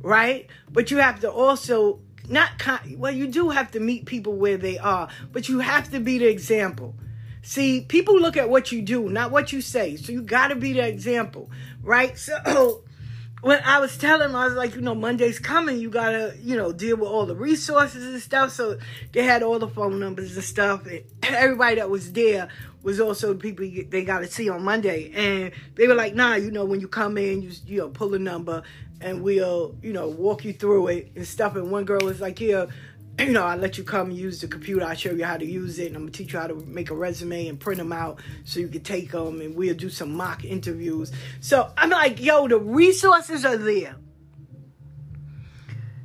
Right? 0.03 0.47
But 0.71 0.91
you 0.91 0.97
have 0.97 1.21
to 1.21 1.31
also 1.31 1.99
not, 2.29 2.59
con- 2.59 2.95
well, 2.97 3.11
you 3.11 3.27
do 3.27 3.49
have 3.49 3.71
to 3.71 3.79
meet 3.79 4.05
people 4.05 4.33
where 4.33 4.57
they 4.57 4.77
are, 4.77 5.09
but 5.31 5.49
you 5.49 5.59
have 5.59 5.89
to 5.91 5.99
be 5.99 6.19
the 6.19 6.27
example. 6.27 6.95
See, 7.41 7.81
people 7.81 8.19
look 8.19 8.37
at 8.37 8.49
what 8.49 8.71
you 8.71 8.81
do, 8.81 9.09
not 9.09 9.31
what 9.31 9.51
you 9.51 9.59
say. 9.59 9.97
So 9.97 10.13
you 10.13 10.21
got 10.21 10.47
to 10.47 10.55
be 10.55 10.73
the 10.73 10.87
example, 10.87 11.51
right? 11.81 12.17
So 12.17 12.83
when 13.41 13.61
I 13.65 13.79
was 13.79 13.97
telling 13.97 14.27
them, 14.27 14.35
I 14.37 14.45
was 14.45 14.53
like, 14.53 14.75
you 14.75 14.81
know, 14.81 14.95
Monday's 14.95 15.39
coming. 15.39 15.77
You 15.77 15.89
got 15.89 16.11
to, 16.11 16.33
you 16.41 16.55
know, 16.55 16.71
deal 16.71 16.95
with 16.95 17.09
all 17.09 17.25
the 17.25 17.35
resources 17.35 18.05
and 18.05 18.21
stuff. 18.21 18.51
So 18.51 18.77
they 19.11 19.23
had 19.23 19.43
all 19.43 19.59
the 19.59 19.67
phone 19.67 19.99
numbers 19.99 20.35
and 20.35 20.43
stuff. 20.45 20.85
And 20.85 21.03
everybody 21.23 21.75
that 21.75 21.89
was 21.89 22.13
there 22.13 22.47
was 22.83 22.99
also 22.99 23.33
people 23.33 23.67
they 23.89 24.03
got 24.03 24.19
to 24.19 24.27
see 24.27 24.49
on 24.49 24.63
Monday. 24.63 25.11
And 25.15 25.51
they 25.75 25.87
were 25.87 25.95
like, 25.95 26.13
nah, 26.13 26.35
you 26.35 26.51
know, 26.51 26.65
when 26.65 26.79
you 26.79 26.87
come 26.87 27.17
in, 27.17 27.41
you, 27.41 27.51
you 27.65 27.77
know, 27.79 27.89
pull 27.89 28.13
a 28.13 28.19
number 28.19 28.61
and 29.01 29.23
we'll, 29.23 29.75
you 29.81 29.93
know, 29.93 30.07
walk 30.09 30.45
you 30.45 30.53
through 30.53 30.87
it 30.87 31.11
and 31.15 31.27
stuff. 31.27 31.55
And 31.55 31.71
one 31.71 31.85
girl 31.85 32.05
was 32.05 32.21
like, 32.21 32.39
yeah, 32.39 32.67
you 33.19 33.31
know, 33.31 33.43
I 33.43 33.55
let 33.55 33.77
you 33.77 33.83
come 33.83 34.11
use 34.11 34.41
the 34.41 34.47
computer. 34.47 34.85
I 34.85 34.95
show 34.95 35.11
you 35.11 35.23
how 35.23 35.37
to 35.37 35.45
use 35.45 35.79
it, 35.79 35.87
and 35.87 35.95
I'm 35.95 36.03
gonna 36.03 36.11
teach 36.11 36.33
you 36.33 36.39
how 36.39 36.47
to 36.47 36.55
make 36.55 36.89
a 36.89 36.95
resume 36.95 37.47
and 37.47 37.59
print 37.59 37.77
them 37.77 37.93
out 37.93 38.19
so 38.43 38.59
you 38.59 38.67
can 38.67 38.81
take 38.81 39.11
them, 39.11 39.39
and 39.41 39.55
we'll 39.55 39.75
do 39.75 39.89
some 39.89 40.15
mock 40.15 40.43
interviews. 40.43 41.11
So 41.39 41.71
I'm 41.77 41.89
like, 41.89 42.21
yo, 42.21 42.47
the 42.47 42.57
resources 42.57 43.45
are 43.45 43.57
there, 43.57 43.95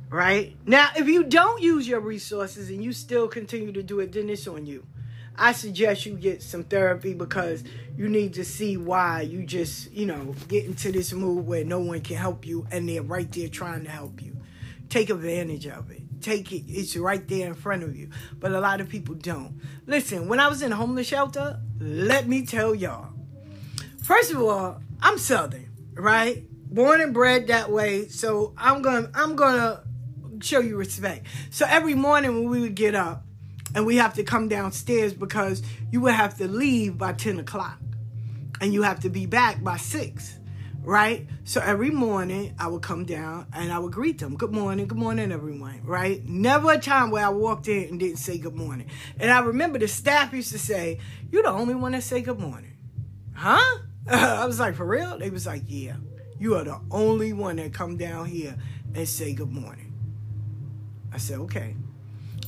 right? 0.09 0.55
Now, 0.65 0.89
if 0.95 1.07
you 1.07 1.23
don't 1.23 1.61
use 1.61 1.87
your 1.87 1.99
resources 1.99 2.69
and 2.69 2.83
you 2.83 2.93
still 2.93 3.27
continue 3.27 3.71
to 3.71 3.81
do 3.81 3.99
it, 4.01 4.11
then 4.11 4.29
it's 4.29 4.47
on 4.47 4.65
you. 4.65 4.85
I 5.39 5.53
suggest 5.53 6.05
you 6.05 6.15
get 6.15 6.43
some 6.43 6.63
therapy 6.63 7.13
because 7.13 7.63
you 7.97 8.09
need 8.09 8.33
to 8.35 8.45
see 8.45 8.77
why 8.77 9.21
you 9.21 9.43
just, 9.43 9.91
you 9.91 10.05
know, 10.05 10.35
get 10.47 10.65
into 10.65 10.91
this 10.91 11.13
mood 11.13 11.47
where 11.47 11.63
no 11.63 11.79
one 11.79 12.01
can 12.01 12.17
help 12.17 12.45
you 12.45 12.67
and 12.71 12.87
they're 12.87 13.01
right 13.01 13.31
there 13.31 13.47
trying 13.47 13.85
to 13.85 13.89
help 13.89 14.21
you. 14.21 14.35
Take 14.89 15.09
advantage 15.09 15.65
of 15.67 15.89
it 15.91 16.01
take 16.21 16.51
it. 16.51 16.63
It's 16.67 16.95
right 16.95 17.25
there 17.27 17.47
in 17.47 17.53
front 17.53 17.83
of 17.83 17.95
you. 17.95 18.09
But 18.39 18.51
a 18.51 18.59
lot 18.59 18.81
of 18.81 18.89
people 18.89 19.15
don't. 19.15 19.59
Listen, 19.85 20.27
when 20.27 20.39
I 20.39 20.47
was 20.47 20.61
in 20.61 20.71
a 20.71 20.75
homeless 20.75 21.07
shelter, 21.07 21.59
let 21.79 22.27
me 22.27 22.45
tell 22.45 22.75
y'all. 22.75 23.09
First 24.03 24.31
of 24.31 24.41
all, 24.41 24.81
I'm 25.01 25.17
Southern, 25.17 25.69
right? 25.93 26.43
Born 26.73 27.01
and 27.01 27.13
bred 27.13 27.47
that 27.47 27.71
way. 27.71 28.07
So 28.07 28.53
I'm 28.57 28.81
gonna 28.81 29.09
I'm 29.13 29.35
gonna 29.35 29.83
show 30.41 30.59
you 30.59 30.77
respect. 30.77 31.25
So 31.49 31.65
every 31.67 31.95
morning 31.95 32.35
when 32.35 32.49
we 32.49 32.61
would 32.61 32.75
get 32.75 32.95
up 32.95 33.25
and 33.75 33.85
we 33.85 33.97
have 33.97 34.13
to 34.15 34.23
come 34.23 34.47
downstairs 34.47 35.13
because 35.13 35.61
you 35.91 36.01
would 36.01 36.13
have 36.13 36.37
to 36.37 36.47
leave 36.47 36.97
by 36.97 37.13
10 37.13 37.39
o'clock 37.39 37.79
and 38.61 38.73
you 38.73 38.83
have 38.83 38.99
to 39.01 39.09
be 39.09 39.25
back 39.25 39.63
by 39.63 39.77
six 39.77 40.39
right? 40.83 41.27
So 41.43 41.61
every 41.61 41.89
morning 41.89 42.55
I 42.57 42.67
would 42.67 42.81
come 42.81 43.05
down 43.05 43.47
and 43.53 43.71
I 43.71 43.79
would 43.79 43.91
greet 43.91 44.19
them. 44.19 44.35
Good 44.35 44.51
morning, 44.51 44.87
good 44.87 44.97
morning, 44.97 45.31
everyone, 45.31 45.81
right? 45.83 46.23
Never 46.25 46.71
a 46.73 46.79
time 46.79 47.11
where 47.11 47.25
I 47.25 47.29
walked 47.29 47.67
in 47.67 47.89
and 47.89 47.99
didn't 47.99 48.17
say 48.17 48.37
good 48.37 48.55
morning. 48.55 48.87
And 49.19 49.31
I 49.31 49.39
remember 49.41 49.79
the 49.79 49.87
staff 49.87 50.33
used 50.33 50.51
to 50.51 50.59
say, 50.59 50.99
You're 51.31 51.43
the 51.43 51.51
only 51.51 51.75
one 51.75 51.91
that 51.93 52.03
say 52.03 52.21
good 52.21 52.39
morning. 52.39 52.73
Huh? 53.35 53.79
I 54.07 54.45
was 54.45 54.59
like, 54.59 54.75
For 54.75 54.85
real? 54.85 55.17
They 55.17 55.29
was 55.29 55.45
like, 55.45 55.63
Yeah, 55.67 55.97
you 56.39 56.55
are 56.55 56.63
the 56.63 56.79
only 56.91 57.33
one 57.33 57.57
that 57.57 57.73
come 57.73 57.97
down 57.97 58.25
here 58.25 58.55
and 58.95 59.07
say 59.07 59.33
good 59.33 59.51
morning. 59.51 59.93
I 61.13 61.17
said, 61.17 61.39
Okay. 61.39 61.75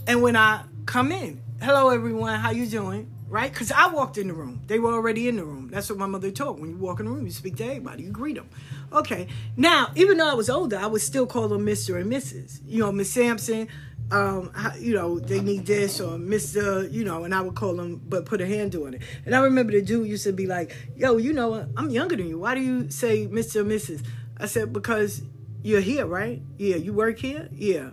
And 0.08 0.22
when 0.22 0.36
I 0.36 0.64
come 0.86 1.12
in, 1.12 1.42
hello 1.62 1.90
everyone, 1.90 2.40
how 2.40 2.52
you 2.52 2.66
doing? 2.66 3.12
right? 3.32 3.52
Because 3.52 3.72
I 3.72 3.88
walked 3.88 4.18
in 4.18 4.28
the 4.28 4.34
room. 4.34 4.62
They 4.68 4.78
were 4.78 4.94
already 4.94 5.30
in 5.30 5.38
the 5.38 5.46
room. 5.46 5.70
That's 5.70 5.90
what 5.90 5.98
my 5.98 6.06
mother 6.06 6.32
taught. 6.32 6.60
When 6.60 6.72
you 6.72 6.76
walk 6.76 7.00
in 7.00 7.06
the 7.06 7.14
room, 7.14 7.26
you 7.26 7.32
speak 7.32 7.56
to 7.58 7.64
everybody, 7.64 8.04
you 8.04 8.12
greet 8.12 8.36
them. 8.36 8.50
Okay. 8.92 9.28
Now, 9.56 9.92
even 9.96 10.18
though 10.18 10.30
I 10.30 10.34
was 10.34 10.50
older, 10.50 10.78
I 10.78 10.86
would 10.86 11.02
still 11.02 11.26
call 11.26 11.48
them 11.48 11.66
Mr. 11.66 12.00
and 12.00 12.12
Mrs. 12.12 12.60
You 12.66 12.80
know, 12.80 12.92
Miss 12.92 13.10
Sampson, 13.10 13.70
um, 14.12 14.52
you 14.78 14.94
know, 14.94 15.18
they 15.18 15.40
need 15.40 15.66
this 15.66 16.02
or 16.02 16.18
Mr., 16.18 16.92
you 16.92 17.06
know, 17.06 17.24
and 17.24 17.34
I 17.34 17.40
would 17.40 17.56
call 17.56 17.74
them, 17.74 18.02
but 18.06 18.26
put 18.26 18.42
a 18.42 18.46
handle 18.46 18.86
on 18.86 18.96
it. 18.96 19.02
And 19.26 19.34
I 19.34 19.40
remember 19.40 19.72
the 19.72 19.82
dude 19.82 20.10
used 20.10 20.26
to 20.26 20.34
be 20.34 20.46
like, 20.46 20.76
yo, 20.98 21.16
you 21.16 21.32
know, 21.32 21.66
I'm 21.78 21.90
younger 21.90 22.18
than 22.18 22.28
you. 22.28 22.40
Why 22.40 22.54
do 22.54 22.60
you 22.60 22.92
say 22.92 23.28
Mr. 23.28 23.62
and 23.62 23.72
Mrs.? 23.72 24.06
I 24.38 24.48
said, 24.48 24.74
because 24.74 25.22
you're 25.64 25.80
here, 25.80 26.06
right? 26.06 26.42
Yeah. 26.58 26.76
You 26.76 26.92
work 26.92 27.20
here? 27.20 27.48
Yeah. 27.54 27.92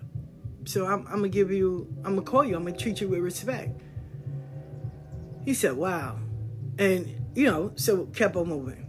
So 0.69 0.85
I'm, 0.85 1.07
I'm 1.07 1.23
to 1.23 1.31
give 1.31 1.51
you, 1.51 1.89
I'm 2.05 2.15
to 2.17 2.21
call 2.21 2.45
you, 2.45 2.55
I'm 2.55 2.67
to 2.67 2.73
treat 2.73 3.01
you 3.01 3.09
with 3.09 3.21
respect. 3.21 3.81
He 5.47 5.55
said, 5.55 5.73
wow. 5.73 6.19
And, 6.79 7.11
you 7.35 7.47
know, 7.47 7.73
so 7.77 8.05
kept 8.05 8.37
on 8.37 8.49
moving. 8.49 8.85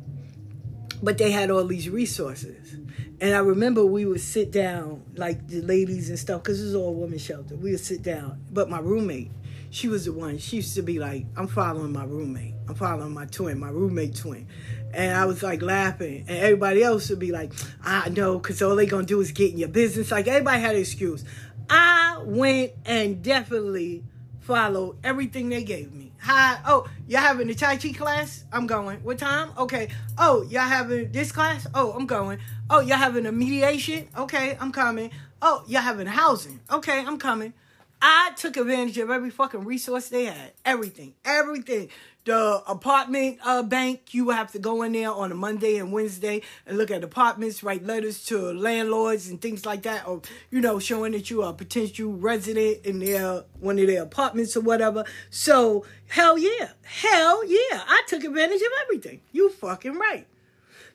But 1.01 1.17
they 1.17 1.31
had 1.31 1.49
all 1.49 1.63
these 1.63 1.89
resources. 1.89 2.75
And 3.21 3.33
I 3.33 3.39
remember 3.39 3.85
we 3.85 4.05
would 4.05 4.19
sit 4.19 4.51
down, 4.51 5.05
like 5.15 5.47
the 5.47 5.61
ladies 5.61 6.09
and 6.09 6.19
stuff, 6.19 6.43
because 6.43 6.61
it 6.61 6.65
was 6.65 6.75
all 6.75 6.93
women's 6.93 7.21
shelter. 7.21 7.55
We 7.55 7.71
would 7.71 7.79
sit 7.79 8.01
down. 8.01 8.43
But 8.51 8.69
my 8.69 8.79
roommate, 8.79 9.31
she 9.69 9.87
was 9.87 10.03
the 10.03 10.11
one, 10.11 10.37
she 10.37 10.57
used 10.57 10.75
to 10.75 10.81
be 10.81 10.99
like, 10.99 11.27
I'm 11.37 11.47
following 11.47 11.93
my 11.93 12.03
roommate. 12.03 12.55
I'm 12.67 12.75
following 12.75 13.13
my 13.13 13.25
twin, 13.25 13.57
my 13.57 13.69
roommate 13.69 14.15
twin. 14.15 14.47
And 14.93 15.15
I 15.15 15.25
was 15.25 15.43
like 15.43 15.61
laughing. 15.61 16.25
And 16.27 16.39
everybody 16.39 16.83
else 16.83 17.09
would 17.09 17.19
be 17.19 17.31
like, 17.31 17.53
I 17.83 18.09
know, 18.09 18.37
because 18.37 18.61
all 18.61 18.75
they 18.75 18.85
going 18.85 19.05
to 19.05 19.13
do 19.13 19.21
is 19.21 19.31
get 19.31 19.51
in 19.51 19.59
your 19.59 19.69
business. 19.69 20.11
Like 20.11 20.27
everybody 20.27 20.59
had 20.59 20.75
an 20.75 20.81
excuse. 20.81 21.23
I 21.69 22.21
went 22.23 22.73
and 22.85 23.21
definitely 23.21 24.03
followed 24.39 24.97
everything 25.03 25.49
they 25.49 25.63
gave 25.63 25.93
me. 25.93 26.11
Hi, 26.21 26.59
oh, 26.65 26.89
y'all 27.07 27.21
having 27.21 27.47
the 27.47 27.55
Tai 27.55 27.77
Chi 27.77 27.91
class? 27.91 28.43
I'm 28.51 28.67
going. 28.67 28.99
What 29.03 29.19
time? 29.19 29.51
Okay. 29.57 29.89
Oh, 30.17 30.41
y'all 30.43 30.61
having 30.61 31.11
this 31.11 31.31
class? 31.31 31.67
Oh, 31.73 31.93
I'm 31.93 32.07
going. 32.07 32.39
Oh, 32.69 32.81
y'all 32.81 32.97
having 32.97 33.25
a 33.25 33.31
mediation? 33.31 34.09
Okay, 34.17 34.57
I'm 34.59 34.71
coming. 34.71 35.11
Oh, 35.41 35.63
y'all 35.67 35.81
having 35.81 36.07
housing? 36.07 36.59
Okay, 36.71 37.05
I'm 37.05 37.17
coming. 37.19 37.53
I 38.01 38.31
took 38.35 38.57
advantage 38.57 38.97
of 38.97 39.09
every 39.09 39.29
fucking 39.29 39.65
resource 39.65 40.09
they 40.09 40.25
had. 40.25 40.53
Everything. 40.65 41.13
Everything. 41.23 41.89
The 42.29 42.61
apartment 42.67 43.39
uh, 43.43 43.63
bank, 43.63 44.13
you 44.13 44.29
have 44.29 44.51
to 44.51 44.59
go 44.59 44.83
in 44.83 44.91
there 44.91 45.11
on 45.11 45.31
a 45.31 45.33
Monday 45.33 45.77
and 45.77 45.91
Wednesday 45.91 46.43
and 46.67 46.77
look 46.77 46.91
at 46.91 47.03
apartments, 47.03 47.63
write 47.63 47.83
letters 47.83 48.23
to 48.25 48.53
landlords 48.53 49.29
and 49.29 49.41
things 49.41 49.65
like 49.65 49.81
that, 49.81 50.07
or 50.07 50.21
you 50.51 50.61
know, 50.61 50.77
showing 50.77 51.13
that 51.13 51.31
you 51.31 51.41
are 51.41 51.49
a 51.49 51.55
potential 51.55 52.13
resident 52.13 52.85
in 52.85 52.99
their 52.99 53.45
one 53.59 53.79
of 53.79 53.87
their 53.87 54.03
apartments 54.03 54.55
or 54.55 54.61
whatever. 54.61 55.05
So 55.31 55.87
hell 56.07 56.37
yeah, 56.37 56.73
hell 56.83 57.43
yeah, 57.47 57.81
I 57.87 58.03
took 58.05 58.23
advantage 58.23 58.61
of 58.61 58.71
everything. 58.83 59.21
You 59.31 59.49
fucking 59.49 59.95
right. 59.95 60.27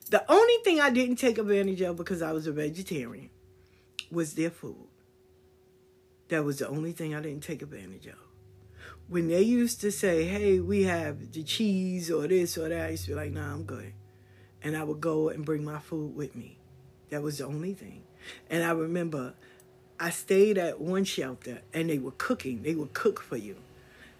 The 0.09 0.23
only 0.31 0.55
thing 0.63 0.79
I 0.79 0.89
didn't 0.89 1.17
take 1.17 1.37
advantage 1.37 1.81
of 1.81 1.97
because 1.97 2.21
I 2.21 2.31
was 2.31 2.47
a 2.47 2.53
vegetarian 2.53 3.29
was 4.09 4.35
their 4.35 4.51
food. 4.51 4.87
That 6.29 6.45
was 6.45 6.59
the 6.59 6.69
only 6.69 6.93
thing 6.93 7.13
I 7.13 7.19
didn't 7.19 7.43
take 7.43 7.61
advantage 7.61 8.07
of. 8.07 8.24
When 9.07 9.27
they 9.27 9.41
used 9.41 9.81
to 9.81 9.91
say, 9.91 10.25
hey, 10.25 10.59
we 10.59 10.83
have 10.83 11.31
the 11.31 11.43
cheese 11.43 12.09
or 12.09 12.27
this 12.27 12.57
or 12.57 12.69
that, 12.69 12.87
I 12.87 12.89
used 12.89 13.05
to 13.05 13.11
be 13.11 13.15
like, 13.15 13.31
nah, 13.31 13.53
I'm 13.53 13.63
good. 13.63 13.93
And 14.63 14.75
I 14.75 14.83
would 14.83 14.99
go 14.99 15.29
and 15.29 15.45
bring 15.45 15.63
my 15.63 15.77
food 15.77 16.15
with 16.15 16.35
me. 16.35 16.57
That 17.11 17.21
was 17.21 17.37
the 17.37 17.45
only 17.45 17.73
thing. 17.73 18.01
And 18.49 18.63
I 18.63 18.71
remember 18.71 19.35
I 19.99 20.09
stayed 20.09 20.57
at 20.57 20.81
one 20.81 21.03
shelter 21.03 21.61
and 21.73 21.89
they 21.89 21.99
were 21.99 22.13
cooking. 22.17 22.63
They 22.63 22.73
would 22.73 22.93
cook 22.93 23.21
for 23.21 23.37
you. 23.37 23.57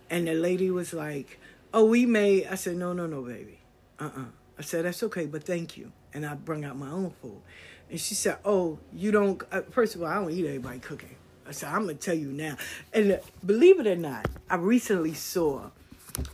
And 0.09 0.27
the 0.27 0.35
lady 0.35 0.69
was 0.69 0.93
like, 0.93 1.39
oh, 1.73 1.85
we 1.85 2.05
made. 2.05 2.47
I 2.47 2.55
said, 2.55 2.77
no, 2.77 2.93
no, 2.93 3.07
no, 3.07 3.23
baby. 3.23 3.59
Uh-uh. 3.99 4.25
I 4.57 4.61
said, 4.61 4.85
that's 4.85 5.01
okay, 5.03 5.25
but 5.25 5.43
thank 5.43 5.77
you. 5.77 5.91
And 6.13 6.25
I 6.25 6.35
bring 6.35 6.63
out 6.63 6.77
my 6.77 6.89
own 6.89 7.11
food. 7.21 7.41
And 7.89 7.99
she 7.99 8.13
said, 8.13 8.37
oh, 8.45 8.79
you 8.93 9.11
don't, 9.11 9.41
uh, 9.51 9.61
first 9.71 9.95
of 9.95 10.01
all, 10.01 10.07
I 10.07 10.15
don't 10.15 10.31
eat 10.31 10.45
anybody 10.45 10.79
cooking. 10.79 11.15
Said, 11.51 11.69
I'm 11.69 11.87
to 11.87 11.93
tell 11.93 12.15
you 12.15 12.31
now. 12.31 12.57
And 12.93 13.13
uh, 13.13 13.17
believe 13.45 13.79
it 13.79 13.87
or 13.87 13.95
not, 13.95 14.27
I 14.49 14.55
recently 14.55 15.13
saw 15.13 15.69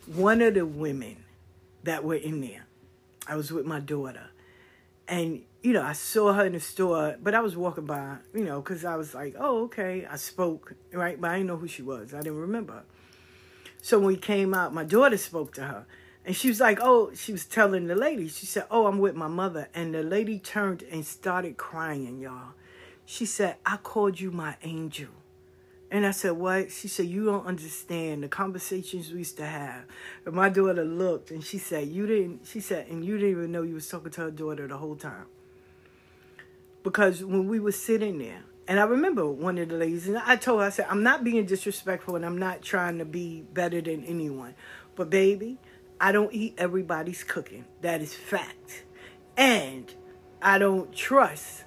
one 0.06 0.42
of 0.42 0.54
the 0.54 0.66
women 0.66 1.18
that 1.84 2.04
were 2.04 2.16
in 2.16 2.42
there. 2.42 2.66
I 3.28 3.36
was 3.36 3.52
with 3.52 3.66
my 3.66 3.80
daughter. 3.80 4.30
And, 5.08 5.42
you 5.62 5.74
know, 5.74 5.84
I 5.84 5.94
saw 5.94 6.34
her 6.34 6.46
in 6.46 6.54
the 6.54 6.60
store, 6.60 7.18
but 7.22 7.36
I 7.36 7.42
was 7.42 7.56
walking 7.58 7.86
by, 7.86 8.18
you 8.34 8.46
know, 8.46 8.62
because 8.62 8.86
I 8.86 8.96
was 8.96 9.14
like, 9.14 9.36
oh, 9.38 9.64
okay. 9.66 10.08
I 10.10 10.16
spoke, 10.16 10.74
right? 10.94 11.20
But 11.20 11.32
I 11.32 11.34
didn't 11.36 11.48
know 11.48 11.58
who 11.58 11.68
she 11.68 11.82
was. 11.82 12.14
I 12.14 12.22
didn't 12.22 12.40
remember. 12.40 12.74
her. 12.74 12.84
So 13.82 13.98
when 13.98 14.08
we 14.08 14.18
came 14.18 14.54
out, 14.54 14.74
my 14.74 14.84
daughter 14.84 15.18
spoke 15.18 15.54
to 15.56 15.64
her. 15.64 15.86
And 16.24 16.36
she 16.36 16.50
was 16.50 16.60
like, 16.60 16.80
oh, 16.82 17.12
she 17.16 17.32
was 17.32 17.46
telling 17.46 17.88
the 17.88 17.96
lady, 17.96 18.28
she 18.28 18.46
said, 18.46 18.66
oh, 18.70 18.86
I'm 18.86 19.00
with 19.00 19.16
my 19.16 19.28
mother. 19.28 19.70
And 19.74 19.94
the 19.94 20.04
lady 20.04 20.38
turned 20.38 20.84
and 20.84 21.06
started 21.06 21.58
crying, 21.58 22.20
y'all. 22.20 22.54
She 23.12 23.26
said, 23.26 23.58
I 23.66 23.76
called 23.76 24.22
you 24.22 24.32
my 24.32 24.56
angel. 24.64 25.10
And 25.92 26.06
I 26.06 26.12
said, 26.12 26.32
what? 26.32 26.72
She 26.72 26.88
said, 26.88 27.08
you 27.08 27.26
don't 27.26 27.46
understand 27.46 28.24
the 28.24 28.30
conversations 28.30 29.12
we 29.12 29.18
used 29.18 29.36
to 29.36 29.46
have. 29.46 29.84
And 30.26 30.34
my 30.34 30.48
daughter 30.48 30.86
looked 30.86 31.30
and 31.30 31.44
she 31.44 31.58
said, 31.58 31.90
you 31.90 32.08
didn't, 32.08 32.48
she 32.48 32.62
said, 32.62 32.88
and 32.88 33.04
you 33.04 33.18
didn't 33.18 33.32
even 33.32 33.52
know 33.52 33.64
you 33.64 33.74
was 33.74 33.90
talking 33.90 34.12
to 34.12 34.22
her 34.22 34.32
daughter 34.32 34.66
the 34.66 34.78
whole 34.78 34.96
time. 34.96 35.26
Because 36.84 37.22
when 37.22 37.50
we 37.50 37.60
were 37.60 37.74
sitting 37.74 38.18
there, 38.18 38.44
and 38.66 38.80
I 38.80 38.84
remember 38.84 39.30
one 39.30 39.58
of 39.58 39.68
the 39.68 39.76
ladies, 39.76 40.08
and 40.08 40.18
I 40.18 40.38
told 40.38 40.62
her, 40.62 40.68
I 40.68 40.70
said, 40.70 40.86
I'm 40.90 41.04
not 41.04 41.26
being 41.26 41.46
disrespectful 41.46 42.16
and 42.16 42.26
I'm 42.26 42.38
not 42.38 42.62
trying 42.62 42.98
to 43.00 43.06
be 43.06 43.42
better 43.42 43.82
than 43.82 44.06
anyone. 44.06 44.56
But 44.96 45.10
baby, 45.10 45.58
I 46.00 46.14
don't 46.14 46.34
eat 46.34 46.54
everybody's 46.58 47.26
cooking. 47.26 47.66
That 47.82 48.02
is 48.02 48.14
fact. 48.14 48.86
And 49.36 49.94
I 50.42 50.60
don't 50.60 50.96
trust 50.96 51.66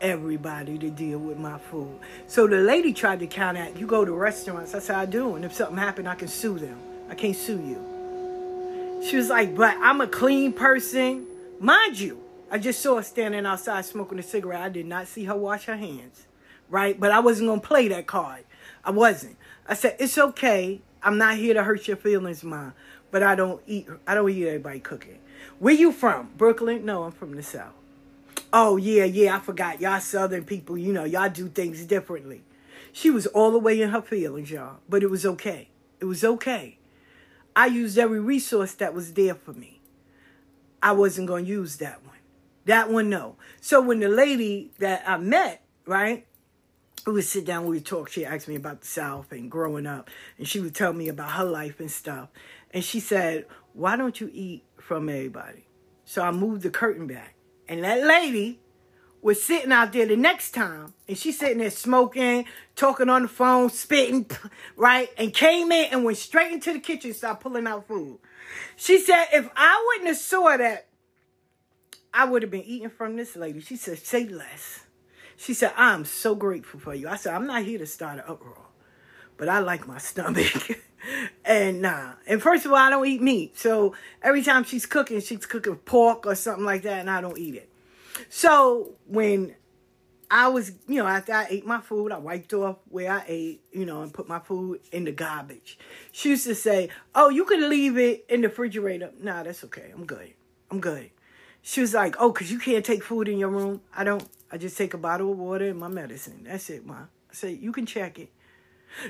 everybody 0.00 0.78
to 0.78 0.90
deal 0.90 1.18
with 1.18 1.38
my 1.38 1.58
food. 1.58 1.98
So 2.26 2.46
the 2.46 2.58
lady 2.58 2.92
tried 2.92 3.20
to 3.20 3.26
count 3.26 3.56
counteract. 3.56 3.78
You 3.78 3.86
go 3.86 4.04
to 4.04 4.12
restaurants. 4.12 4.74
I 4.74 4.78
said, 4.78 4.96
I 4.96 5.06
do. 5.06 5.36
And 5.36 5.44
if 5.44 5.52
something 5.52 5.76
happened, 5.76 6.08
I 6.08 6.14
can 6.14 6.28
sue 6.28 6.58
them. 6.58 6.78
I 7.08 7.14
can't 7.14 7.36
sue 7.36 7.60
you. 7.60 9.02
She 9.08 9.16
was 9.16 9.28
like, 9.28 9.56
but 9.56 9.76
I'm 9.80 10.00
a 10.00 10.06
clean 10.06 10.52
person. 10.52 11.26
Mind 11.58 11.98
you, 11.98 12.22
I 12.50 12.58
just 12.58 12.80
saw 12.80 12.96
her 12.96 13.02
standing 13.02 13.46
outside 13.46 13.84
smoking 13.84 14.18
a 14.18 14.22
cigarette. 14.22 14.60
I 14.60 14.68
did 14.68 14.86
not 14.86 15.06
see 15.06 15.24
her 15.24 15.36
wash 15.36 15.64
her 15.64 15.76
hands. 15.76 16.26
Right? 16.68 16.98
But 16.98 17.10
I 17.10 17.20
wasn't 17.20 17.48
going 17.48 17.60
to 17.60 17.66
play 17.66 17.88
that 17.88 18.06
card. 18.06 18.44
I 18.84 18.90
wasn't. 18.90 19.36
I 19.66 19.74
said, 19.74 19.96
it's 19.98 20.18
okay. 20.18 20.80
I'm 21.02 21.18
not 21.18 21.36
here 21.36 21.54
to 21.54 21.64
hurt 21.64 21.88
your 21.88 21.96
feelings, 21.96 22.44
Ma. 22.44 22.72
But 23.10 23.22
I 23.22 23.34
don't 23.34 23.60
eat 23.66 23.88
I 24.06 24.14
don't 24.14 24.30
eat 24.30 24.46
everybody 24.46 24.80
cooking. 24.80 25.18
Where 25.58 25.74
you 25.74 25.92
from? 25.92 26.30
Brooklyn? 26.36 26.84
No, 26.84 27.04
I'm 27.04 27.12
from 27.12 27.34
the 27.34 27.42
South. 27.42 27.79
Oh 28.52 28.76
yeah, 28.76 29.04
yeah, 29.04 29.36
I 29.36 29.40
forgot. 29.40 29.80
Y'all 29.80 30.00
southern 30.00 30.44
people, 30.44 30.76
you 30.76 30.92
know, 30.92 31.04
y'all 31.04 31.28
do 31.28 31.48
things 31.48 31.84
differently. 31.84 32.42
She 32.92 33.10
was 33.10 33.26
all 33.28 33.52
the 33.52 33.58
way 33.58 33.80
in 33.80 33.90
her 33.90 34.02
feelings, 34.02 34.50
y'all. 34.50 34.78
But 34.88 35.02
it 35.02 35.10
was 35.10 35.24
okay. 35.24 35.68
It 36.00 36.06
was 36.06 36.24
okay. 36.24 36.78
I 37.54 37.66
used 37.66 37.98
every 37.98 38.20
resource 38.20 38.74
that 38.74 38.94
was 38.94 39.12
there 39.12 39.34
for 39.34 39.52
me. 39.52 39.80
I 40.82 40.92
wasn't 40.92 41.28
going 41.28 41.44
to 41.44 41.50
use 41.50 41.76
that 41.76 42.04
one. 42.04 42.16
That 42.64 42.90
one, 42.90 43.10
no. 43.10 43.36
So 43.60 43.80
when 43.80 44.00
the 44.00 44.08
lady 44.08 44.70
that 44.78 45.02
I 45.06 45.16
met, 45.18 45.62
right, 45.86 46.26
we 47.06 47.12
would 47.12 47.24
sit 47.24 47.44
down, 47.44 47.64
we 47.64 47.76
would 47.76 47.86
talk. 47.86 48.08
She 48.10 48.24
asked 48.24 48.48
me 48.48 48.56
about 48.56 48.80
the 48.80 48.86
South 48.86 49.32
and 49.32 49.50
growing 49.50 49.86
up, 49.86 50.10
and 50.38 50.46
she 50.46 50.60
would 50.60 50.74
tell 50.74 50.92
me 50.92 51.08
about 51.08 51.30
her 51.32 51.44
life 51.44 51.80
and 51.80 51.90
stuff. 51.90 52.28
And 52.72 52.84
she 52.84 53.00
said, 53.00 53.46
Why 53.72 53.96
don't 53.96 54.20
you 54.20 54.30
eat 54.32 54.64
from 54.78 55.08
everybody? 55.08 55.66
So 56.04 56.22
I 56.22 56.30
moved 56.30 56.62
the 56.62 56.70
curtain 56.70 57.06
back. 57.06 57.34
And 57.70 57.84
that 57.84 58.02
lady 58.02 58.58
was 59.22 59.40
sitting 59.40 59.70
out 59.70 59.92
there 59.92 60.04
the 60.04 60.16
next 60.16 60.50
time, 60.50 60.92
and 61.06 61.16
she's 61.16 61.38
sitting 61.38 61.58
there 61.58 61.70
smoking, 61.70 62.44
talking 62.74 63.08
on 63.08 63.22
the 63.22 63.28
phone, 63.28 63.70
spitting, 63.70 64.28
right? 64.76 65.08
And 65.16 65.32
came 65.32 65.70
in 65.70 65.92
and 65.92 66.02
went 66.02 66.18
straight 66.18 66.50
into 66.50 66.72
the 66.72 66.80
kitchen, 66.80 67.14
started 67.14 67.40
pulling 67.40 67.68
out 67.68 67.86
food. 67.86 68.18
She 68.74 68.98
said, 68.98 69.26
If 69.32 69.48
I 69.54 69.84
wouldn't 69.86 70.08
have 70.08 70.16
saw 70.16 70.56
that, 70.56 70.88
I 72.12 72.24
would 72.24 72.42
have 72.42 72.50
been 72.50 72.64
eating 72.64 72.90
from 72.90 73.14
this 73.14 73.36
lady. 73.36 73.60
She 73.60 73.76
said, 73.76 73.98
Say 73.98 74.26
less. 74.26 74.80
She 75.36 75.54
said, 75.54 75.72
I'm 75.76 76.04
so 76.04 76.34
grateful 76.34 76.80
for 76.80 76.92
you. 76.92 77.08
I 77.08 77.14
said, 77.14 77.34
I'm 77.34 77.46
not 77.46 77.62
here 77.62 77.78
to 77.78 77.86
start 77.86 78.18
an 78.18 78.24
uproar, 78.26 78.66
but 79.36 79.48
I 79.48 79.60
like 79.60 79.86
my 79.86 79.98
stomach. 79.98 80.76
And 81.44 81.82
nah. 81.82 82.14
And 82.26 82.42
first 82.42 82.66
of 82.66 82.72
all, 82.72 82.78
I 82.78 82.90
don't 82.90 83.06
eat 83.06 83.22
meat. 83.22 83.58
So 83.58 83.94
every 84.22 84.42
time 84.42 84.64
she's 84.64 84.86
cooking, 84.86 85.20
she's 85.20 85.46
cooking 85.46 85.76
pork 85.76 86.26
or 86.26 86.34
something 86.34 86.64
like 86.64 86.82
that, 86.82 87.00
and 87.00 87.10
I 87.10 87.20
don't 87.20 87.38
eat 87.38 87.54
it. 87.54 87.68
So 88.28 88.94
when 89.06 89.54
I 90.30 90.48
was, 90.48 90.72
you 90.86 91.02
know, 91.02 91.08
after 91.08 91.32
I 91.32 91.46
ate 91.50 91.66
my 91.66 91.80
food, 91.80 92.12
I 92.12 92.18
wiped 92.18 92.52
off 92.52 92.76
where 92.88 93.10
I 93.10 93.24
ate, 93.26 93.62
you 93.72 93.84
know, 93.84 94.02
and 94.02 94.14
put 94.14 94.28
my 94.28 94.38
food 94.38 94.80
in 94.92 95.04
the 95.04 95.12
garbage. 95.12 95.76
She 96.12 96.30
used 96.30 96.46
to 96.46 96.54
say, 96.54 96.88
Oh, 97.14 97.30
you 97.30 97.44
can 97.44 97.68
leave 97.68 97.98
it 97.98 98.26
in 98.28 98.42
the 98.42 98.48
refrigerator. 98.48 99.10
Nah, 99.20 99.42
that's 99.42 99.64
okay. 99.64 99.90
I'm 99.92 100.06
good. 100.06 100.34
I'm 100.70 100.80
good. 100.80 101.10
She 101.62 101.80
was 101.80 101.94
like, 101.94 102.14
Oh, 102.20 102.30
because 102.30 102.52
you 102.52 102.60
can't 102.60 102.84
take 102.84 103.02
food 103.02 103.28
in 103.28 103.38
your 103.38 103.48
room. 103.48 103.80
I 103.94 104.04
don't. 104.04 104.24
I 104.52 104.58
just 104.58 104.76
take 104.76 104.94
a 104.94 104.98
bottle 104.98 105.32
of 105.32 105.38
water 105.38 105.68
and 105.68 105.78
my 105.78 105.88
medicine. 105.88 106.44
That's 106.44 106.70
it, 106.70 106.86
ma. 106.86 106.94
I 106.94 107.32
said, 107.32 107.58
You 107.60 107.72
can 107.72 107.86
check 107.86 108.18
it. 108.20 108.30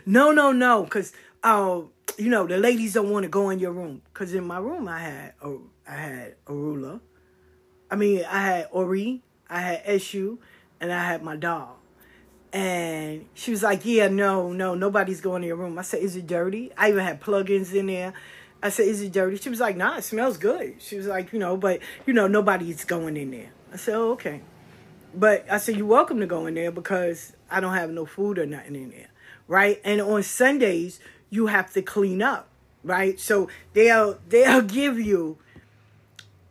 No, 0.07 0.31
no, 0.33 0.53
no, 0.53 0.85
because 0.85 1.13
uh, 1.43 1.81
you 2.19 2.29
know 2.29 2.47
the 2.47 2.59
ladies 2.59 2.95
don't 2.95 3.11
want 3.11 3.25
to 3.25 3.29
go 3.29 3.51
in 3.51 3.59
your 3.59 3.73
room. 3.73 4.03
Because 4.13 4.35
in 4.35 4.47
my 4.47 4.59
room 4.59 4.89
I 4.89 4.99
had 5.01 5.35
a, 5.43 5.57
I 5.89 5.95
had 5.95 6.35
Orula, 6.47 7.01
I 7.91 7.97
mean 7.97 8.25
I 8.25 8.41
had 8.41 8.69
Ori, 8.71 9.23
I 9.49 9.61
had 9.61 9.85
Eshu, 9.85 10.39
and 10.81 10.93
I 10.93 11.05
had 11.05 11.23
my 11.23 11.37
dog. 11.37 11.77
And 12.53 13.27
she 13.35 13.53
was 13.53 13.63
like, 13.63 13.85
"Yeah, 13.85 14.09
no, 14.09 14.53
no, 14.53 14.75
nobody's 14.75 15.21
going 15.21 15.43
in 15.43 15.49
your 15.49 15.57
room." 15.57 15.79
I 15.79 15.83
said, 15.83 16.03
"Is 16.03 16.17
it 16.17 16.27
dirty?" 16.27 16.73
I 16.77 16.91
even 16.91 17.05
had 17.05 17.21
plugins 17.21 17.73
in 17.73 17.87
there. 17.87 18.13
I 18.63 18.71
said, 18.71 18.87
"Is 18.87 19.01
it 19.03 19.13
dirty?" 19.13 19.37
She 19.37 19.49
was 19.49 19.61
like, 19.61 19.77
"Nah, 19.77 19.99
it 19.99 20.05
smells 20.05 20.37
good." 20.37 20.83
She 20.83 20.97
was 20.97 21.07
like, 21.07 21.33
"You 21.33 21.39
know, 21.39 21.57
but 21.57 21.81
you 22.07 22.13
know, 22.13 22.27
nobody's 22.27 22.85
going 22.85 23.17
in 23.17 23.31
there." 23.31 23.51
I 23.73 23.77
said, 23.77 23.95
oh, 23.95 24.13
"Okay." 24.13 24.43
But 25.15 25.47
I 25.51 25.59
said, 25.59 25.77
"You're 25.77 25.87
welcome 25.87 26.19
to 26.21 26.27
go 26.27 26.47
in 26.47 26.55
there 26.55 26.73
because 26.73 27.35
I 27.49 27.61
don't 27.61 27.75
have 27.75 27.91
no 27.91 28.05
food 28.05 28.39
or 28.39 28.47
nothing 28.47 28.75
in 28.75 28.91
there." 28.91 29.10
Right? 29.51 29.81
And 29.85 30.01
on 30.01 30.23
Sundays, 30.23 31.01
you 31.29 31.49
have 31.49 31.73
to 31.73 31.83
clean 31.83 32.23
up, 32.23 32.49
right? 32.85 33.19
So 33.19 33.49
they'll 33.75 34.19
they'll 34.29 34.63
give 34.79 34.99
you. 34.99 35.39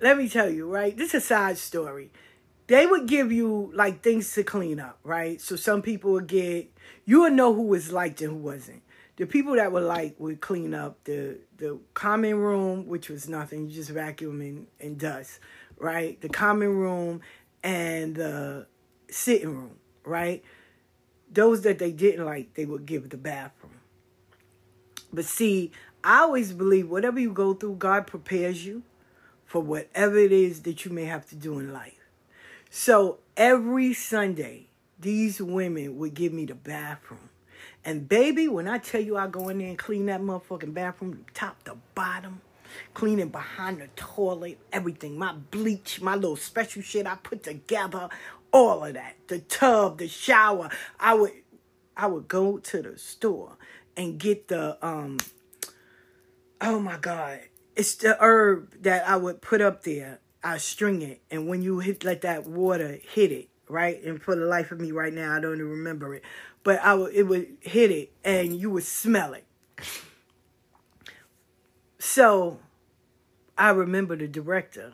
Let 0.01 0.17
me 0.17 0.29
tell 0.29 0.49
you, 0.49 0.69
right? 0.69 0.95
This 0.95 1.13
is 1.13 1.23
a 1.23 1.27
side 1.27 1.57
story. 1.57 2.11
They 2.67 2.85
would 2.85 3.07
give 3.07 3.31
you 3.31 3.71
like 3.73 4.03
things 4.03 4.31
to 4.33 4.43
clean 4.43 4.79
up, 4.79 4.99
right? 5.03 5.41
So 5.41 5.55
some 5.55 5.81
people 5.81 6.11
would 6.11 6.27
get 6.27 6.71
you 7.05 7.21
would 7.21 7.33
know 7.33 7.53
who 7.53 7.63
was 7.63 7.91
liked 7.91 8.21
and 8.21 8.31
who 8.31 8.37
wasn't. 8.37 8.83
The 9.15 9.25
people 9.25 9.55
that 9.55 9.71
were 9.71 9.81
like 9.81 10.15
would 10.19 10.41
clean 10.41 10.73
up 10.73 11.01
the 11.05 11.39
the 11.57 11.79
common 11.93 12.35
room, 12.35 12.85
which 12.85 13.09
was 13.09 13.29
nothing, 13.29 13.67
you 13.69 13.75
just 13.75 13.89
vacuum 13.89 14.41
and, 14.41 14.67
and 14.79 14.97
dust, 14.99 15.39
right? 15.77 16.19
The 16.19 16.29
common 16.29 16.75
room 16.75 17.21
and 17.63 18.15
the 18.15 18.67
sitting 19.09 19.55
room, 19.55 19.77
right? 20.03 20.43
Those 21.31 21.61
that 21.61 21.79
they 21.79 21.91
didn't 21.91 22.25
like, 22.25 22.53
they 22.55 22.65
would 22.65 22.85
give 22.85 23.09
the 23.09 23.17
bathroom. 23.17 23.73
But 25.11 25.25
see, 25.25 25.71
I 26.03 26.19
always 26.19 26.53
believe 26.53 26.89
whatever 26.89 27.19
you 27.19 27.31
go 27.31 27.53
through, 27.53 27.75
God 27.75 28.07
prepares 28.07 28.65
you 28.65 28.83
for 29.45 29.61
whatever 29.61 30.17
it 30.17 30.31
is 30.31 30.61
that 30.61 30.85
you 30.85 30.91
may 30.91 31.05
have 31.05 31.27
to 31.29 31.35
do 31.35 31.59
in 31.59 31.73
life. 31.73 31.93
So 32.69 33.19
every 33.35 33.93
Sunday, 33.93 34.67
these 34.99 35.41
women 35.41 35.97
would 35.97 36.13
give 36.13 36.33
me 36.33 36.45
the 36.45 36.55
bathroom. 36.55 37.29
And 37.83 38.07
baby, 38.07 38.47
when 38.47 38.67
I 38.67 38.77
tell 38.77 39.01
you 39.01 39.17
I 39.17 39.27
go 39.27 39.49
in 39.49 39.59
there 39.59 39.69
and 39.69 39.77
clean 39.77 40.05
that 40.07 40.21
motherfucking 40.21 40.73
bathroom 40.73 41.25
top 41.33 41.63
to 41.63 41.77
bottom, 41.95 42.41
cleaning 42.93 43.29
behind 43.29 43.81
the 43.81 43.87
toilet, 43.95 44.59
everything, 44.71 45.17
my 45.17 45.33
bleach, 45.33 46.01
my 46.01 46.15
little 46.15 46.35
special 46.35 46.81
shit 46.81 47.07
I 47.07 47.15
put 47.15 47.43
together, 47.43 48.09
all 48.51 48.83
of 48.83 48.93
that. 48.93 49.15
The 49.27 49.39
tub, 49.39 49.99
the 49.99 50.07
shower. 50.07 50.69
I 50.99 51.13
would 51.13 51.33
I 51.95 52.07
would 52.07 52.27
go 52.27 52.57
to 52.57 52.81
the 52.81 52.97
store 52.97 53.57
and 53.97 54.19
get 54.19 54.47
the 54.47 54.77
um 54.85 55.17
oh 56.61 56.79
my 56.79 56.97
god. 56.97 57.41
It's 57.75 57.95
the 57.95 58.17
herb 58.19 58.81
that 58.83 59.07
I 59.07 59.15
would 59.15 59.41
put 59.41 59.61
up 59.61 59.83
there. 59.83 60.19
I 60.43 60.57
string 60.57 61.01
it 61.01 61.21
and 61.29 61.47
when 61.47 61.61
you 61.61 61.79
hit 61.79 62.03
let 62.03 62.21
that 62.21 62.47
water 62.47 62.99
hit 63.13 63.31
it, 63.31 63.49
right? 63.67 64.01
And 64.03 64.21
for 64.21 64.35
the 64.35 64.45
life 64.45 64.71
of 64.71 64.79
me 64.79 64.91
right 64.91 65.13
now, 65.13 65.35
I 65.35 65.39
don't 65.39 65.55
even 65.55 65.69
remember 65.69 66.15
it. 66.15 66.23
But 66.63 66.79
I 66.81 66.93
would 66.93 67.13
it 67.13 67.23
would 67.23 67.57
hit 67.61 67.91
it 67.91 68.11
and 68.23 68.55
you 68.55 68.69
would 68.71 68.83
smell 68.83 69.33
it. 69.33 69.45
So 71.99 72.59
I 73.57 73.71
remember 73.71 74.15
the 74.15 74.27
director, 74.27 74.93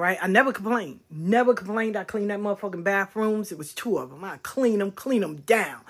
right? 0.00 0.18
I 0.20 0.26
never 0.26 0.52
complained. 0.52 1.00
Never 1.10 1.54
complained. 1.54 1.96
I 1.96 2.04
cleaned 2.04 2.30
that 2.30 2.40
motherfucking 2.40 2.82
bathrooms. 2.82 3.52
It 3.52 3.58
was 3.58 3.74
two 3.74 3.98
of 3.98 4.10
them. 4.10 4.24
I 4.24 4.38
clean 4.42 4.78
them, 4.78 4.90
clean 4.90 5.20
them 5.20 5.36
down. 5.42 5.80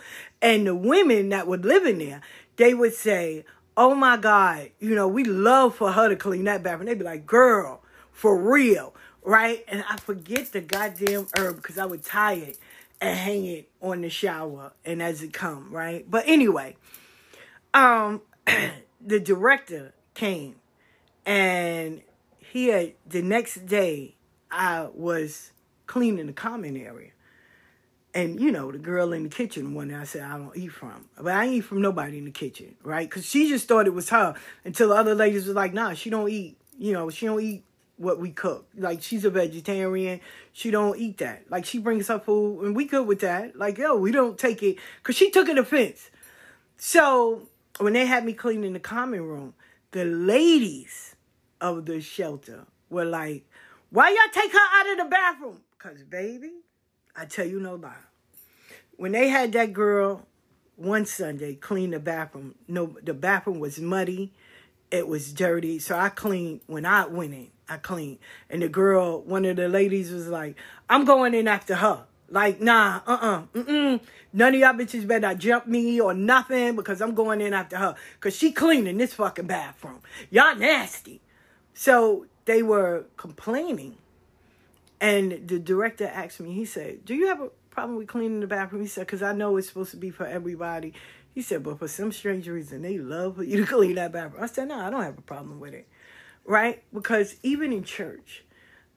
And 0.43 0.67
the 0.67 0.75
women 0.75 1.29
that 1.31 1.47
were 1.47 1.57
living 1.57 1.99
there, 1.99 2.21
they 2.57 2.75
would 2.75 2.93
say, 2.93 3.45
oh 3.77 3.95
my 3.95 4.17
God, 4.17 4.71
you 4.81 4.95
know, 4.95 5.07
we 5.09 5.25
love 5.25 5.77
for 5.77 5.93
her 5.93 6.09
to 6.09 6.17
clean 6.17 6.45
that 6.45 6.63
bathroom. 6.63 6.87
They'd 6.87 6.99
be 6.99 7.05
like, 7.05 7.25
girl, 7.25 7.83
for 8.13 8.37
real, 8.37 8.95
right? 9.23 9.65
And 9.69 9.85
I 9.89 9.97
forget 9.97 10.53
the 10.53 10.61
goddamn 10.61 11.29
herb 11.39 11.57
because 11.57 11.79
I 11.79 11.87
would 11.87 12.05
tie 12.05 12.35
it 12.35 12.59
and 13.01 13.17
hang 13.17 13.47
it 13.47 13.71
on 13.81 14.03
the 14.03 14.11
shower 14.11 14.73
and 14.85 15.03
as 15.03 15.23
it 15.23 15.33
come, 15.33 15.71
right? 15.71 16.05
But 16.11 16.25
anyway, 16.27 16.77
um, 17.73 18.23
the 19.01 19.21
director 19.21 19.95
came 20.15 20.57
and 21.25 22.03
he 22.51 22.69
had 22.69 22.95
the 23.07 23.23
next 23.23 23.67
day 23.67 24.15
I 24.51 24.89
was 24.93 25.53
cleaning 25.87 26.27
the 26.27 26.33
common 26.33 26.77
area. 26.77 27.11
And 28.13 28.41
you 28.41 28.51
know, 28.51 28.73
the 28.73 28.79
girl 28.79 29.13
in 29.13 29.23
the 29.23 29.29
kitchen 29.29 29.73
one 29.73 29.95
I 29.95 30.05
said 30.05 30.23
I 30.23 30.37
don't 30.37 30.57
eat 30.57 30.73
from. 30.73 31.07
But 31.17 31.33
I 31.33 31.47
eat 31.47 31.61
from 31.61 31.81
nobody 31.81 32.19
in 32.19 32.25
the 32.25 32.33
kitchen, 32.33 32.75
right? 32.83 33.09
Cause 33.09 33.25
she 33.25 33.49
just 33.49 33.69
thought 33.69 33.87
it 33.87 33.95
was 33.95 34.11
her 34.11 34.35
until 34.65 34.89
the 34.89 34.97
other 34.97 35.15
ladies 35.15 35.47
was 35.47 35.55
like, 35.55 35.73
nah, 35.73 35.95
she 35.95 36.11
don't 36.11 36.29
eat, 36.29 36.59
you 36.77 36.93
know, 36.93 37.09
she 37.09 37.27
don't 37.27 37.41
eat 37.41 37.63
what 37.97 38.19
we 38.19 38.31
cook. 38.31 38.67
Like 38.77 39.01
she's 39.03 39.25
a 39.25 39.31
vegetarian. 39.31 40.21
She 40.53 40.73
don't 40.73 40.99
eat 40.99 41.19
that. 41.19 41.49
Like 41.51 41.65
she 41.65 41.79
brings 41.79 42.09
her 42.09 42.19
food 42.19 42.65
and 42.65 42.75
we 42.75 42.87
good 42.87 43.07
with 43.07 43.21
that. 43.21 43.57
Like, 43.57 43.79
yo, 43.79 43.97
we 43.97 44.11
don't 44.11 44.39
take 44.39 44.63
it 44.63 44.77
because 44.99 45.15
she 45.15 45.31
took 45.31 45.49
an 45.49 45.59
offense. 45.59 46.11
So 46.79 47.43
when 47.79 47.93
they 47.93 48.07
had 48.07 48.25
me 48.25 48.33
cleaning 48.33 48.73
the 48.73 48.81
common 48.81 49.23
room, 49.23 49.55
the 49.93 50.05
ladies 50.05 51.10
of 51.61 51.87
the 51.87 52.01
shelter 52.01 52.67
were 52.89 53.05
like, 53.05 53.49
why 53.91 54.11
y'all 54.11 54.33
take 54.33 54.53
her 54.53 54.59
out 54.59 54.91
of 54.93 54.99
the 54.99 55.05
bathroom? 55.11 55.61
Because, 55.77 56.03
baby, 56.03 56.53
I 57.17 57.25
tell 57.25 57.47
you 57.47 57.61
no 57.61 57.75
lie. 57.75 57.95
When 58.97 59.13
they 59.13 59.29
had 59.29 59.53
that 59.53 59.73
girl 59.73 60.27
one 60.77 61.07
Sunday 61.07 61.55
clean 61.55 61.91
the 61.91 62.01
bathroom, 62.01 62.55
no, 62.69 62.97
the 63.03 63.15
bathroom 63.15 63.61
was 63.61 63.81
muddy. 63.81 64.33
It 64.91 65.07
was 65.07 65.33
dirty. 65.33 65.79
So 65.79 65.97
I 65.97 66.09
cleaned 66.09 66.61
when 66.67 66.85
I 66.85 67.07
went 67.07 67.33
in. 67.35 67.49
I 67.69 67.77
cleaned. 67.77 68.19
And 68.49 68.63
the 68.63 68.69
girl, 68.69 69.23
one 69.23 69.45
of 69.45 69.57
the 69.57 69.69
ladies 69.69 70.11
was 70.11 70.29
like, 70.29 70.57
I'm 70.89 71.05
going 71.05 71.35
in 71.35 71.47
after 71.47 71.77
her. 71.77 72.05
Like, 72.29 72.61
nah, 72.61 73.01
uh-uh, 73.07 73.43
mm-mm. 73.55 74.01
None 74.33 74.55
of 74.55 74.61
y'all 74.61 74.75
bitches 74.75 75.07
better 75.07 75.35
jump 75.35 75.67
me 75.67 76.01
or 76.01 76.15
nothing 76.15 76.77
because 76.77 77.01
I'm 77.01 77.15
going 77.15 77.41
in 77.41 77.53
after 77.53 77.77
her. 77.77 77.95
Because 78.15 78.37
she 78.37 78.53
cleaning 78.53 78.99
this 78.99 79.15
fucking 79.15 79.47
bathroom. 79.47 80.01
Y'all 80.31 80.55
nasty. 80.55 81.21
So 81.75 82.27
they 82.45 82.63
were 82.63 83.05
complaining. 83.17 83.97
And 85.01 85.49
the 85.49 85.59
director 85.59 86.07
asked 86.07 86.41
me, 86.41 86.53
he 86.53 86.65
said, 86.65 87.05
do 87.05 87.15
you 87.15 87.29
have 87.29 87.41
a 87.41 87.51
problem 87.71 87.97
with 87.97 88.09
cleaning 88.09 88.41
the 88.41 88.47
bathroom? 88.47 88.83
He 88.83 88.89
said, 88.89 89.07
because 89.07 89.23
I 89.23 89.33
know 89.33 89.57
it's 89.57 89.69
supposed 89.69 89.93
to 89.93 89.97
be 89.97 90.11
for 90.11 90.27
everybody. 90.27 90.93
He 91.35 91.43
said, 91.43 91.63
but 91.63 91.79
for 91.79 91.89
some 91.89 92.13
strange 92.13 92.49
reason, 92.49 92.83
they 92.83 92.99
love 92.99 93.37
for 93.37 93.45
you 93.45 93.65
to 93.65 93.67
clean 93.73 93.95
that 93.95 94.13
bathroom. 94.13 94.43
I 94.43 94.47
said, 94.47 94.69
no, 94.69 94.79
I 94.79 94.91
don't 94.91 95.03
have 95.03 95.19
a 95.19 95.23
problem 95.23 95.61
with 95.61 95.73
it. 95.73 95.89
Right? 96.45 96.83
Because 96.93 97.37
even 97.43 97.73
in 97.73 97.85
church, 97.85 98.45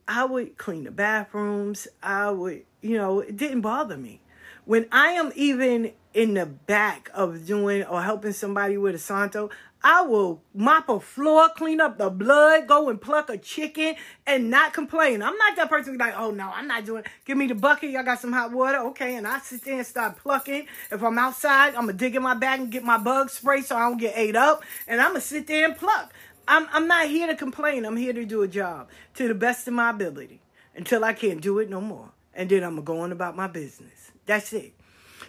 I 0.08 0.26
would 0.26 0.58
clean 0.58 0.84
the 0.84 0.92
bathrooms. 0.92 1.88
I 2.02 2.32
would, 2.32 2.64
you 2.82 2.98
know, 2.98 3.22
it 3.22 3.38
didn't 3.38 3.62
bother 3.62 3.98
me. 3.98 4.22
When 4.66 4.88
I 4.92 5.10
am 5.10 5.32
even 5.36 5.92
in 6.14 6.36
the 6.36 6.46
back 6.46 7.10
of 7.14 7.46
doing 7.46 7.84
or 7.84 8.02
helping 8.02 8.34
somebody 8.34 8.78
with 8.78 8.96
a 8.96 9.00
Santo, 9.00 9.50
I 9.84 10.02
will 10.04 10.42
mop 10.54 10.88
a 10.88 11.00
floor, 11.00 11.50
clean 11.50 11.82
up 11.82 11.98
the 11.98 12.10
blood, 12.10 12.68
go 12.68 12.90
and 12.90 13.02
pluck 13.02 13.30
a 13.30 13.38
chicken 13.38 13.96
and 14.26 14.50
not 14.50 14.72
complain. 14.72 15.22
I'm 15.22 15.38
not 15.38 15.58
that 15.58 15.70
person 15.70 15.98
like, 15.98 16.14
oh 16.18 16.32
no, 16.32 16.50
I'm 16.54 16.68
not 16.68 16.86
doing 16.86 17.04
Give 17.26 17.38
me 17.38 17.48
the 17.48 17.56
bucket, 17.56 17.90
y'all 17.90 18.04
got 18.04 18.20
some 18.20 18.32
hot 18.32 18.52
water. 18.52 18.78
Okay, 18.78 19.16
and 19.16 19.28
I 19.28 19.40
sit 19.40 19.66
there 19.66 19.78
and 19.78 19.86
start 19.86 20.18
plucking. 20.18 20.68
If 20.90 21.04
I'm 21.04 21.18
outside, 21.18 21.76
I'm 21.76 21.88
gonna 21.88 21.94
dig 21.94 22.16
in 22.16 22.24
my 22.24 22.34
bag 22.34 22.62
and 22.62 22.72
get 22.72 22.84
my 22.84 22.98
bug 22.98 23.30
spray 23.30 23.62
so 23.62 23.76
I 23.76 23.90
don't 23.90 23.98
get 23.98 24.18
ate 24.18 24.38
up. 24.38 24.64
And 24.88 25.02
I'm 25.02 25.10
gonna 25.10 25.22
sit 25.22 25.48
there 25.48 25.66
and 25.66 25.76
pluck. 25.76 26.14
I'm 26.48 26.68
I'm 26.72 26.88
not 26.88 27.08
here 27.08 27.28
to 27.28 27.36
complain. 27.36 27.86
I'm 27.86 27.98
here 27.98 28.14
to 28.14 28.26
do 28.26 28.42
a 28.42 28.48
job 28.48 28.90
to 29.16 29.28
the 29.28 29.36
best 29.36 29.68
of 29.68 29.74
my 29.74 29.90
ability 29.90 30.42
until 30.76 31.04
I 31.04 31.14
can't 31.14 31.42
do 31.42 31.60
it 31.60 31.70
no 31.70 31.82
more. 31.82 32.12
And 32.34 32.50
then 32.50 32.64
I'm 32.64 32.72
gonna 32.72 32.84
go 32.84 33.00
on 33.02 33.12
about 33.12 33.36
my 33.36 33.48
business. 33.48 34.12
That's 34.26 34.54
it. 34.54 34.74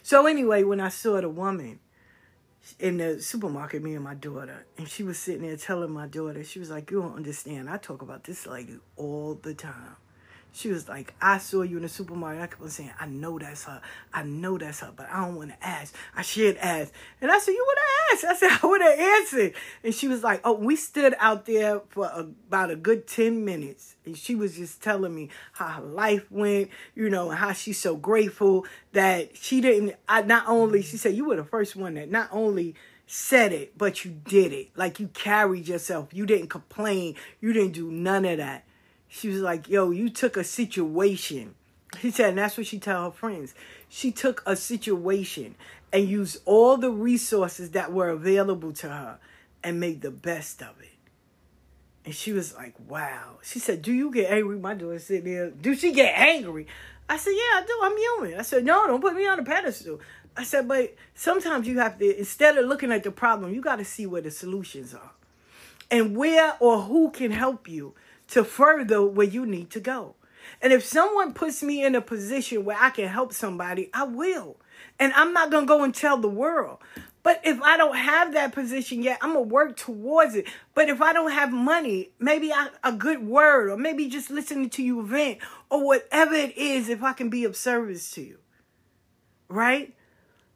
So 0.02 0.26
anyway, 0.26 0.62
when 0.62 0.80
I 0.80 0.90
saw 0.90 1.20
the 1.20 1.28
woman 1.28 1.80
in 2.78 2.98
the 2.98 3.20
supermarket, 3.20 3.82
me 3.82 3.94
and 3.94 4.04
my 4.04 4.14
daughter, 4.14 4.66
and 4.78 4.88
she 4.88 5.02
was 5.02 5.18
sitting 5.18 5.42
there 5.42 5.56
telling 5.56 5.90
my 5.90 6.06
daughter, 6.06 6.42
she 6.44 6.58
was 6.58 6.70
like, 6.70 6.90
You 6.90 7.02
don't 7.02 7.16
understand. 7.16 7.68
I 7.68 7.76
talk 7.76 8.02
about 8.02 8.24
this 8.24 8.46
lady 8.46 8.78
all 8.96 9.34
the 9.34 9.54
time. 9.54 9.96
She 10.56 10.68
was 10.68 10.88
like, 10.88 11.14
I 11.20 11.38
saw 11.38 11.62
you 11.62 11.78
in 11.78 11.82
the 11.82 11.88
supermarket. 11.88 12.40
I 12.40 12.46
kept 12.46 12.62
on 12.62 12.70
saying, 12.70 12.92
I 13.00 13.06
know 13.06 13.40
that's 13.40 13.64
her. 13.64 13.80
I 14.12 14.22
know 14.22 14.56
that's 14.56 14.78
her, 14.80 14.92
but 14.94 15.10
I 15.10 15.24
don't 15.24 15.34
want 15.34 15.50
to 15.50 15.66
ask. 15.66 15.92
I 16.14 16.22
should 16.22 16.56
ask. 16.58 16.92
And 17.20 17.28
I 17.28 17.40
said, 17.40 17.52
You 17.52 17.66
would 17.66 17.78
have 17.78 18.12
asked. 18.12 18.24
I 18.24 18.48
said, 18.48 18.58
I 18.62 18.66
would 18.68 18.80
have 18.80 18.98
answered. 18.98 19.54
And 19.82 19.92
she 19.92 20.06
was 20.06 20.22
like, 20.22 20.42
Oh, 20.44 20.52
we 20.52 20.76
stood 20.76 21.16
out 21.18 21.46
there 21.46 21.80
for 21.88 22.06
about 22.06 22.70
a 22.70 22.76
good 22.76 23.08
10 23.08 23.44
minutes. 23.44 23.96
And 24.06 24.16
she 24.16 24.36
was 24.36 24.56
just 24.56 24.80
telling 24.80 25.12
me 25.12 25.30
how 25.54 25.66
her 25.66 25.82
life 25.82 26.30
went, 26.30 26.70
you 26.94 27.10
know, 27.10 27.30
and 27.30 27.38
how 27.40 27.52
she's 27.52 27.80
so 27.80 27.96
grateful 27.96 28.64
that 28.92 29.36
she 29.36 29.60
didn't, 29.60 29.96
I 30.08 30.22
not 30.22 30.44
only, 30.46 30.82
she 30.82 30.98
said, 30.98 31.16
You 31.16 31.24
were 31.24 31.36
the 31.36 31.44
first 31.44 31.74
one 31.74 31.94
that 31.94 32.12
not 32.12 32.28
only 32.30 32.76
said 33.08 33.52
it, 33.52 33.76
but 33.76 34.04
you 34.04 34.12
did 34.12 34.52
it. 34.52 34.70
Like 34.76 35.00
you 35.00 35.08
carried 35.08 35.66
yourself. 35.66 36.14
You 36.14 36.26
didn't 36.26 36.48
complain. 36.48 37.16
You 37.40 37.52
didn't 37.52 37.72
do 37.72 37.90
none 37.90 38.24
of 38.24 38.38
that. 38.38 38.64
She 39.16 39.28
was 39.28 39.42
like, 39.42 39.68
yo, 39.68 39.92
you 39.92 40.10
took 40.10 40.36
a 40.36 40.42
situation. 40.42 41.54
She 42.00 42.10
said, 42.10 42.30
and 42.30 42.38
that's 42.38 42.56
what 42.56 42.66
she 42.66 42.80
tell 42.80 43.04
her 43.04 43.10
friends. 43.12 43.54
She 43.88 44.10
took 44.10 44.42
a 44.44 44.56
situation 44.56 45.54
and 45.92 46.08
used 46.08 46.38
all 46.46 46.76
the 46.76 46.90
resources 46.90 47.70
that 47.70 47.92
were 47.92 48.08
available 48.08 48.72
to 48.72 48.88
her 48.88 49.18
and 49.62 49.78
made 49.78 50.02
the 50.02 50.10
best 50.10 50.62
of 50.62 50.80
it. 50.80 50.88
And 52.04 52.12
she 52.12 52.32
was 52.32 52.56
like, 52.56 52.74
wow. 52.88 53.38
She 53.44 53.60
said, 53.60 53.82
do 53.82 53.92
you 53.92 54.10
get 54.10 54.32
angry? 54.32 54.58
My 54.58 54.74
daughter 54.74 54.98
sitting 54.98 55.32
there. 55.32 55.50
Do 55.50 55.76
she 55.76 55.92
get 55.92 56.18
angry? 56.18 56.66
I 57.08 57.16
said, 57.16 57.34
yeah, 57.34 57.60
I 57.60 57.64
do. 57.64 57.78
I'm 57.82 57.96
human. 57.96 58.40
I 58.40 58.42
said, 58.42 58.64
no, 58.64 58.84
don't 58.88 59.00
put 59.00 59.14
me 59.14 59.28
on 59.28 59.38
a 59.38 59.44
pedestal. 59.44 60.00
I 60.36 60.42
said, 60.42 60.66
but 60.66 60.92
sometimes 61.14 61.68
you 61.68 61.78
have 61.78 62.00
to, 62.00 62.18
instead 62.18 62.58
of 62.58 62.66
looking 62.66 62.90
at 62.90 63.04
the 63.04 63.12
problem, 63.12 63.54
you 63.54 63.60
got 63.60 63.76
to 63.76 63.84
see 63.84 64.06
where 64.06 64.22
the 64.22 64.32
solutions 64.32 64.92
are 64.92 65.12
and 65.88 66.16
where 66.16 66.56
or 66.58 66.80
who 66.80 67.10
can 67.12 67.30
help 67.30 67.68
you 67.68 67.94
to 68.28 68.44
further 68.44 69.04
where 69.04 69.26
you 69.26 69.46
need 69.46 69.70
to 69.70 69.80
go. 69.80 70.14
And 70.60 70.72
if 70.72 70.84
someone 70.84 71.32
puts 71.32 71.62
me 71.62 71.84
in 71.84 71.94
a 71.94 72.00
position 72.00 72.64
where 72.64 72.76
I 72.78 72.90
can 72.90 73.08
help 73.08 73.32
somebody, 73.32 73.90
I 73.92 74.04
will. 74.04 74.56
And 74.98 75.12
I'm 75.14 75.32
not 75.32 75.50
going 75.50 75.64
to 75.64 75.68
go 75.68 75.82
and 75.82 75.94
tell 75.94 76.16
the 76.16 76.28
world. 76.28 76.78
But 77.22 77.40
if 77.42 77.60
I 77.62 77.78
don't 77.78 77.96
have 77.96 78.34
that 78.34 78.52
position 78.52 79.02
yet, 79.02 79.18
I'm 79.22 79.32
going 79.32 79.48
to 79.48 79.54
work 79.54 79.76
towards 79.76 80.34
it. 80.34 80.46
But 80.74 80.90
if 80.90 81.00
I 81.00 81.14
don't 81.14 81.32
have 81.32 81.50
money, 81.50 82.10
maybe 82.18 82.52
I, 82.52 82.68
a 82.82 82.92
good 82.92 83.26
word 83.26 83.70
or 83.70 83.78
maybe 83.78 84.08
just 84.08 84.30
listening 84.30 84.68
to 84.70 84.82
you 84.82 85.02
vent 85.06 85.38
or 85.70 85.84
whatever 85.84 86.34
it 86.34 86.56
is, 86.56 86.90
if 86.90 87.02
I 87.02 87.14
can 87.14 87.30
be 87.30 87.44
of 87.44 87.56
service 87.56 88.10
to 88.12 88.22
you. 88.22 88.38
Right? 89.48 89.94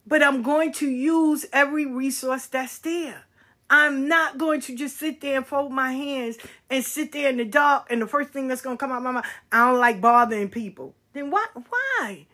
But 0.06 0.22
I'm 0.22 0.42
going 0.42 0.72
to 0.74 0.88
use 0.88 1.46
every 1.52 1.86
resource 1.86 2.46
that's 2.46 2.78
there. 2.78 3.24
I'm 3.70 4.08
not 4.08 4.38
going 4.38 4.60
to 4.62 4.74
just 4.74 4.96
sit 4.96 5.20
there 5.20 5.36
and 5.36 5.46
fold 5.46 5.72
my 5.72 5.92
hands 5.92 6.38
and 6.70 6.84
sit 6.84 7.12
there 7.12 7.28
in 7.28 7.36
the 7.36 7.44
dark 7.44 7.86
and 7.90 8.00
the 8.00 8.06
first 8.06 8.30
thing 8.30 8.48
that's 8.48 8.62
going 8.62 8.78
to 8.78 8.80
come 8.80 8.92
out 8.92 9.02
my 9.02 9.12
mouth, 9.12 9.26
I 9.52 9.70
don't 9.70 9.78
like 9.78 10.00
bothering 10.00 10.48
people. 10.48 10.94
Then 11.12 11.30
what? 11.30 11.50
Why? 11.54 12.26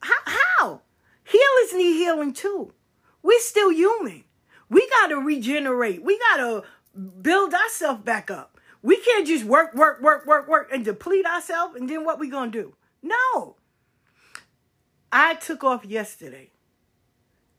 How? 0.00 0.20
How? 0.26 0.82
Healers 1.24 1.72
need 1.72 1.94
healing 1.94 2.32
too. 2.34 2.72
We're 3.22 3.40
still 3.40 3.70
human. 3.70 4.24
We 4.68 4.88
got 4.88 5.08
to 5.08 5.16
regenerate. 5.16 6.02
We 6.02 6.18
got 6.18 6.36
to 6.38 6.64
build 7.22 7.54
ourselves 7.54 8.02
back 8.02 8.30
up. 8.30 8.58
We 8.82 8.96
can't 8.96 9.26
just 9.26 9.44
work, 9.44 9.74
work, 9.74 10.02
work, 10.02 10.26
work, 10.26 10.48
work 10.48 10.70
and 10.72 10.84
deplete 10.84 11.24
ourselves 11.24 11.76
and 11.76 11.88
then 11.88 12.04
what 12.04 12.18
we 12.18 12.30
to 12.30 12.50
do? 12.50 12.74
No. 13.02 13.56
I 15.10 15.34
took 15.34 15.62
off 15.62 15.84
yesterday 15.84 16.51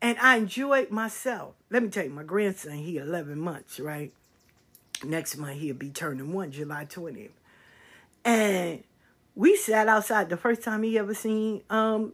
And 0.04 0.20
I 0.20 0.36
enjoyed 0.36 0.92
myself. 0.92 1.56
Let 1.70 1.82
me 1.82 1.88
tell 1.88 2.04
you, 2.04 2.10
my 2.10 2.24
grandson, 2.24 2.74
he 2.74 2.98
11 2.98 3.40
months, 3.40 3.80
right? 3.80 4.12
Next 5.02 5.38
month, 5.38 5.62
he'll 5.62 5.76
be 5.76 5.92
turning 5.92 6.34
one, 6.34 6.52
July 6.52 6.86
20th. 6.86 7.30
And 8.26 8.84
we 9.34 9.56
sat 9.56 9.88
outside 9.88 10.28
the 10.28 10.36
first 10.36 10.62
time 10.62 10.84
he 10.84 11.00
ever 11.00 11.14
seen 11.14 11.62
um, 11.70 12.12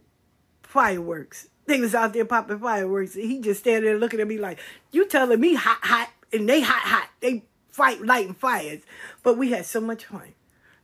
fireworks. 0.62 1.48
They 1.66 1.80
was 1.80 1.92
out 1.92 2.12
there 2.12 2.24
popping 2.24 2.60
fireworks. 2.60 3.16
And 3.16 3.24
he 3.24 3.40
just 3.40 3.58
standing 3.58 3.90
there 3.90 3.98
looking 3.98 4.20
at 4.20 4.28
me 4.28 4.38
like, 4.38 4.60
you 4.92 5.08
telling 5.08 5.40
me 5.40 5.54
hot, 5.54 5.80
hot, 5.82 6.10
and 6.32 6.48
they 6.48 6.60
hot, 6.60 6.82
hot. 6.82 7.08
They 7.18 7.42
fight 7.72 8.00
lighting 8.00 8.34
fires. 8.34 8.82
But 9.24 9.36
we 9.36 9.50
had 9.50 9.66
so 9.66 9.80
much 9.80 10.04
fun 10.04 10.34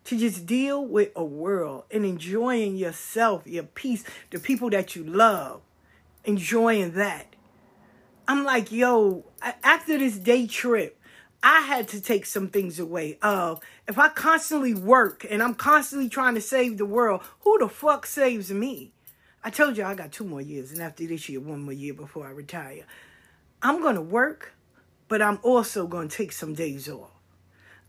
to 0.07 0.19
just 0.19 0.45
deal 0.45 0.85
with 0.85 1.11
a 1.15 1.25
world 1.25 1.85
and 1.89 2.05
enjoying 2.05 2.77
yourself, 2.77 3.47
your 3.47 3.63
peace, 3.63 4.03
the 4.33 4.41
people 4.41 4.71
that 4.71 4.97
you 4.97 5.05
love, 5.05 5.61
enjoying 6.27 6.93
that. 6.93 7.35
I'm 8.29 8.45
like, 8.45 8.73
yo, 8.73 9.25
after 9.41 9.97
this 9.97 10.19
day 10.19 10.47
trip, 10.47 11.01
I 11.43 11.61
had 11.61 11.87
to 11.89 12.01
take 12.01 12.27
some 12.27 12.49
things 12.49 12.79
away. 12.79 13.19
Of 13.23 13.61
if 13.87 13.99
I 13.99 14.09
constantly 14.09 14.75
work 14.75 15.25
and 15.29 15.43
I'm 15.43 15.55
constantly 15.55 16.09
trying 16.09 16.35
to 16.35 16.41
save 16.41 16.77
the 16.77 16.85
world, 16.85 17.23
who 17.41 17.59
the 17.59 17.69
fuck 17.69 18.05
saves 18.05 18.51
me? 18.51 18.93
I 19.45 19.51
told 19.51 19.77
you 19.77 19.85
I 19.85 19.95
got 19.95 20.11
two 20.11 20.25
more 20.25 20.41
years, 20.41 20.73
and 20.73 20.83
after 20.83 21.07
this 21.07 21.29
year, 21.29 21.39
one 21.39 21.63
more 21.63 21.73
year 21.73 21.95
before 21.95 22.27
I 22.27 22.31
retire. 22.31 22.83
I'm 23.63 23.81
gonna 23.81 24.03
work, 24.03 24.55
but 25.07 25.23
I'm 25.23 25.39
also 25.43 25.87
gonna 25.87 26.09
take 26.09 26.33
some 26.33 26.53
days 26.53 26.89
off. 26.89 27.11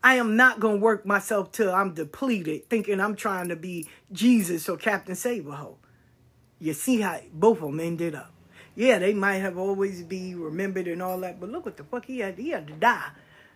I 0.04 0.16
am 0.16 0.36
not 0.36 0.60
gonna 0.60 0.78
work 0.78 1.04
myself 1.04 1.52
till 1.52 1.74
I'm 1.74 1.96
depleted, 1.96 2.70
thinking 2.70 3.00
I'm 3.00 3.16
trying 3.16 3.50
to 3.50 3.56
be 3.56 3.88
Jesus 4.12 4.70
or 4.70 4.78
Captain 4.78 5.16
Save-a-ho. 5.16 5.78
You 6.60 6.74
see 6.74 7.02
how 7.02 7.20
both 7.34 7.58
of 7.58 7.64
them 7.66 7.80
ended 7.80 8.16
up. 8.16 8.32
Yeah, 8.76 9.00
they 9.00 9.14
might 9.14 9.38
have 9.38 9.58
always 9.58 10.04
be 10.04 10.36
remembered 10.36 10.88
and 10.88 11.02
all 11.02 11.20
that, 11.22 11.40
but 11.40 11.50
look 11.50 11.66
what 11.66 11.78
the 11.78 11.84
fuck 11.84 12.06
he 12.06 12.20
had. 12.20 12.38
He 12.38 12.50
had 12.50 12.68
to 12.68 12.74
die. 12.74 13.10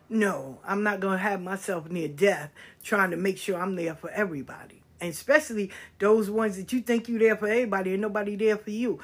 No, 0.09 0.59
I'm 0.65 0.83
not 0.83 0.99
gonna 0.99 1.17
have 1.17 1.41
myself 1.41 1.89
near 1.89 2.07
death 2.07 2.51
trying 2.83 3.11
to 3.11 3.17
make 3.17 3.37
sure 3.37 3.59
I'm 3.59 3.75
there 3.75 3.95
for 3.95 4.09
everybody. 4.09 4.81
And 4.99 5.11
especially 5.11 5.71
those 5.99 6.29
ones 6.29 6.57
that 6.57 6.73
you 6.73 6.81
think 6.81 7.07
you're 7.07 7.19
there 7.19 7.37
for 7.37 7.47
everybody 7.47 7.93
and 7.93 8.01
nobody 8.01 8.35
there 8.35 8.57
for 8.57 8.71
you. 8.71 8.99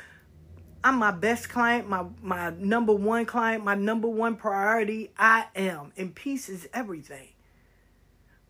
I'm 0.83 0.97
my 0.97 1.11
best 1.11 1.49
client, 1.49 1.89
my 1.89 2.05
my 2.21 2.51
number 2.51 2.93
one 2.93 3.25
client, 3.25 3.63
my 3.63 3.75
number 3.75 4.07
one 4.07 4.35
priority. 4.35 5.11
I 5.17 5.45
am. 5.55 5.91
And 5.97 6.13
peace 6.13 6.49
is 6.49 6.67
everything. 6.73 7.29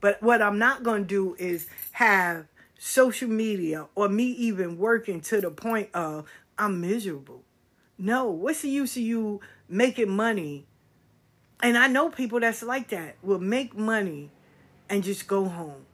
But 0.01 0.21
what 0.21 0.41
I'm 0.41 0.59
not 0.59 0.83
to 0.83 1.03
do 1.03 1.35
is 1.39 1.67
have 1.91 2.47
social 2.77 3.29
media 3.29 3.87
or 3.95 4.09
me 4.09 4.25
even 4.25 4.77
working 4.77 5.21
to 5.21 5.41
the 5.41 5.51
point 5.51 5.89
of 5.93 6.25
I'm 6.57 6.81
miserable. 6.81 7.43
No, 7.97 8.29
what's 8.29 8.61
the 8.61 8.69
use 8.69 8.95
of 8.95 9.03
you 9.03 9.41
making 9.67 10.09
money? 10.09 10.65
And 11.61 11.77
I 11.77 11.87
know 11.87 12.09
people 12.09 12.39
that's 12.39 12.61
like 12.61 12.89
that 12.89 13.15
will 13.23 13.39
make 13.39 13.75
money 13.75 14.29
and 14.89 15.03
just 15.03 15.27
go 15.27 15.45
home. 15.45 15.85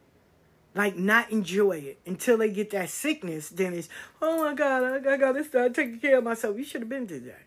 Like 0.75 0.97
not 0.97 1.31
enjoy 1.31 1.77
it 1.77 1.99
until 2.05 2.37
they 2.37 2.49
get 2.49 2.71
that 2.71 2.89
sickness. 2.89 3.49
Then 3.49 3.73
it's, 3.73 3.89
oh 4.21 4.43
my 4.43 4.53
God, 4.53 4.83
I, 4.83 5.13
I 5.13 5.17
gotta 5.17 5.43
start 5.43 5.73
taking 5.73 5.99
care 5.99 6.17
of 6.17 6.23
myself. 6.23 6.57
You 6.57 6.65
should 6.65 6.81
have 6.81 6.89
been 6.89 7.05
did 7.05 7.25
that. 7.25 7.43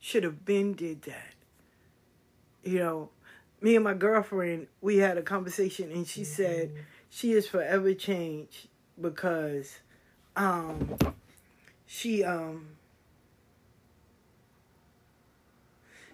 Should 0.00 0.24
have 0.24 0.44
been 0.44 0.72
did 0.72 1.02
that. 1.02 1.34
You 2.64 2.78
know, 2.78 3.10
me 3.60 3.76
and 3.76 3.84
my 3.84 3.94
girlfriend, 3.94 4.68
we 4.80 4.96
had 4.96 5.18
a 5.18 5.22
conversation 5.22 5.92
and 5.92 6.06
she 6.06 6.24
said 6.24 6.70
mm-hmm. 6.70 6.82
she 7.10 7.32
is 7.32 7.46
forever 7.46 7.92
changed 7.94 8.68
because 9.02 9.78
um 10.36 10.96
she 11.86 12.24
um 12.24 12.68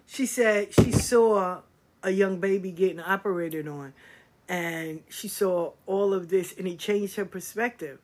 she 0.05 0.25
said 0.25 0.73
she 0.73 0.91
saw 0.91 1.61
a 2.03 2.11
young 2.11 2.39
baby 2.39 2.71
getting 2.71 2.99
operated 2.99 3.67
on 3.67 3.93
and 4.49 5.03
she 5.09 5.27
saw 5.27 5.71
all 5.85 6.13
of 6.13 6.29
this 6.29 6.55
and 6.57 6.67
it 6.67 6.79
changed 6.79 7.15
her 7.15 7.25
perspective. 7.25 7.99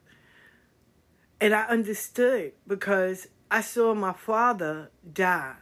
And 1.40 1.52
I 1.52 1.64
understood 1.64 2.52
because 2.66 3.26
I 3.50 3.60
saw 3.60 3.94
my 3.94 4.12
father 4.12 4.90
die. 5.12 5.54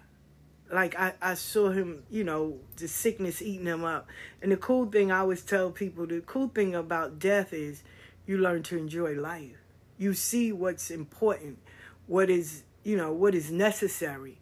Like 0.70 0.98
I, 0.98 1.14
I 1.22 1.34
saw 1.34 1.70
him, 1.70 2.02
you 2.10 2.22
know, 2.22 2.58
the 2.76 2.86
sickness 2.86 3.40
eating 3.40 3.66
him 3.66 3.84
up. 3.84 4.06
And 4.42 4.52
the 4.52 4.56
cool 4.56 4.86
thing 4.86 5.10
I 5.10 5.20
always 5.20 5.42
tell 5.42 5.70
people, 5.70 6.06
the 6.06 6.20
cool 6.20 6.48
thing 6.48 6.74
about 6.74 7.18
death 7.18 7.52
is 7.52 7.82
you 8.26 8.38
learn 8.38 8.62
to 8.64 8.78
enjoy 8.78 9.14
life. 9.14 9.56
You 9.98 10.14
see 10.14 10.52
what's 10.52 10.90
important, 10.90 11.58
what 12.06 12.30
is, 12.30 12.62
you 12.82 12.96
know, 12.96 13.12
what 13.12 13.34
is 13.34 13.50
necessary. 13.50 14.38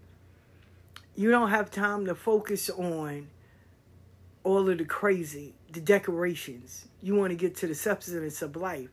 You 1.14 1.30
don't 1.30 1.51
have 1.51 1.70
time 1.70 2.07
to 2.07 2.14
focus 2.14 2.70
on 2.70 3.28
all 4.45 4.68
of 4.68 4.78
the 4.78 4.85
crazy, 4.85 5.55
the 5.70 5.80
decorations. 5.80 6.87
You 7.03 7.14
want 7.16 7.30
to 7.30 7.37
get 7.37 7.57
to 7.57 7.66
the 7.66 7.74
substance 7.74 8.43
of 8.43 8.57
life. 8.57 8.89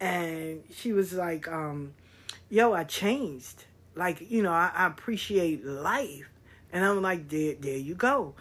And 0.00 0.62
she 0.74 0.92
was 0.92 1.12
like, 1.14 1.48
um, 1.48 1.94
yo, 2.50 2.72
I 2.72 2.84
changed. 2.84 3.64
Like, 3.94 4.30
you 4.30 4.42
know, 4.42 4.52
I, 4.52 4.70
I 4.74 4.86
appreciate 4.86 5.64
life. 5.64 6.28
And 6.72 6.84
I'm 6.84 7.00
like, 7.00 7.28
there, 7.28 7.54
there 7.54 7.76
you 7.76 7.94
go. 7.94 8.34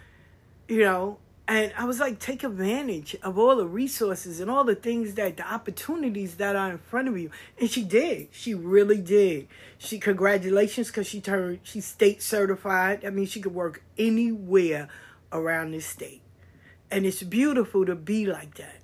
You 0.68 0.80
know, 0.82 1.18
and 1.46 1.74
I 1.78 1.84
was 1.84 2.00
like, 2.00 2.20
take 2.20 2.44
advantage 2.44 3.18
of 3.22 3.38
all 3.38 3.58
the 3.58 3.66
resources 3.66 4.40
and 4.40 4.50
all 4.50 4.64
the 4.64 4.76
things 4.76 5.16
that 5.16 5.36
the 5.36 5.46
opportunities 5.46 6.38
that 6.38 6.56
are 6.56 6.72
in 6.72 6.78
front 6.78 7.10
of 7.10 7.18
you. 7.18 7.32
And 7.60 7.70
she 7.70 7.84
did. 7.84 8.30
She 8.32 8.54
really 8.54 9.02
did. 9.02 9.50
She 9.78 10.00
congratulations 10.00 10.88
because 10.88 11.06
she 11.06 11.20
turned 11.20 11.60
she's 11.64 11.86
state 11.86 12.24
certified. 12.24 13.04
I 13.04 13.10
mean, 13.10 13.26
she 13.26 13.42
could 13.42 13.54
work 13.54 13.84
anywhere 13.98 14.88
around 15.34 15.72
this 15.72 15.86
state. 15.86 16.22
And 16.90 17.06
it's 17.06 17.24
beautiful 17.24 17.86
to 17.88 17.96
be 17.96 18.26
like 18.26 18.56
that. 18.56 18.80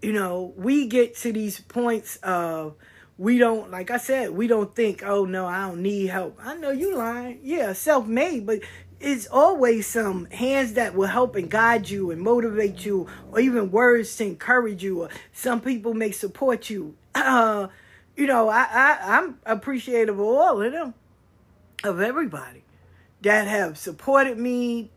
You 0.00 0.12
know, 0.12 0.52
we 0.56 0.86
get 0.86 1.16
to 1.18 1.32
these 1.32 1.60
points 1.60 2.16
of 2.16 2.76
we 3.18 3.38
don't 3.38 3.72
like 3.72 3.90
I 3.90 3.96
said, 3.96 4.30
we 4.30 4.46
don't 4.46 4.72
think, 4.74 5.02
oh 5.04 5.24
no, 5.24 5.46
I 5.46 5.66
don't 5.66 5.82
need 5.82 6.06
help. 6.06 6.38
I 6.40 6.54
know 6.54 6.70
you 6.70 6.96
lying. 6.96 7.40
Yeah, 7.42 7.72
self 7.72 8.06
made, 8.06 8.46
but 8.46 8.60
it's 9.02 9.26
always 9.26 9.86
some 9.86 10.26
hands 10.26 10.74
that 10.74 10.94
will 10.94 11.08
help 11.08 11.34
and 11.34 11.50
guide 11.50 11.90
you 11.90 12.10
and 12.10 12.20
motivate 12.20 12.84
you, 12.84 13.08
or 13.32 13.40
even 13.40 13.70
words 13.70 14.16
to 14.16 14.24
encourage 14.24 14.82
you, 14.82 15.02
or 15.02 15.08
some 15.32 15.60
people 15.60 15.92
may 15.94 16.12
support 16.12 16.70
you. 16.70 16.94
Uh, 17.14 17.68
you 18.16 18.26
know, 18.26 18.48
I, 18.48 18.66
I 18.70 19.18
I'm 19.18 19.38
appreciative 19.46 20.18
of 20.18 20.26
all 20.26 20.62
of 20.62 20.72
them, 20.72 20.94
of 21.84 22.00
everybody 22.00 22.64
that 23.22 23.46
have 23.46 23.78
supported 23.78 24.38
me 24.38 24.90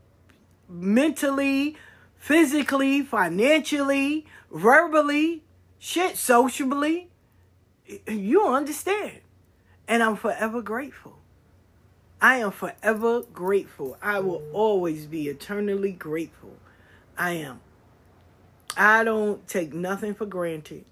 mentally, 0.68 1.78
physically, 2.18 3.04
financially, 3.04 4.26
verbally, 4.52 5.44
shit, 5.78 6.18
socially. 6.18 7.10
You 8.08 8.48
understand. 8.48 9.20
And 9.88 10.02
I'm 10.02 10.16
forever 10.16 10.62
grateful. 10.62 11.20
I 12.22 12.38
am 12.38 12.52
forever 12.52 13.22
grateful. 13.22 13.98
I 14.02 14.20
will 14.20 14.44
always 14.54 15.06
be 15.06 15.28
eternally 15.28 15.92
grateful. 15.92 16.58
I 17.18 17.32
am. 17.32 17.62
I 18.78 19.04
don't 19.04 19.48
take 19.48 19.74
nothing 19.74 20.14
for 20.16 20.26
granted. 20.26 20.86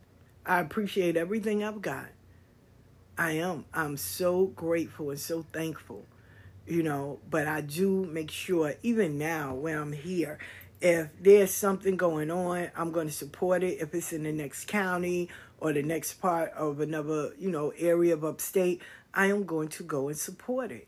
I 0.45 0.59
appreciate 0.59 1.17
everything 1.17 1.63
I've 1.63 1.81
got. 1.81 2.07
I 3.17 3.31
am. 3.33 3.65
I'm 3.73 3.97
so 3.97 4.47
grateful 4.47 5.11
and 5.11 5.19
so 5.19 5.45
thankful, 5.53 6.05
you 6.67 6.83
know. 6.83 7.19
But 7.29 7.47
I 7.47 7.61
do 7.61 8.05
make 8.05 8.31
sure, 8.31 8.75
even 8.83 9.17
now 9.17 9.53
when 9.53 9.77
I'm 9.77 9.91
here, 9.91 10.39
if 10.81 11.09
there's 11.21 11.51
something 11.51 11.95
going 11.95 12.31
on, 12.31 12.69
I'm 12.75 12.91
going 12.91 13.07
to 13.07 13.13
support 13.13 13.63
it. 13.63 13.79
If 13.79 13.93
it's 13.93 14.11
in 14.11 14.23
the 14.23 14.31
next 14.31 14.65
county 14.65 15.29
or 15.59 15.71
the 15.71 15.83
next 15.83 16.15
part 16.15 16.51
of 16.53 16.81
another, 16.81 17.33
you 17.37 17.49
know, 17.49 17.71
area 17.77 18.13
of 18.13 18.25
upstate, 18.25 18.81
I 19.13 19.27
am 19.27 19.45
going 19.45 19.69
to 19.69 19.83
go 19.83 20.09
and 20.09 20.17
support 20.17 20.71
it. 20.71 20.87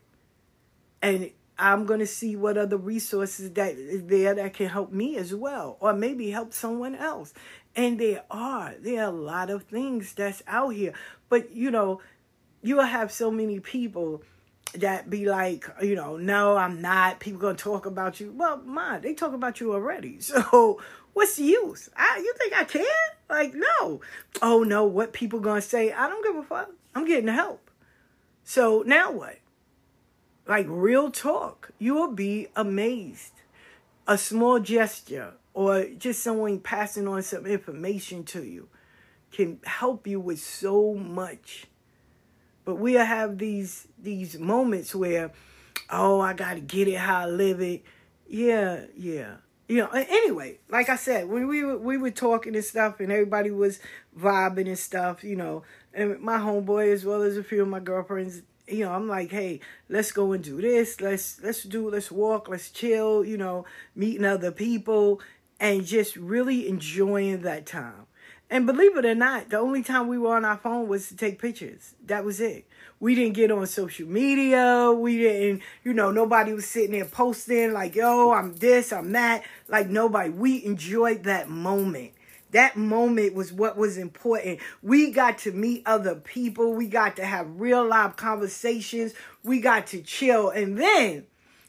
And 1.02 1.30
I'm 1.58 1.86
going 1.86 2.00
to 2.00 2.06
see 2.06 2.36
what 2.36 2.58
other 2.58 2.76
resources 2.76 3.50
that 3.52 3.74
is 3.74 4.04
there 4.04 4.34
that 4.34 4.54
can 4.54 4.68
help 4.68 4.92
me 4.92 5.16
as 5.16 5.34
well, 5.34 5.76
or 5.80 5.92
maybe 5.92 6.30
help 6.30 6.52
someone 6.52 6.94
else. 6.94 7.32
And 7.74 7.98
there 7.98 8.24
are, 8.30 8.74
there 8.80 9.04
are 9.04 9.08
a 9.08 9.16
lot 9.16 9.50
of 9.50 9.64
things 9.64 10.12
that's 10.14 10.42
out 10.46 10.70
here. 10.70 10.92
But, 11.28 11.52
you 11.52 11.70
know, 11.70 12.00
you'll 12.62 12.82
have 12.82 13.12
so 13.12 13.30
many 13.30 13.60
people 13.60 14.22
that 14.74 15.08
be 15.08 15.26
like, 15.26 15.66
you 15.82 15.94
know, 15.94 16.16
no, 16.16 16.56
I'm 16.56 16.80
not. 16.80 17.20
People 17.20 17.40
gonna 17.40 17.56
talk 17.56 17.86
about 17.86 18.20
you. 18.20 18.32
Well, 18.36 18.58
man, 18.58 19.00
they 19.00 19.14
talk 19.14 19.32
about 19.32 19.60
you 19.60 19.72
already. 19.72 20.18
So 20.26 20.80
what's 21.12 21.36
the 21.36 21.44
use? 21.44 21.88
I, 21.96 22.18
you 22.22 22.34
think 22.38 22.54
I 22.54 22.64
care? 22.64 22.82
Like, 23.30 23.54
no. 23.54 24.00
Oh 24.42 24.62
no, 24.64 24.84
what 24.84 25.12
people 25.12 25.40
gonna 25.40 25.62
say? 25.62 25.92
I 25.92 26.08
don't 26.08 26.24
give 26.24 26.36
a 26.36 26.42
fuck. 26.42 26.70
I'm 26.94 27.06
getting 27.06 27.28
help. 27.28 27.70
So 28.44 28.82
now 28.86 29.12
what? 29.12 29.38
Like 30.46 30.66
real 30.68 31.10
talk, 31.10 31.70
you 31.78 31.94
will 31.94 32.12
be 32.12 32.48
amazed. 32.54 33.32
A 34.06 34.16
small 34.16 34.60
gesture 34.60 35.34
or 35.52 35.86
just 35.98 36.22
someone 36.22 36.60
passing 36.60 37.08
on 37.08 37.22
some 37.22 37.46
information 37.46 38.22
to 38.24 38.44
you 38.44 38.68
can 39.32 39.58
help 39.64 40.06
you 40.06 40.20
with 40.20 40.38
so 40.38 40.94
much 40.94 41.66
but 42.66 42.74
we'll 42.74 43.04
have 43.04 43.38
these 43.38 43.88
these 43.98 44.38
moments 44.38 44.94
where 44.94 45.32
oh, 45.88 46.20
I 46.20 46.34
got 46.34 46.54
to 46.54 46.60
get 46.60 46.88
it 46.88 46.98
how 46.98 47.20
I 47.20 47.26
live 47.26 47.60
it. 47.60 47.82
Yeah, 48.28 48.86
yeah. 48.96 49.36
You 49.68 49.78
know, 49.78 49.88
anyway, 49.92 50.58
like 50.68 50.88
I 50.88 50.96
said, 50.96 51.28
when 51.28 51.48
we 51.48 51.64
were, 51.64 51.78
we 51.78 51.96
were 51.96 52.10
talking 52.10 52.54
and 52.54 52.64
stuff 52.64 53.00
and 53.00 53.10
everybody 53.10 53.50
was 53.50 53.80
vibing 54.18 54.66
and 54.66 54.78
stuff, 54.78 55.24
you 55.24 55.34
know, 55.34 55.62
and 55.92 56.20
my 56.20 56.38
homeboy 56.38 56.92
as 56.92 57.04
well 57.04 57.22
as 57.22 57.36
a 57.36 57.42
few 57.42 57.62
of 57.62 57.68
my 57.68 57.80
girlfriends, 57.80 58.42
you 58.68 58.84
know, 58.84 58.92
I'm 58.92 59.08
like, 59.08 59.30
hey, 59.30 59.60
let's 59.88 60.12
go 60.12 60.32
and 60.32 60.42
do 60.42 60.60
this. 60.60 61.00
Let's 61.00 61.40
let's 61.42 61.62
do 61.62 61.88
let's 61.90 62.10
walk, 62.10 62.48
let's 62.48 62.70
chill, 62.70 63.24
you 63.24 63.36
know, 63.36 63.64
meeting 63.94 64.24
other 64.24 64.50
people 64.50 65.20
and 65.60 65.86
just 65.86 66.16
really 66.16 66.68
enjoying 66.68 67.42
that 67.42 67.66
time. 67.66 68.06
And 68.48 68.64
believe 68.64 68.96
it 68.96 69.04
or 69.04 69.14
not, 69.14 69.50
the 69.50 69.58
only 69.58 69.82
time 69.82 70.06
we 70.06 70.18
were 70.18 70.36
on 70.36 70.44
our 70.44 70.56
phone 70.56 70.86
was 70.86 71.08
to 71.08 71.16
take 71.16 71.40
pictures. 71.40 71.94
That 72.06 72.24
was 72.24 72.40
it. 72.40 72.66
We 73.00 73.16
didn't 73.16 73.34
get 73.34 73.50
on 73.50 73.66
social 73.66 74.06
media. 74.06 74.92
We 74.92 75.18
didn't, 75.18 75.62
you 75.82 75.92
know, 75.92 76.12
nobody 76.12 76.52
was 76.52 76.66
sitting 76.66 76.92
there 76.92 77.06
posting 77.06 77.72
like, 77.72 77.96
yo, 77.96 78.30
I'm 78.30 78.54
this, 78.54 78.92
I'm 78.92 79.10
that. 79.12 79.42
Like 79.68 79.88
nobody. 79.88 80.30
We 80.30 80.64
enjoyed 80.64 81.24
that 81.24 81.48
moment. 81.48 82.12
That 82.52 82.76
moment 82.76 83.34
was 83.34 83.52
what 83.52 83.76
was 83.76 83.98
important. 83.98 84.60
We 84.82 85.10
got 85.10 85.38
to 85.38 85.52
meet 85.52 85.82
other 85.84 86.14
people. 86.14 86.74
We 86.74 86.86
got 86.86 87.16
to 87.16 87.24
have 87.24 87.60
real 87.60 87.86
live 87.86 88.16
conversations. 88.16 89.14
We 89.42 89.60
got 89.60 89.88
to 89.88 90.00
chill. 90.00 90.50
And 90.50 90.78
then 90.78 91.26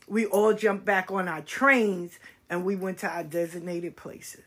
we 0.07 0.25
all 0.25 0.53
jumped 0.53 0.86
back 0.86 1.11
on 1.11 1.28
our 1.28 1.41
trains 1.41 2.19
and 2.49 2.63
we 2.63 2.75
went 2.75 2.99
to 2.99 3.07
our 3.07 3.23
designated 3.23 3.95
places. 3.95 4.43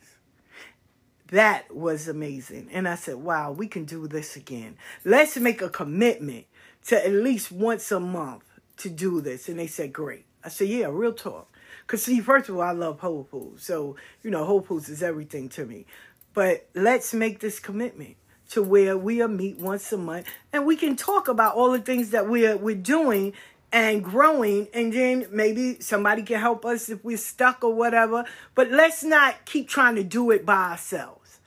That 1.31 1.75
was 1.75 2.09
amazing. 2.09 2.69
And 2.73 2.89
I 2.89 2.97
said, 2.97 3.17
wow, 3.17 3.53
we 3.53 3.69
can 3.69 3.85
do 3.85 4.09
this 4.09 4.37
again. 4.37 4.77
Let's 5.05 5.37
make 5.37 5.63
a 5.63 5.69
commitment 5.69 6.47
to 6.87 7.05
at 7.05 7.13
least 7.13 7.53
once 7.53 7.93
a 7.93 8.01
month 8.01 8.45
to 8.79 8.89
do 8.89 9.21
this. 9.21 9.49
And 9.49 9.59
they 9.59 9.67
said, 9.67 9.93
great. 9.93 10.25
I 10.43 10.49
said, 10.49 10.69
yeah, 10.69 10.87
real 10.91 11.13
talk. 11.13 11.49
Because, 11.83 12.03
see, 12.03 12.21
first 12.21 12.49
of 12.49 12.57
all, 12.57 12.63
I 12.63 12.73
love 12.73 13.01
Whole 13.01 13.25
Foods. 13.25 13.65
So, 13.65 13.97
you 14.23 14.31
know, 14.31 14.45
Whole 14.45 14.63
Foods 14.63 14.89
is 14.89 15.03
everything 15.03 15.49
to 15.51 15.67
me. 15.67 15.87
But 16.33 16.69
let's 16.75 17.13
make 17.13 17.41
this 17.41 17.59
commitment 17.59 18.17
to 18.51 18.63
where 18.63 18.97
we'll 18.97 19.29
meet 19.29 19.59
once 19.59 19.93
a 19.93 19.97
month 19.97 20.27
and 20.53 20.67
we 20.67 20.77
can 20.77 20.97
talk 20.97 21.29
about 21.29 21.55
all 21.55 21.71
the 21.71 21.79
things 21.79 22.11
that 22.11 22.29
we're, 22.29 22.57
we're 22.57 22.75
doing 22.75 23.33
and 23.73 24.03
growing 24.03 24.67
and 24.75 24.93
then 24.93 25.27
maybe 25.31 25.81
somebody 25.81 26.23
can 26.23 26.41
help 26.41 26.65
us 26.65 26.89
if 26.89 27.05
we're 27.05 27.17
stuck 27.17 27.63
or 27.63 27.73
whatever. 27.73 28.25
But 28.55 28.71
let's 28.71 29.05
not 29.05 29.45
keep 29.45 29.69
trying 29.69 29.95
to 29.97 30.05
do 30.05 30.31
it 30.31 30.45
by 30.45 30.71
ourselves. 30.71 31.39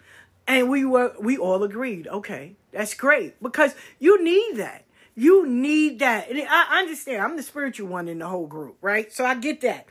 And 0.48 0.70
we 0.70 0.86
were 0.86 1.14
we 1.20 1.38
all 1.38 1.64
agreed 1.64 2.08
okay 2.08 2.56
that's 2.72 2.94
great 2.94 3.42
because 3.42 3.76
you 4.00 4.22
need 4.24 4.58
that. 4.58 4.84
You 5.16 5.48
need 5.48 6.00
that. 6.00 6.30
And 6.30 6.40
i 6.50 6.80
understand 6.80 7.22
i'm 7.22 7.38
the 7.38 7.44
spiritual 7.44 7.88
one 7.88 8.08
in 8.08 8.20
the 8.20 8.28
whole 8.28 8.48
group 8.48 8.78
right? 8.82 9.12
So 9.12 9.26
i 9.26 9.36
get 9.36 9.62
that. 9.62 9.88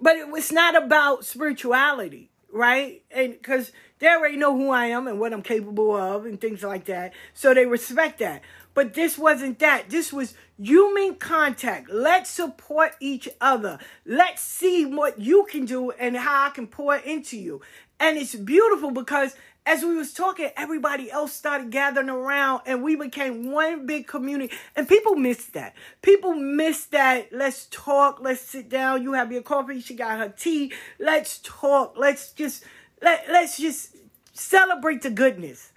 But 0.00 0.16
it 0.16 0.28
was 0.28 0.50
not 0.50 0.80
about 0.80 1.24
spirituality 1.24 2.31
right? 2.52 3.02
And 3.10 3.32
because 3.32 3.72
they 3.98 4.08
already 4.08 4.36
know 4.36 4.56
who 4.56 4.70
i 4.70 4.86
am 4.86 5.06
and 5.06 5.18
what 5.18 5.32
i'm 5.32 5.42
capable 5.42 5.96
of 5.96 6.26
and 6.26 6.40
things 6.40 6.62
like 6.62 6.84
that. 6.84 7.12
So 7.34 7.54
they 7.54 7.66
respect 7.66 8.18
that 8.18 8.42
but 8.74 8.94
this 8.94 9.18
wasn't 9.18 9.58
that. 9.58 9.90
This 9.90 10.12
was 10.12 10.34
human 10.58 11.16
contact. 11.16 11.90
Let's 11.90 12.30
support 12.30 12.92
each 13.00 13.28
other. 13.40 13.78
Let's 14.06 14.42
see 14.42 14.84
what 14.86 15.20
you 15.20 15.46
can 15.50 15.64
do 15.64 15.90
and 15.92 16.16
how 16.16 16.46
I 16.46 16.50
can 16.50 16.66
pour 16.66 16.96
into 16.96 17.38
you. 17.38 17.60
And 18.00 18.18
it's 18.18 18.34
beautiful 18.34 18.90
because 18.90 19.36
as 19.64 19.84
we 19.84 19.94
was 19.94 20.12
talking, 20.12 20.50
everybody 20.56 21.10
else 21.10 21.32
started 21.32 21.70
gathering 21.70 22.08
around 22.08 22.62
and 22.66 22.82
we 22.82 22.96
became 22.96 23.52
one 23.52 23.86
big 23.86 24.06
community. 24.06 24.52
And 24.74 24.88
people 24.88 25.14
missed 25.14 25.52
that. 25.52 25.74
People 26.02 26.34
missed 26.34 26.90
that. 26.90 27.32
Let's 27.32 27.66
talk. 27.70 28.18
Let's 28.20 28.40
sit 28.40 28.68
down. 28.68 29.02
You 29.02 29.12
have 29.12 29.30
your 29.30 29.42
coffee. 29.42 29.80
She 29.80 29.94
got 29.94 30.18
her 30.18 30.30
tea. 30.30 30.72
Let's 30.98 31.38
talk. 31.44 31.94
Let's 31.96 32.32
just 32.32 32.64
let, 33.00 33.26
let's 33.30 33.56
just 33.56 33.96
celebrate 34.32 35.02
the 35.02 35.10
goodness. 35.10 35.71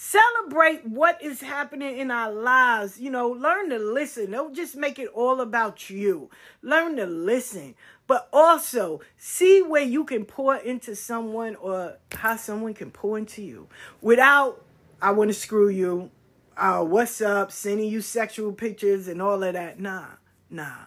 Celebrate 0.00 0.86
what 0.86 1.20
is 1.20 1.40
happening 1.40 1.98
in 1.98 2.12
our 2.12 2.32
lives. 2.32 3.00
You 3.00 3.10
know, 3.10 3.30
learn 3.30 3.70
to 3.70 3.80
listen. 3.80 4.30
Don't 4.30 4.54
just 4.54 4.76
make 4.76 5.00
it 5.00 5.08
all 5.12 5.40
about 5.40 5.90
you. 5.90 6.30
Learn 6.62 6.94
to 6.98 7.04
listen. 7.04 7.74
But 8.06 8.28
also 8.32 9.00
see 9.16 9.60
where 9.60 9.82
you 9.82 10.04
can 10.04 10.24
pour 10.24 10.54
into 10.54 10.94
someone 10.94 11.56
or 11.56 11.96
how 12.12 12.36
someone 12.36 12.74
can 12.74 12.92
pour 12.92 13.18
into 13.18 13.42
you 13.42 13.66
without, 14.00 14.64
I 15.02 15.10
want 15.10 15.30
to 15.30 15.34
screw 15.34 15.68
you. 15.68 16.12
Uh, 16.56 16.84
what's 16.84 17.20
up? 17.20 17.50
Sending 17.50 17.90
you 17.90 18.00
sexual 18.00 18.52
pictures 18.52 19.08
and 19.08 19.20
all 19.20 19.42
of 19.42 19.54
that. 19.54 19.80
Nah, 19.80 20.10
nah. 20.48 20.84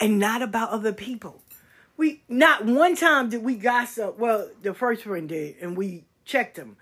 And 0.00 0.18
not 0.18 0.42
about 0.42 0.70
other 0.70 0.92
people. 0.92 1.42
We 1.96 2.22
not 2.28 2.64
one 2.64 2.96
time 2.96 3.30
did 3.30 3.44
we 3.44 3.54
gossip. 3.54 4.18
Well, 4.18 4.50
the 4.62 4.74
first 4.74 5.04
friend 5.04 5.28
did, 5.28 5.58
and 5.60 5.76
we 5.76 6.06
checked 6.24 6.56
him. 6.56 6.76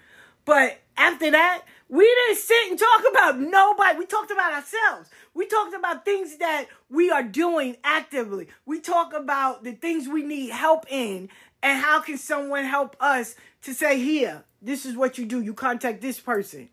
But 0.46 0.80
after 0.96 1.30
that, 1.30 1.62
we 1.88 2.04
didn't 2.04 2.38
sit 2.38 2.70
and 2.70 2.78
talk 2.78 3.02
about 3.10 3.38
nobody. 3.38 3.98
We 3.98 4.06
talked 4.06 4.30
about 4.30 4.52
ourselves. 4.52 5.10
We 5.34 5.46
talked 5.46 5.74
about 5.74 6.04
things 6.04 6.38
that 6.38 6.66
we 6.88 7.10
are 7.10 7.22
doing 7.22 7.76
actively. 7.84 8.48
We 8.66 8.80
talk 8.80 9.12
about 9.12 9.64
the 9.64 9.72
things 9.72 10.08
we 10.08 10.22
need 10.22 10.50
help 10.50 10.86
in 10.88 11.28
and 11.62 11.80
how 11.82 12.00
can 12.00 12.18
someone 12.18 12.64
help 12.64 12.96
us 13.00 13.36
to 13.62 13.74
say, 13.74 13.98
here, 13.98 14.44
this 14.62 14.86
is 14.86 14.96
what 14.96 15.18
you 15.18 15.26
do. 15.26 15.40
You 15.40 15.54
contact 15.54 16.00
this 16.00 16.20
person. 16.20 16.68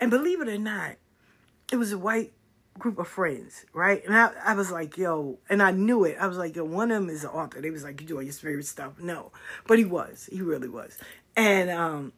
And 0.00 0.10
believe 0.10 0.40
it 0.40 0.48
or 0.48 0.58
not, 0.58 0.96
it 1.70 1.76
was 1.76 1.92
a 1.92 1.98
white 1.98 2.32
group 2.78 2.98
of 2.98 3.08
friends, 3.08 3.64
right? 3.72 4.04
And 4.04 4.16
I, 4.16 4.30
I 4.44 4.54
was 4.54 4.70
like, 4.70 4.96
yo, 4.96 5.38
and 5.48 5.62
I 5.62 5.72
knew 5.72 6.04
it. 6.04 6.16
I 6.18 6.26
was 6.26 6.38
like, 6.38 6.56
yo, 6.56 6.64
one 6.64 6.90
of 6.90 7.02
them 7.02 7.10
is 7.10 7.24
an 7.24 7.30
author. 7.30 7.60
They 7.60 7.70
was 7.70 7.84
like, 7.84 8.00
you 8.00 8.06
doing 8.06 8.26
your 8.26 8.32
favorite 8.32 8.66
stuff. 8.66 8.98
No. 8.98 9.30
But 9.66 9.78
he 9.78 9.84
was. 9.84 10.28
He 10.32 10.40
really 10.40 10.68
was. 10.68 10.98
And 11.36 11.70
um 11.70 12.12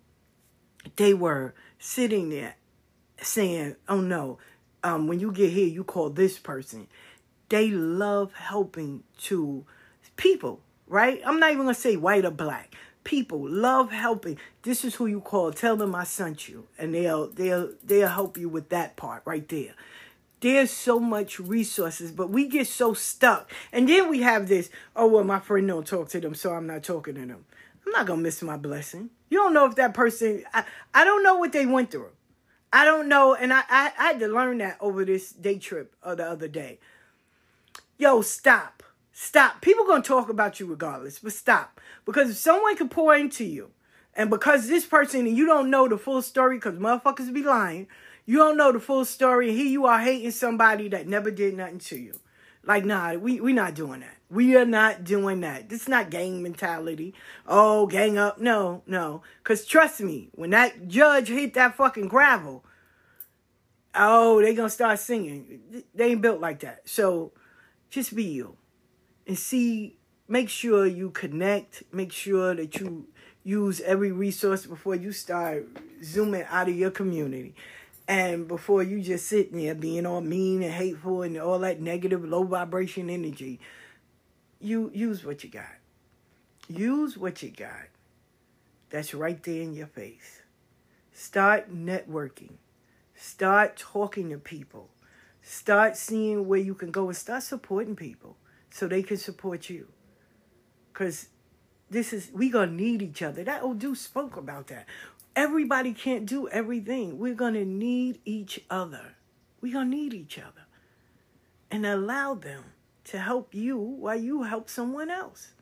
they 0.96 1.14
were 1.14 1.54
sitting 1.78 2.30
there 2.30 2.56
saying, 3.20 3.76
"Oh 3.88 4.00
no, 4.00 4.38
um, 4.82 5.06
when 5.08 5.20
you 5.20 5.32
get 5.32 5.50
here, 5.50 5.66
you 5.66 5.84
call 5.84 6.10
this 6.10 6.38
person." 6.38 6.86
They 7.48 7.70
love 7.70 8.32
helping 8.34 9.04
to 9.24 9.64
people, 10.16 10.60
right? 10.86 11.20
I'm 11.24 11.38
not 11.38 11.50
even 11.52 11.64
gonna 11.64 11.74
say 11.74 11.96
white 11.96 12.24
or 12.24 12.30
black. 12.30 12.74
People 13.04 13.46
love 13.46 13.92
helping. 13.92 14.38
This 14.62 14.84
is 14.84 14.94
who 14.94 15.06
you 15.06 15.20
call. 15.20 15.52
Tell 15.52 15.76
them 15.76 15.94
I 15.94 16.04
sent 16.04 16.48
you, 16.48 16.66
and 16.78 16.94
they'll 16.94 17.28
they'll 17.28 17.70
they'll 17.84 18.08
help 18.08 18.38
you 18.38 18.48
with 18.48 18.70
that 18.70 18.96
part 18.96 19.22
right 19.24 19.46
there. 19.48 19.74
There's 20.40 20.70
so 20.70 21.00
much 21.00 21.38
resources, 21.40 22.12
but 22.12 22.28
we 22.28 22.48
get 22.48 22.66
so 22.66 22.92
stuck. 22.92 23.50
And 23.72 23.88
then 23.88 24.10
we 24.10 24.20
have 24.22 24.48
this, 24.48 24.68
oh 24.94 25.06
well, 25.06 25.24
my 25.24 25.40
friend 25.40 25.66
don't 25.66 25.86
talk 25.86 26.08
to 26.10 26.20
them, 26.20 26.34
so 26.34 26.52
I'm 26.52 26.66
not 26.66 26.82
talking 26.82 27.14
to 27.14 27.26
them. 27.26 27.46
I'm 27.84 27.92
not 27.92 28.06
gonna 28.06 28.22
miss 28.22 28.42
my 28.42 28.56
blessing. 28.56 29.10
You 29.30 29.38
don't 29.38 29.54
know 29.54 29.66
if 29.66 29.76
that 29.76 29.94
person 29.94 30.44
I, 30.52 30.64
I 30.92 31.04
don't 31.04 31.22
know 31.22 31.36
what 31.36 31.52
they 31.52 31.66
went 31.66 31.90
through. 31.90 32.10
I 32.72 32.84
don't 32.84 33.08
know, 33.08 33.34
and 33.34 33.52
I, 33.52 33.62
I, 33.68 33.92
I 33.96 34.06
had 34.08 34.18
to 34.20 34.26
learn 34.26 34.58
that 34.58 34.78
over 34.80 35.04
this 35.04 35.30
day 35.30 35.58
trip 35.58 35.94
of 36.02 36.16
the 36.16 36.24
other 36.24 36.48
day. 36.48 36.80
Yo, 37.98 38.20
stop. 38.22 38.82
Stop. 39.12 39.60
People 39.60 39.86
gonna 39.86 40.02
talk 40.02 40.28
about 40.28 40.58
you 40.58 40.66
regardless, 40.66 41.20
but 41.20 41.32
stop. 41.32 41.80
Because 42.04 42.30
if 42.30 42.36
someone 42.36 42.76
can 42.76 42.88
pour 42.88 43.14
into 43.14 43.44
you, 43.44 43.70
and 44.14 44.28
because 44.28 44.66
this 44.66 44.86
person 44.86 45.26
and 45.26 45.36
you 45.36 45.46
don't 45.46 45.70
know 45.70 45.88
the 45.88 45.98
full 45.98 46.22
story, 46.22 46.56
because 46.56 46.76
motherfuckers 46.76 47.32
be 47.32 47.42
lying, 47.42 47.86
you 48.26 48.38
don't 48.38 48.56
know 48.56 48.72
the 48.72 48.80
full 48.80 49.04
story, 49.04 49.50
and 49.50 49.58
here 49.58 49.66
you 49.66 49.86
are 49.86 50.00
hating 50.00 50.32
somebody 50.32 50.88
that 50.88 51.06
never 51.06 51.30
did 51.30 51.56
nothing 51.56 51.78
to 51.78 51.96
you. 51.96 52.18
Like, 52.64 52.84
nah, 52.84 53.14
we 53.14 53.40
we 53.40 53.52
not 53.52 53.74
doing 53.74 54.00
that. 54.00 54.16
We 54.34 54.56
are 54.56 54.64
not 54.64 55.04
doing 55.04 55.42
that. 55.42 55.68
This 55.68 55.82
is 55.82 55.88
not 55.88 56.10
gang 56.10 56.42
mentality. 56.42 57.14
Oh, 57.46 57.86
gang 57.86 58.18
up. 58.18 58.40
No, 58.40 58.82
no. 58.84 59.22
Cause 59.44 59.64
trust 59.64 60.00
me, 60.00 60.28
when 60.32 60.50
that 60.50 60.88
judge 60.88 61.28
hit 61.28 61.54
that 61.54 61.76
fucking 61.76 62.08
gravel, 62.08 62.64
oh, 63.94 64.42
they 64.42 64.52
gonna 64.52 64.70
start 64.70 64.98
singing. 64.98 65.84
They 65.94 66.10
ain't 66.10 66.20
built 66.20 66.40
like 66.40 66.60
that. 66.60 66.88
So 66.88 67.30
just 67.90 68.16
be 68.16 68.24
you. 68.24 68.56
And 69.24 69.38
see, 69.38 69.98
make 70.26 70.48
sure 70.48 70.84
you 70.84 71.10
connect, 71.10 71.84
make 71.92 72.10
sure 72.10 72.56
that 72.56 72.80
you 72.80 73.06
use 73.44 73.80
every 73.82 74.10
resource 74.10 74.66
before 74.66 74.96
you 74.96 75.12
start 75.12 75.68
zooming 76.02 76.44
out 76.50 76.68
of 76.68 76.74
your 76.74 76.90
community. 76.90 77.54
And 78.08 78.48
before 78.48 78.82
you 78.82 79.00
just 79.00 79.28
sitting 79.28 79.58
there 79.58 79.76
being 79.76 80.06
all 80.06 80.20
mean 80.20 80.64
and 80.64 80.72
hateful 80.72 81.22
and 81.22 81.38
all 81.38 81.60
that 81.60 81.80
negative 81.80 82.24
low 82.24 82.42
vibration 82.42 83.08
energy, 83.08 83.60
you 84.64 84.90
use 84.94 85.24
what 85.24 85.44
you 85.44 85.50
got. 85.50 85.76
Use 86.68 87.18
what 87.18 87.42
you 87.42 87.50
got. 87.50 87.88
That's 88.90 89.12
right 89.12 89.42
there 89.42 89.62
in 89.62 89.74
your 89.74 89.86
face. 89.86 90.42
Start 91.12 91.74
networking. 91.74 92.54
Start 93.14 93.76
talking 93.76 94.30
to 94.30 94.38
people. 94.38 94.88
Start 95.42 95.96
seeing 95.96 96.48
where 96.48 96.60
you 96.60 96.74
can 96.74 96.90
go 96.90 97.08
and 97.08 97.16
start 97.16 97.42
supporting 97.42 97.94
people 97.94 98.36
so 98.70 98.88
they 98.88 99.02
can 99.02 99.18
support 99.18 99.68
you. 99.68 99.88
Cause 100.94 101.28
this 101.90 102.12
is 102.12 102.30
we 102.32 102.48
gonna 102.48 102.72
need 102.72 103.02
each 103.02 103.22
other. 103.22 103.44
That 103.44 103.62
old 103.62 103.78
dude 103.78 103.98
spoke 103.98 104.36
about 104.36 104.68
that. 104.68 104.86
Everybody 105.36 105.92
can't 105.92 106.26
do 106.26 106.48
everything. 106.48 107.18
We're 107.18 107.34
gonna 107.34 107.64
need 107.64 108.20
each 108.24 108.60
other. 108.70 109.16
We're 109.60 109.74
gonna 109.74 109.90
need 109.90 110.14
each 110.14 110.38
other. 110.38 110.66
And 111.70 111.84
allow 111.84 112.34
them 112.34 112.64
to 113.04 113.18
help 113.18 113.54
you 113.54 113.78
while 113.78 114.18
you 114.18 114.42
help 114.42 114.68
someone 114.68 115.10
else. 115.10 115.52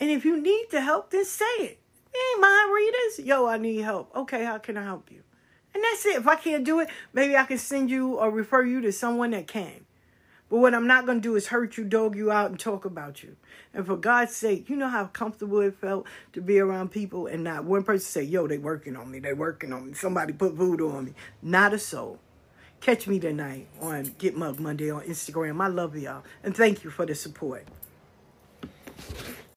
And 0.00 0.10
if 0.10 0.24
you 0.24 0.40
need 0.40 0.66
to 0.70 0.80
help, 0.80 1.10
then 1.10 1.24
say 1.24 1.44
it. 1.58 1.78
Hey, 2.12 2.40
mind 2.40 2.72
readers, 2.72 3.26
yo, 3.26 3.46
I 3.46 3.58
need 3.58 3.78
help. 3.78 4.14
Okay, 4.14 4.44
how 4.44 4.58
can 4.58 4.76
I 4.76 4.84
help 4.84 5.10
you? 5.10 5.22
And 5.74 5.82
that's 5.82 6.06
it. 6.06 6.16
If 6.16 6.28
I 6.28 6.36
can't 6.36 6.64
do 6.64 6.80
it, 6.80 6.88
maybe 7.12 7.36
I 7.36 7.44
can 7.44 7.58
send 7.58 7.90
you 7.90 8.14
or 8.14 8.30
refer 8.30 8.64
you 8.64 8.80
to 8.82 8.92
someone 8.92 9.30
that 9.30 9.46
can. 9.46 9.84
But 10.48 10.58
what 10.58 10.74
I'm 10.74 10.86
not 10.86 11.06
going 11.06 11.18
to 11.18 11.28
do 11.28 11.34
is 11.34 11.48
hurt 11.48 11.76
you, 11.76 11.84
dog 11.84 12.14
you 12.14 12.30
out, 12.30 12.50
and 12.50 12.60
talk 12.60 12.84
about 12.84 13.22
you. 13.22 13.36
And 13.72 13.84
for 13.84 13.96
God's 13.96 14.36
sake, 14.36 14.68
you 14.68 14.76
know 14.76 14.88
how 14.88 15.06
comfortable 15.06 15.60
it 15.60 15.74
felt 15.74 16.06
to 16.32 16.40
be 16.40 16.60
around 16.60 16.90
people 16.90 17.26
and 17.26 17.42
not 17.42 17.64
one 17.64 17.82
person 17.82 18.06
say, 18.06 18.22
yo, 18.22 18.46
they 18.46 18.58
working 18.58 18.94
on 18.94 19.10
me. 19.10 19.18
They 19.18 19.32
working 19.32 19.72
on 19.72 19.86
me. 19.88 19.94
Somebody 19.94 20.32
put 20.32 20.52
voodoo 20.52 20.90
on 20.90 21.06
me. 21.06 21.14
Not 21.42 21.74
a 21.74 21.78
soul. 21.78 22.20
Catch 22.84 23.06
me 23.06 23.18
tonight 23.18 23.66
on 23.80 24.14
Get 24.18 24.36
Mug 24.36 24.60
Monday 24.60 24.90
on 24.90 25.00
Instagram. 25.04 25.58
I 25.62 25.68
love 25.68 25.96
y'all. 25.96 26.22
And 26.42 26.54
thank 26.54 26.84
you 26.84 26.90
for 26.90 27.06
the 27.06 27.14
support. 27.14 27.66